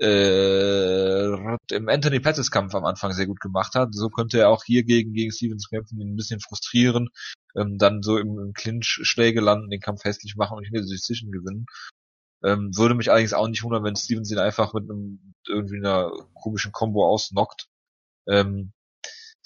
[0.00, 1.26] äh,
[1.70, 3.94] im Anthony Pettis Kampf am Anfang sehr gut gemacht hat.
[3.94, 7.10] So könnte er auch hier gegen, gegen Stevens kämpfen, ihn ein bisschen frustrieren,
[7.56, 10.92] ähm, dann so im, im Clinch Schläge landen, den Kampf hässlich machen und hinter die
[10.92, 11.66] Decision gewinnen.
[12.42, 16.10] Ähm, würde mich allerdings auch nicht wundern, wenn Stevens ihn einfach mit einem irgendwie einer
[16.34, 17.68] komischen Combo ausnockt.
[18.28, 18.72] Ähm,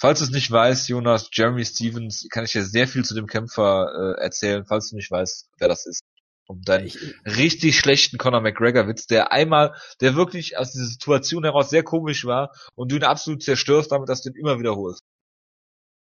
[0.00, 3.26] falls du es nicht weißt, Jonas, Jeremy Stevens, kann ich dir sehr viel zu dem
[3.26, 6.02] Kämpfer äh, erzählen, falls du nicht weißt, wer das ist
[6.48, 11.70] um deinen ich, richtig schlechten Conor McGregor-Witz, der einmal, der wirklich aus dieser Situation heraus
[11.70, 15.02] sehr komisch war und du ihn absolut zerstörst, damit dass du ihn immer wiederholst.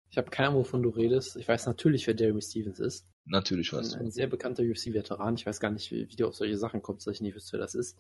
[0.10, 1.36] Ich habe keine Ahnung, wovon du redest.
[1.36, 3.08] Ich weiß natürlich, wer Jeremy Stevens ist.
[3.26, 4.06] Natürlich weißt ein, du.
[4.06, 5.36] Ein sehr bekannter UFC-Veteran.
[5.36, 7.54] Ich weiß gar nicht, wie, wie du auf solche Sachen kommst, dass ich nicht wüsste,
[7.54, 7.98] wer das ist.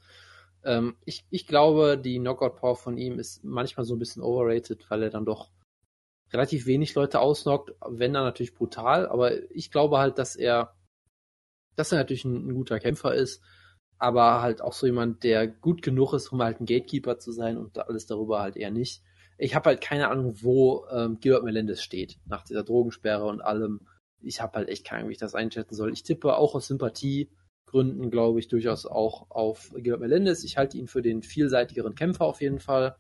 [0.64, 5.04] Ähm, ich, ich glaube, die Knockout-Power von ihm ist manchmal so ein bisschen overrated, weil
[5.04, 5.50] er dann doch
[6.32, 9.08] relativ wenig Leute ausnockt, wenn dann natürlich brutal.
[9.08, 10.77] Aber ich glaube halt, dass er
[11.78, 13.42] dass er natürlich ein, ein, guter Kämpfer ist,
[13.98, 17.58] aber halt auch so jemand, der gut genug ist, um halt ein Gatekeeper zu sein
[17.58, 19.02] und alles darüber halt eher nicht.
[19.38, 23.88] Ich habe halt keine Ahnung, wo ähm, Gilbert Melendez steht, nach dieser Drogensperre und allem.
[24.22, 25.94] Ich habe halt echt keine Ahnung, wie ich das einschätzen soll.
[25.94, 30.44] Ich tippe auch aus Sympathiegründen, glaube ich, durchaus auch auf Gilbert Melendez.
[30.44, 32.96] Ich halte ihn für den vielseitigeren Kämpfer auf jeden Fall.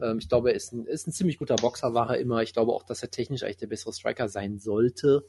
[0.00, 2.42] Ähm, ich glaube, er ist ein, ist ein ziemlich guter Boxer, war er immer.
[2.42, 5.26] Ich glaube auch, dass er technisch eigentlich der bessere Striker sein sollte,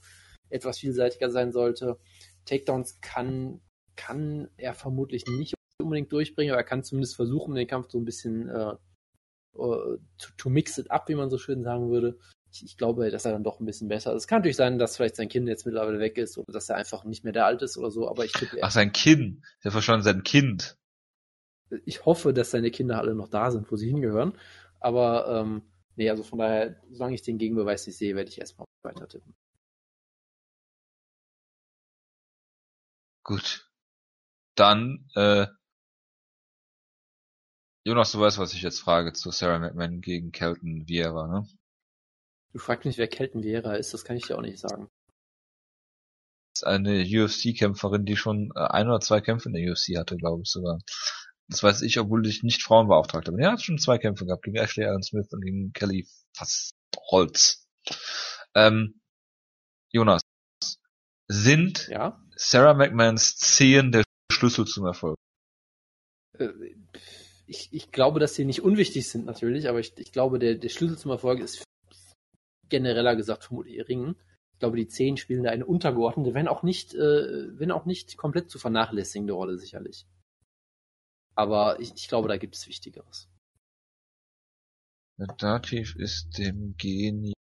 [0.49, 1.97] etwas vielseitiger sein sollte.
[2.45, 3.61] Takedowns kann,
[3.95, 8.05] kann er vermutlich nicht unbedingt durchbringen, aber er kann zumindest versuchen, den Kampf so ein
[8.05, 8.75] bisschen äh,
[9.55, 12.17] uh, to, to, mix it up, wie man so schön sagen würde.
[12.51, 14.23] Ich, ich, glaube, dass er dann doch ein bisschen besser ist.
[14.23, 16.75] Es kann natürlich sein, dass vielleicht sein Kind jetzt mittlerweile weg ist oder dass er
[16.75, 18.59] einfach nicht mehr der Alt ist oder so, aber ich tippe.
[18.61, 19.43] Ach, sein Kind.
[19.63, 20.77] Der verstanden sein Kind.
[21.85, 24.37] Ich hoffe, dass seine Kinder alle noch da sind, wo sie hingehören.
[24.79, 25.63] Aber ähm,
[25.95, 29.33] nee, also von daher, solange ich den Gegenbeweis nicht sehe, werde ich erstmal weiter tippen.
[33.23, 33.69] Gut.
[34.55, 35.47] Dann, äh,
[37.85, 41.47] Jonas, du weißt, was ich jetzt frage zu Sarah McMahon gegen Kelton Vieira, ne?
[42.53, 44.89] Du fragst mich, wer Kelton Vieira ist, das kann ich dir auch nicht sagen.
[46.53, 50.17] Das ist eine UFC-Kämpferin, die schon äh, ein oder zwei Kämpfe in der UFC hatte,
[50.17, 50.79] glaube ich sogar.
[51.49, 53.41] Das weiß ich, obwohl ich nicht Frauen beauftragt habe.
[53.41, 56.73] Er hat schon zwei Kämpfe gehabt, gegen Ashley Allen Smith und gegen Kelly fast
[57.09, 57.67] Holz.
[58.55, 59.01] Ähm,
[59.91, 60.21] Jonas,
[61.27, 62.21] sind ja?
[62.35, 65.17] Sarah McMahons Zehen der Schlüssel zum Erfolg?
[66.37, 66.49] Äh,
[67.45, 70.69] ich, ich glaube, dass sie nicht unwichtig sind natürlich, aber ich, ich glaube, der, der
[70.69, 71.63] Schlüssel zum Erfolg ist
[72.69, 74.15] genereller gesagt vermutlich Ringen.
[74.53, 78.17] Ich glaube, die Zehn spielen da eine untergeordnete, wenn auch nicht, äh, wenn auch nicht
[78.17, 80.07] komplett zu vernachlässigende Rolle sicherlich.
[81.35, 83.29] Aber ich, ich glaube, da gibt es Wichtigeres.
[85.37, 87.35] Dativ ist dem Genitiv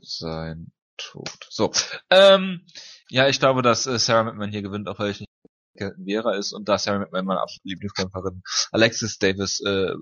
[0.00, 1.46] sein tot.
[1.48, 1.72] So.
[2.10, 2.66] Ähm,
[3.08, 5.30] ja, ich glaube, dass äh, Sarah McMahon hier gewinnt, auch weil ich nicht
[5.78, 8.42] Vera ist und da Sarah McMahon meine absolute Lieblingskämpferin
[8.72, 9.92] Alexis Davis äh,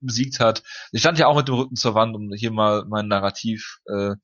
[0.00, 0.62] besiegt hat.
[0.90, 4.14] Sie stand ja auch mit dem Rücken zur Wand, um hier mal mein Narrativ äh,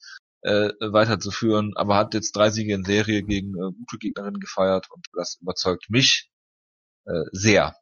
[0.45, 5.07] äh, weiterzuführen, aber hat jetzt drei Siege in Serie gegen äh, gute Gegnerinnen gefeiert und
[5.15, 6.31] das überzeugt mich
[7.07, 7.77] äh, sehr.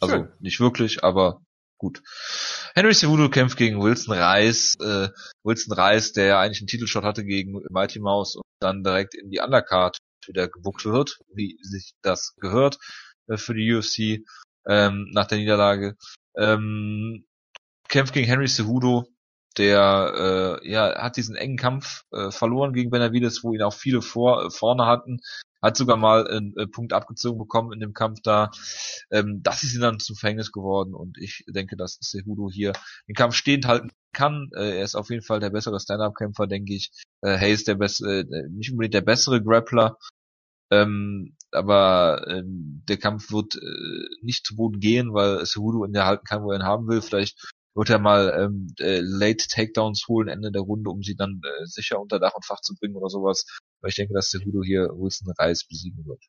[0.00, 0.32] Also Schön.
[0.40, 1.40] nicht wirklich, aber
[1.78, 2.02] gut.
[2.74, 4.74] Henry Cejudo kämpft gegen Wilson Reis.
[4.80, 5.08] Äh,
[5.42, 9.30] Wilson Reis, der ja eigentlich einen Titelshot hatte gegen Mighty Mouse und dann direkt in
[9.30, 12.78] die Undercard wieder gebuckt wird, wie sich das gehört
[13.28, 14.24] äh, für die UFC
[14.66, 15.96] ähm, nach der Niederlage.
[16.36, 17.26] Ähm,
[17.88, 19.06] kämpft gegen Henry Cejudo.
[19.58, 24.02] Der äh, ja hat diesen engen Kampf äh, verloren gegen Benavides, wo ihn auch viele
[24.02, 25.20] vor äh, vorne hatten,
[25.62, 28.50] hat sogar mal einen äh, Punkt abgezogen bekommen in dem Kampf da.
[29.10, 32.72] Ähm, das ist ihm dann zum Verhängnis geworden und ich denke, dass Cejudo hier
[33.08, 34.50] den Kampf stehend halten kann.
[34.54, 36.90] Äh, er ist auf jeden Fall der bessere Stand-up-Kämpfer, denke ich.
[37.22, 39.96] Äh, Hayes der bessere, äh, nicht unbedingt der bessere Grappler.
[40.70, 46.24] Ähm, aber ähm, der Kampf wird äh, nicht zu Boden gehen, weil Cejudo ihn halten
[46.24, 47.00] kann, wo er ihn haben will.
[47.00, 47.38] Vielleicht
[47.74, 51.66] wird er mal ähm, äh, Late Takedowns holen Ende der Runde, um sie dann äh,
[51.66, 53.46] sicher unter Dach und Fach zu bringen oder sowas.
[53.80, 56.22] Weil ich denke, dass der Hudo hier Wilson Reis besiegen wird.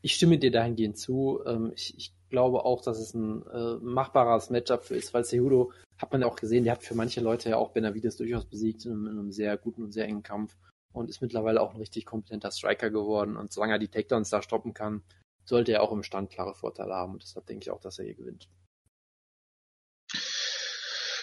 [0.00, 1.40] Ich stimme dir dahingehend zu.
[1.46, 5.72] Ähm, ich, ich glaube auch, dass es ein äh, machbares Matchup für ist, weil Cejudo
[5.98, 8.84] hat man ja auch gesehen, der hat für manche Leute ja auch Benavides durchaus besiegt
[8.86, 10.56] in einem, in einem sehr guten und sehr engen Kampf
[10.92, 13.36] und ist mittlerweile auch ein richtig kompetenter Striker geworden.
[13.36, 15.02] Und solange er die Takedowns da stoppen kann,
[15.44, 17.12] sollte er auch im Stand klare Vorteile haben.
[17.12, 18.48] Und deshalb denke ich auch, dass er hier gewinnt.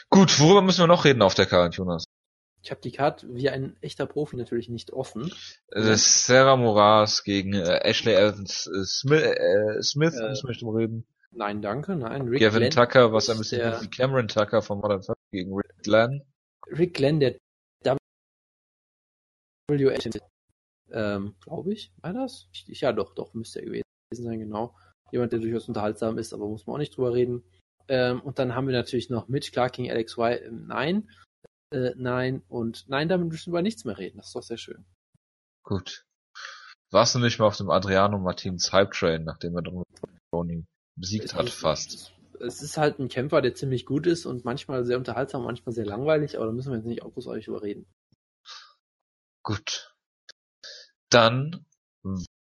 [0.09, 2.05] Gut, worüber müssen wir noch reden auf der Karte, Jonas?
[2.61, 5.31] Ich habe die Karte wie ein echter Profi natürlich nicht offen.
[5.71, 10.79] Äh, Sarah Moraes gegen äh, Ashley Evans äh, Smith, äh, Smith Äh, müssen wir drüber
[10.79, 11.05] reden.
[11.31, 11.95] Nein, danke.
[11.95, 15.19] Nein, Rick Gavin Glenn, Tucker, was ein bisschen der- wie Cameron Tucker von Modern Family
[15.31, 16.21] gegen Rick Glenn.
[16.67, 17.37] Rick Glenn, der
[19.71, 19.93] WA,
[20.91, 22.47] ähm, glaube ich, war das?
[22.51, 24.75] Ich, ja, doch, doch, müsste er gewesen sein, genau.
[25.11, 27.43] Jemand, der durchaus unterhaltsam ist, aber muss man auch nicht drüber reden.
[27.89, 30.39] Ähm, und dann haben wir natürlich noch Mitch Clark gegen Alex Y.
[30.43, 31.09] Ähm, nein,
[31.73, 34.17] äh, nein und nein, damit müssen wir über nichts mehr reden.
[34.17, 34.85] Das ist doch sehr schön.
[35.63, 36.05] Gut.
[36.91, 39.63] Warst du nicht mal auf dem Adriano Martins Hype Train, nachdem er
[40.31, 42.13] Tony besiegt hat, fast?
[42.39, 45.85] Es ist halt ein Kämpfer, der ziemlich gut ist und manchmal sehr unterhaltsam, manchmal sehr
[45.85, 47.85] langweilig, aber da müssen wir jetzt nicht auch großartig drüber reden.
[49.43, 49.93] Gut.
[51.09, 51.65] Dann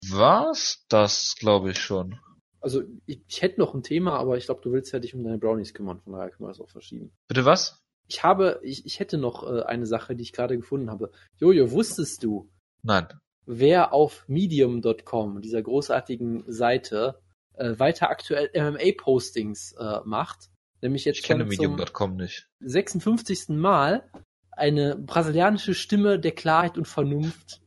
[0.08, 2.20] war's das, glaube ich, schon.
[2.60, 5.24] Also ich, ich hätte noch ein Thema, aber ich glaube, du willst ja dich um
[5.24, 7.12] deine Brownies kümmern, von daher können wir das auch verschieben.
[7.28, 7.82] Bitte was?
[8.06, 11.10] Ich habe, ich, ich hätte noch äh, eine Sache, die ich gerade gefunden habe.
[11.38, 12.50] Jojo, wusstest du,
[12.82, 13.06] Nein.
[13.46, 17.20] wer auf medium.com, dieser großartigen Seite,
[17.54, 20.50] äh, weiter aktuell MMA-Postings äh, macht?
[20.82, 22.48] Nämlich jetzt Ich kenne Medium.com nicht.
[22.60, 23.50] 56.
[23.50, 24.10] Mal
[24.50, 27.62] eine brasilianische Stimme der Klarheit und Vernunft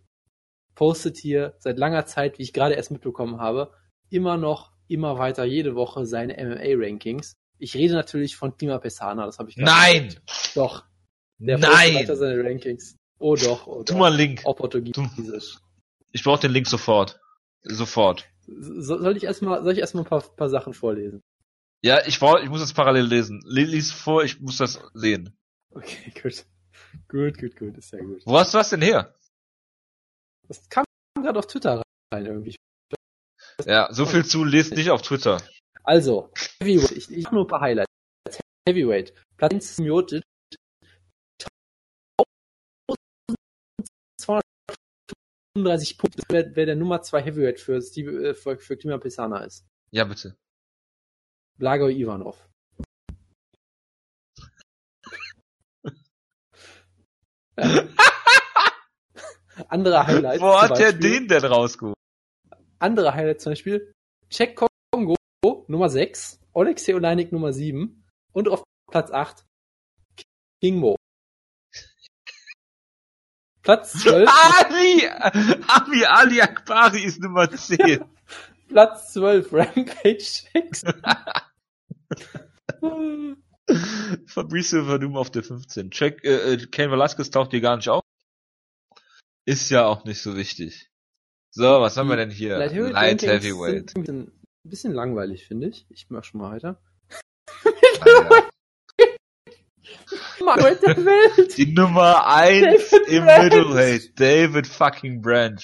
[0.76, 3.72] postet hier seit langer Zeit, wie ich gerade erst mitbekommen habe,
[4.10, 7.34] immer noch, immer weiter jede Woche seine MMA-Rankings.
[7.60, 10.08] Ich rede natürlich von Klima Pesana, das habe ich Nein!
[10.10, 10.56] gesagt.
[10.56, 10.86] Doch.
[11.40, 11.96] Der Nein!
[11.96, 12.96] weiter seine Rankings.
[13.20, 14.00] Oh doch, oh Tu doch.
[14.00, 14.46] mal einen Link.
[14.46, 15.58] Auch Portugiesisch.
[16.12, 17.20] Ich brauche den Link sofort.
[17.64, 18.30] Sofort.
[18.46, 21.22] So, soll ich erstmal, soll ich erstmal ein paar, paar Sachen vorlesen?
[21.82, 23.42] Ja, ich brauch, ich muss das parallel lesen.
[23.46, 25.36] Le- Lies vor, ich muss das sehen.
[25.72, 26.46] Okay, gut.
[27.08, 28.22] Gut, gut, gut, ist sehr gut.
[28.26, 29.16] Wo hast du was denn her?
[30.48, 30.84] Das kam
[31.16, 31.82] gerade auf Twitter
[32.14, 32.56] rein irgendwie.
[33.66, 35.42] Ja, so viel zu, lest nicht auf Twitter.
[35.84, 36.32] Also,
[36.62, 37.92] Heavyweight, ich, ich nur ein paar Highlights.
[38.68, 40.24] Heavyweight, Platz 1 Miotic,
[44.24, 49.44] 235 Punkte, wer, wer der Nummer 2 Heavyweight für, Steve, äh, für, für Klima Pesana
[49.44, 49.66] ist.
[49.92, 50.36] Ja, bitte.
[51.58, 52.38] Blagoj Ivanov.
[57.58, 57.88] Ja.
[59.68, 60.42] Andere Highlights.
[60.42, 61.96] Wo hat der den denn rausgeholt?
[62.84, 63.94] Andere Highlights zum Beispiel
[64.30, 65.16] Czech Kongo
[65.68, 68.04] Nummer 6, Alexei Oleinik Nummer 7
[68.34, 69.46] und auf Platz 8
[70.62, 70.96] King Mo.
[73.62, 75.08] Platz 12, Ali!
[75.68, 78.04] Ami Ali Akbari ist Nummer 10.
[78.68, 80.84] Platz 12 Rampage X.
[84.28, 85.92] Fabricio Verdum auf der 15.
[85.92, 88.02] Check, äh, äh, Ken Velasquez taucht hier gar nicht auf.
[89.46, 90.93] Ist ja auch nicht so wichtig.
[91.56, 92.58] So, was haben wir denn hier?
[92.58, 92.72] Light
[93.22, 94.32] Heavyweight, Ein
[94.64, 95.86] bisschen, langweilig, finde ich.
[95.90, 96.82] Ich mach schon mal weiter.
[101.56, 103.26] Die Nummer 1 David im.
[103.26, 104.20] Middleweight.
[104.20, 105.62] David fucking Branch.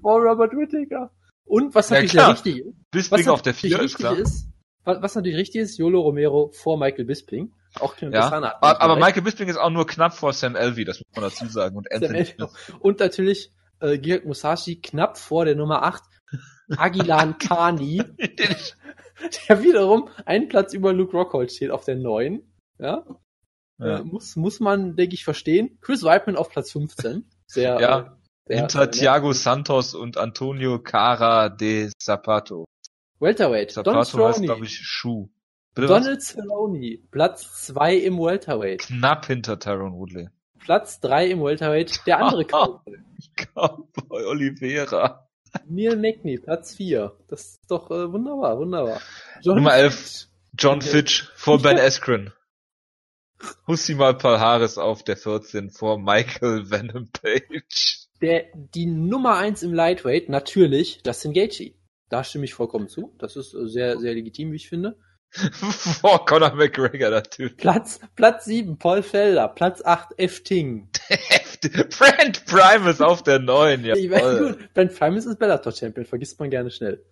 [0.00, 1.10] Vor Robert Whittaker.
[1.44, 4.16] Und was Ja, natürlich sehr richtig ist, Bisping auf der natürlich 4 ist klar.
[4.16, 4.48] ist,
[4.84, 7.52] was, natürlich richtig ist, Yolo Romero vor Michael Bisping.
[7.80, 8.94] Auch Ja, aber, aber.
[8.96, 11.76] Michael Bisping ist auch nur knapp vor Sam Elvey, das muss man dazu sagen.
[11.76, 12.26] Und Anthony.
[12.78, 16.02] Und natürlich äh, Georg Musashi knapp vor der Nummer 8,
[16.76, 18.02] Agilan Kani,
[19.48, 22.42] der wiederum einen Platz über Luke Rockhold steht auf der 9.
[22.78, 23.04] Ja,
[23.80, 24.04] Äh, ja.
[24.04, 25.78] muss, muss man, denke ich, verstehen.
[25.82, 27.24] Chris Weidman auf Platz 15.
[27.46, 28.10] Sehr, Ja, äh,
[28.46, 28.90] sehr, Hinter sehr.
[28.90, 32.64] Thiago Santos und Antonio Cara de Zapato.
[33.20, 33.76] Welterweight.
[33.76, 34.46] Don Zapato heißt, Cerrone.
[34.46, 35.28] glaube ich, Schuh.
[35.74, 36.02] Bitte was?
[36.04, 36.98] Donald Cerrone.
[37.10, 38.80] Platz 2 im Welterweight.
[38.80, 40.28] Knapp hinter Tyron Woodley.
[40.66, 42.04] Platz 3 im Welterweight.
[42.08, 42.98] Der andere Cowboy.
[43.36, 45.28] Cowboy Oliveira.
[45.68, 46.38] Neil Magny.
[46.38, 47.16] Platz 4.
[47.28, 49.00] Das ist doch äh, wunderbar, wunderbar.
[49.42, 49.94] John Nummer 11.
[49.94, 50.26] Fitch.
[50.58, 50.88] John Okay.
[50.88, 52.32] Fitch vor Ben Askren.
[53.68, 58.08] Hussimal Palhares auf der 14 vor Michael Venom Page.
[58.20, 61.74] Der, die Nummer eins im Lightweight, natürlich, Justin Gaethje.
[62.08, 63.14] Da stimme ich vollkommen zu.
[63.18, 64.98] Das ist äh, sehr, sehr legitim, wie ich finde.
[66.00, 67.56] vor Conor McGregor natürlich.
[67.56, 69.48] Platz, Platz sieben Paul Felder.
[69.48, 70.42] Platz acht F.
[70.42, 70.88] Ting.
[71.98, 73.94] Brand Primus auf der 9, ja.
[73.96, 77.04] Ich weiß, gut, Brent Primus ist Bellator-Champion, vergisst man gerne schnell.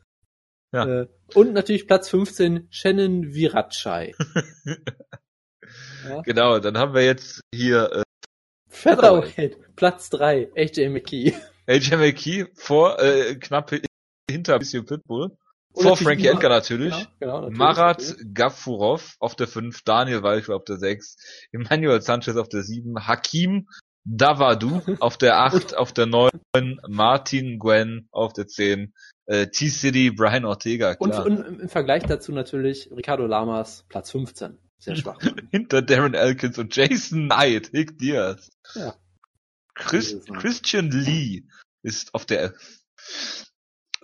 [0.73, 1.03] Ja.
[1.03, 4.15] Äh, und natürlich Platz 15 Shannon Virachai.
[6.09, 6.21] ja.
[6.23, 8.03] Genau, dann haben wir jetzt hier äh,
[8.69, 11.35] Featherweight, Platz 3, AJ McKee.
[11.67, 13.73] AJ McKee vor, äh, knapp
[14.29, 15.37] hinter Monsieur Pitbull.
[15.75, 16.95] Vor Frankie Edgar natürlich.
[16.95, 17.59] Genau, genau, natürlich.
[17.59, 18.17] Marat.
[18.33, 21.17] Gafurov auf der 5, Daniel Walcher auf der 6,
[21.53, 23.69] Emmanuel Sanchez auf der 7, Hakim
[24.05, 26.31] Davadu auf der 8, auf der 9,
[26.89, 28.93] Martin Gwen auf der 10,
[29.27, 31.27] äh, T-City, Brian Ortega, klar.
[31.27, 34.59] Und, und, im Vergleich dazu natürlich Ricardo Lamas, Platz 15.
[34.79, 35.19] Sehr schwach.
[35.51, 38.51] Hinter Darren Elkins und Jason Knight, Hick Diaz.
[38.75, 38.95] Ja.
[39.75, 41.45] Chris, Christian Lee
[41.83, 42.85] ist auf der 11.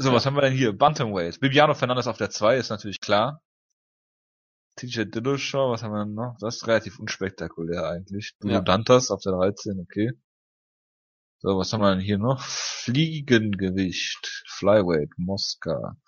[0.02, 0.72] So, was haben wir denn hier?
[0.72, 1.40] Bantamweight.
[1.40, 3.43] Bibiano Fernandes auf der 2 ist natürlich klar.
[4.77, 6.39] TJ Dillashaw, was haben wir denn noch?
[6.40, 8.35] Das ist relativ unspektakulär eigentlich.
[8.39, 8.60] Bruno ja.
[8.62, 10.12] Dantas auf der 13, okay.
[11.40, 12.40] So, was haben wir denn hier noch?
[12.40, 14.43] Fliegengewicht.
[14.47, 15.98] Flyweight, Mosca.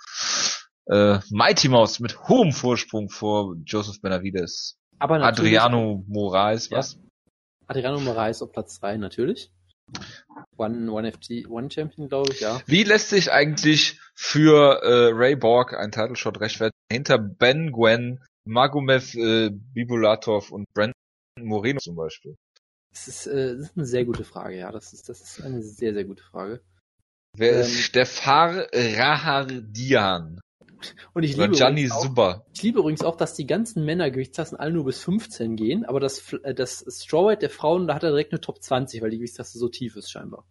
[0.87, 4.79] Äh, Mighty Mouse mit hohem Vorsprung vor Joseph Benavides.
[5.01, 6.95] Aber Adriano Moraes, was?
[6.95, 7.01] Ja.
[7.67, 9.53] Adriano Moraes auf Platz 3, natürlich.
[10.57, 12.61] One, One FT, One Champion, glaube ich, ja.
[12.67, 18.21] Wie lässt sich eigentlich für äh, Ray Borg ein Title Shot rechtfertigen hinter Ben Gwen,
[18.45, 20.95] Magomed äh, Bibulatov und Brandon
[21.41, 22.37] Moreno zum Beispiel?
[22.91, 24.71] Das ist, äh, das ist eine sehr gute Frage, ja.
[24.71, 26.61] Das ist, das ist eine sehr, sehr gute Frage.
[27.37, 30.41] Wer ähm, ist Stefar Rahardian?
[31.13, 32.47] Und ich liebe, Gianni auch, super.
[32.53, 36.33] ich liebe übrigens auch, dass die ganzen Männergewichtsklassen alle nur bis 15 gehen, aber das,
[36.45, 39.59] äh, das Strawweight der Frauen, da hat er direkt eine Top 20, weil die Gewichtsklasse
[39.59, 40.47] so tief ist scheinbar.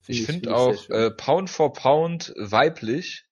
[0.00, 3.26] Find ich finde find auch äh, Pound for Pound weiblich.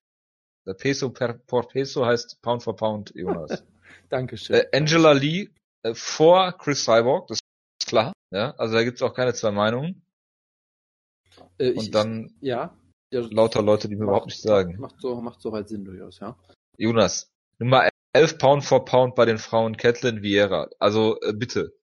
[0.65, 3.63] Der Peso per por Peso heißt Pound for Pound Jonas.
[4.09, 4.55] Dankeschön.
[4.55, 5.49] Äh, Angela Lee
[5.83, 7.39] äh, vor Chris Cyborg, das
[7.81, 8.13] ist klar.
[8.31, 10.03] Ja, also da gibt's auch keine zwei Meinungen.
[11.57, 12.57] Äh, Und ich, dann ja.
[12.57, 12.77] Ja,
[13.21, 14.79] lauter Leute, die mir macht, überhaupt nichts sagen.
[14.79, 16.35] Macht so, macht so halt Sinn durchaus, ja.
[16.77, 20.69] Jonas, Nummer 11 Pound for Pound bei den Frauen Kathleen Vieira.
[20.79, 21.73] Also äh, bitte.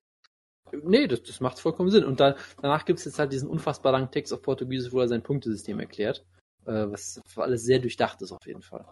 [0.73, 2.05] Nee, das, das macht vollkommen Sinn.
[2.05, 5.23] Und da, danach gibt's jetzt halt diesen unfassbar langen Text auf Portugiesisch, wo er sein
[5.23, 6.25] Punktesystem erklärt.
[6.67, 8.87] Äh, was für alles sehr durchdacht ist auf jeden Fall.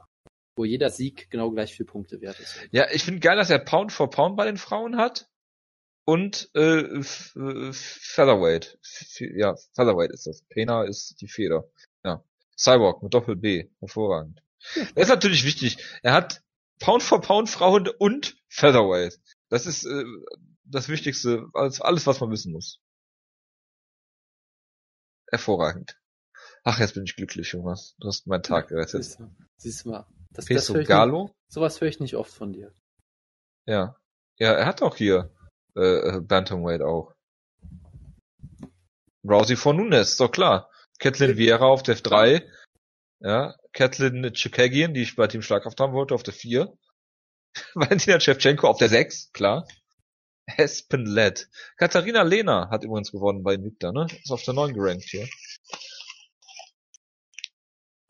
[0.57, 2.59] Wo jeder Sieg genau gleich vier Punkte wert ist.
[2.73, 5.29] Ja, ich finde geil, dass er Pound for Pound bei den Frauen hat.
[6.05, 8.79] Und äh, äh Featherweight.
[9.19, 10.43] Ja, Featherweight ist das.
[10.49, 11.69] Pena ist die Feder.
[12.05, 12.25] Ja.
[12.57, 13.71] Cyborg mit Doppel B.
[13.81, 14.43] Hervorragend.
[14.75, 15.79] Das ist natürlich wichtig.
[16.03, 16.43] Er hat
[16.81, 19.19] Pound for Pound Frauen und Featherweight.
[19.49, 20.05] Das ist äh,
[20.65, 22.81] das Wichtigste, alles, alles, was man wissen muss.
[25.31, 25.99] Hervorragend.
[26.65, 27.95] Ach, jetzt bin ich glücklich, Jonas.
[27.99, 29.05] Du hast meinen Tag gerettet.
[29.05, 30.07] Siehst du, siehst du mal.
[30.31, 31.25] Das, Peso das Galo?
[31.25, 32.73] Nicht, sowas höre ich nicht oft von dir.
[33.67, 33.97] Ja.
[34.39, 35.31] Ja, er hat auch hier
[35.75, 37.15] äh, Bantamweight auch.
[39.25, 40.68] Rousey von Nunes, doch klar.
[40.99, 42.49] Kathleen Vieira auf der 3.
[43.21, 46.73] Ja, Kathleen Chikagian, die ich bei Team Schlagkraft haben wollte, auf der 4.
[47.75, 49.67] Valentina Shevchenko auf der 6, klar.
[50.57, 51.49] Espen Led.
[51.77, 54.07] Katharina Lehner hat übrigens gewonnen bei Invicta, ne?
[54.23, 55.29] Ist auf der 9 gerankt hier.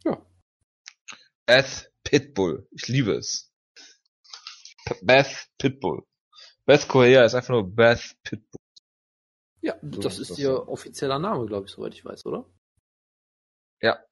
[0.04, 0.24] Ja.
[1.46, 2.68] Beth Pitbull.
[2.70, 3.50] Ich liebe es.
[5.02, 6.02] Beth Pitbull.
[6.64, 8.60] Beth Correa ist einfach nur Beth Pitbull.
[9.60, 10.68] Ja, so das ist, ist das ihr so.
[10.68, 12.48] offizieller Name, glaube ich, soweit ich weiß, oder?
[13.80, 14.04] Ja.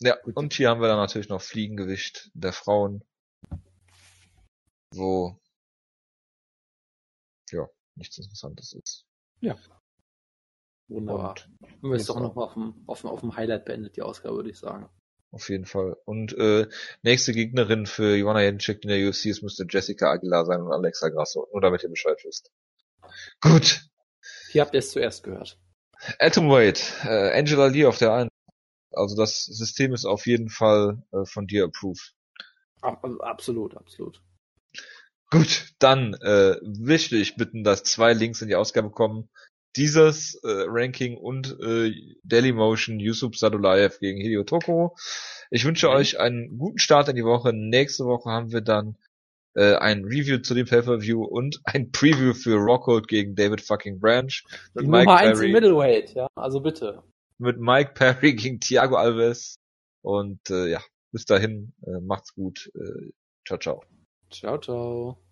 [0.00, 0.36] Ja, Gut.
[0.36, 3.02] und hier haben wir dann natürlich noch Fliegengewicht der Frauen,
[4.92, 5.40] wo
[7.50, 9.06] ja, nichts Interessantes ist.
[9.40, 9.56] Ja.
[10.88, 11.30] Wunderbar.
[11.30, 14.02] Und haben wir jetzt doch nochmal auf dem, auf, dem, auf dem Highlight beendet, die
[14.02, 14.88] Ausgabe, würde ich sagen.
[15.32, 15.96] Auf jeden Fall.
[16.04, 16.68] Und äh,
[17.02, 21.08] nächste Gegnerin für Joanna Jędrzejczyk in der UFC, es müsste Jessica Aguilar sein und Alexa
[21.08, 21.48] Grasso.
[21.52, 22.52] Nur damit ihr Bescheid wisst.
[23.40, 23.88] Gut.
[24.50, 25.58] Hier habt ihr es zuerst gehört.
[26.18, 28.30] Atomweight, äh, Angela Lee auf der einen.
[28.96, 32.14] Also das System ist auf jeden Fall äh, von dir approved.
[32.82, 34.20] Absolut, absolut.
[35.30, 39.28] Gut, dann äh, möchte ich bitten, dass zwei Links in die Ausgabe kommen.
[39.74, 41.92] Dieses äh, Ranking und äh,
[42.22, 44.96] Dailymotion Yusuf Sadulayev gegen Hideo Toko.
[45.50, 45.94] Ich wünsche mhm.
[45.94, 47.52] euch einen guten Start in die Woche.
[47.52, 48.96] Nächste Woche haben wir dann
[49.54, 54.44] äh, ein Review zu dem Pay-Per-View und ein Preview für Rockhold gegen David fucking Branch.
[54.78, 57.02] Die Mike Nummer 1 im Middleweight, ja, also bitte.
[57.38, 59.58] Mit Mike Perry gegen Thiago Alves.
[60.02, 60.80] Und äh, ja,
[61.12, 62.70] bis dahin, äh, macht's gut.
[62.74, 63.10] Äh,
[63.46, 63.82] ciao, ciao.
[64.30, 65.25] Ciao, ciao.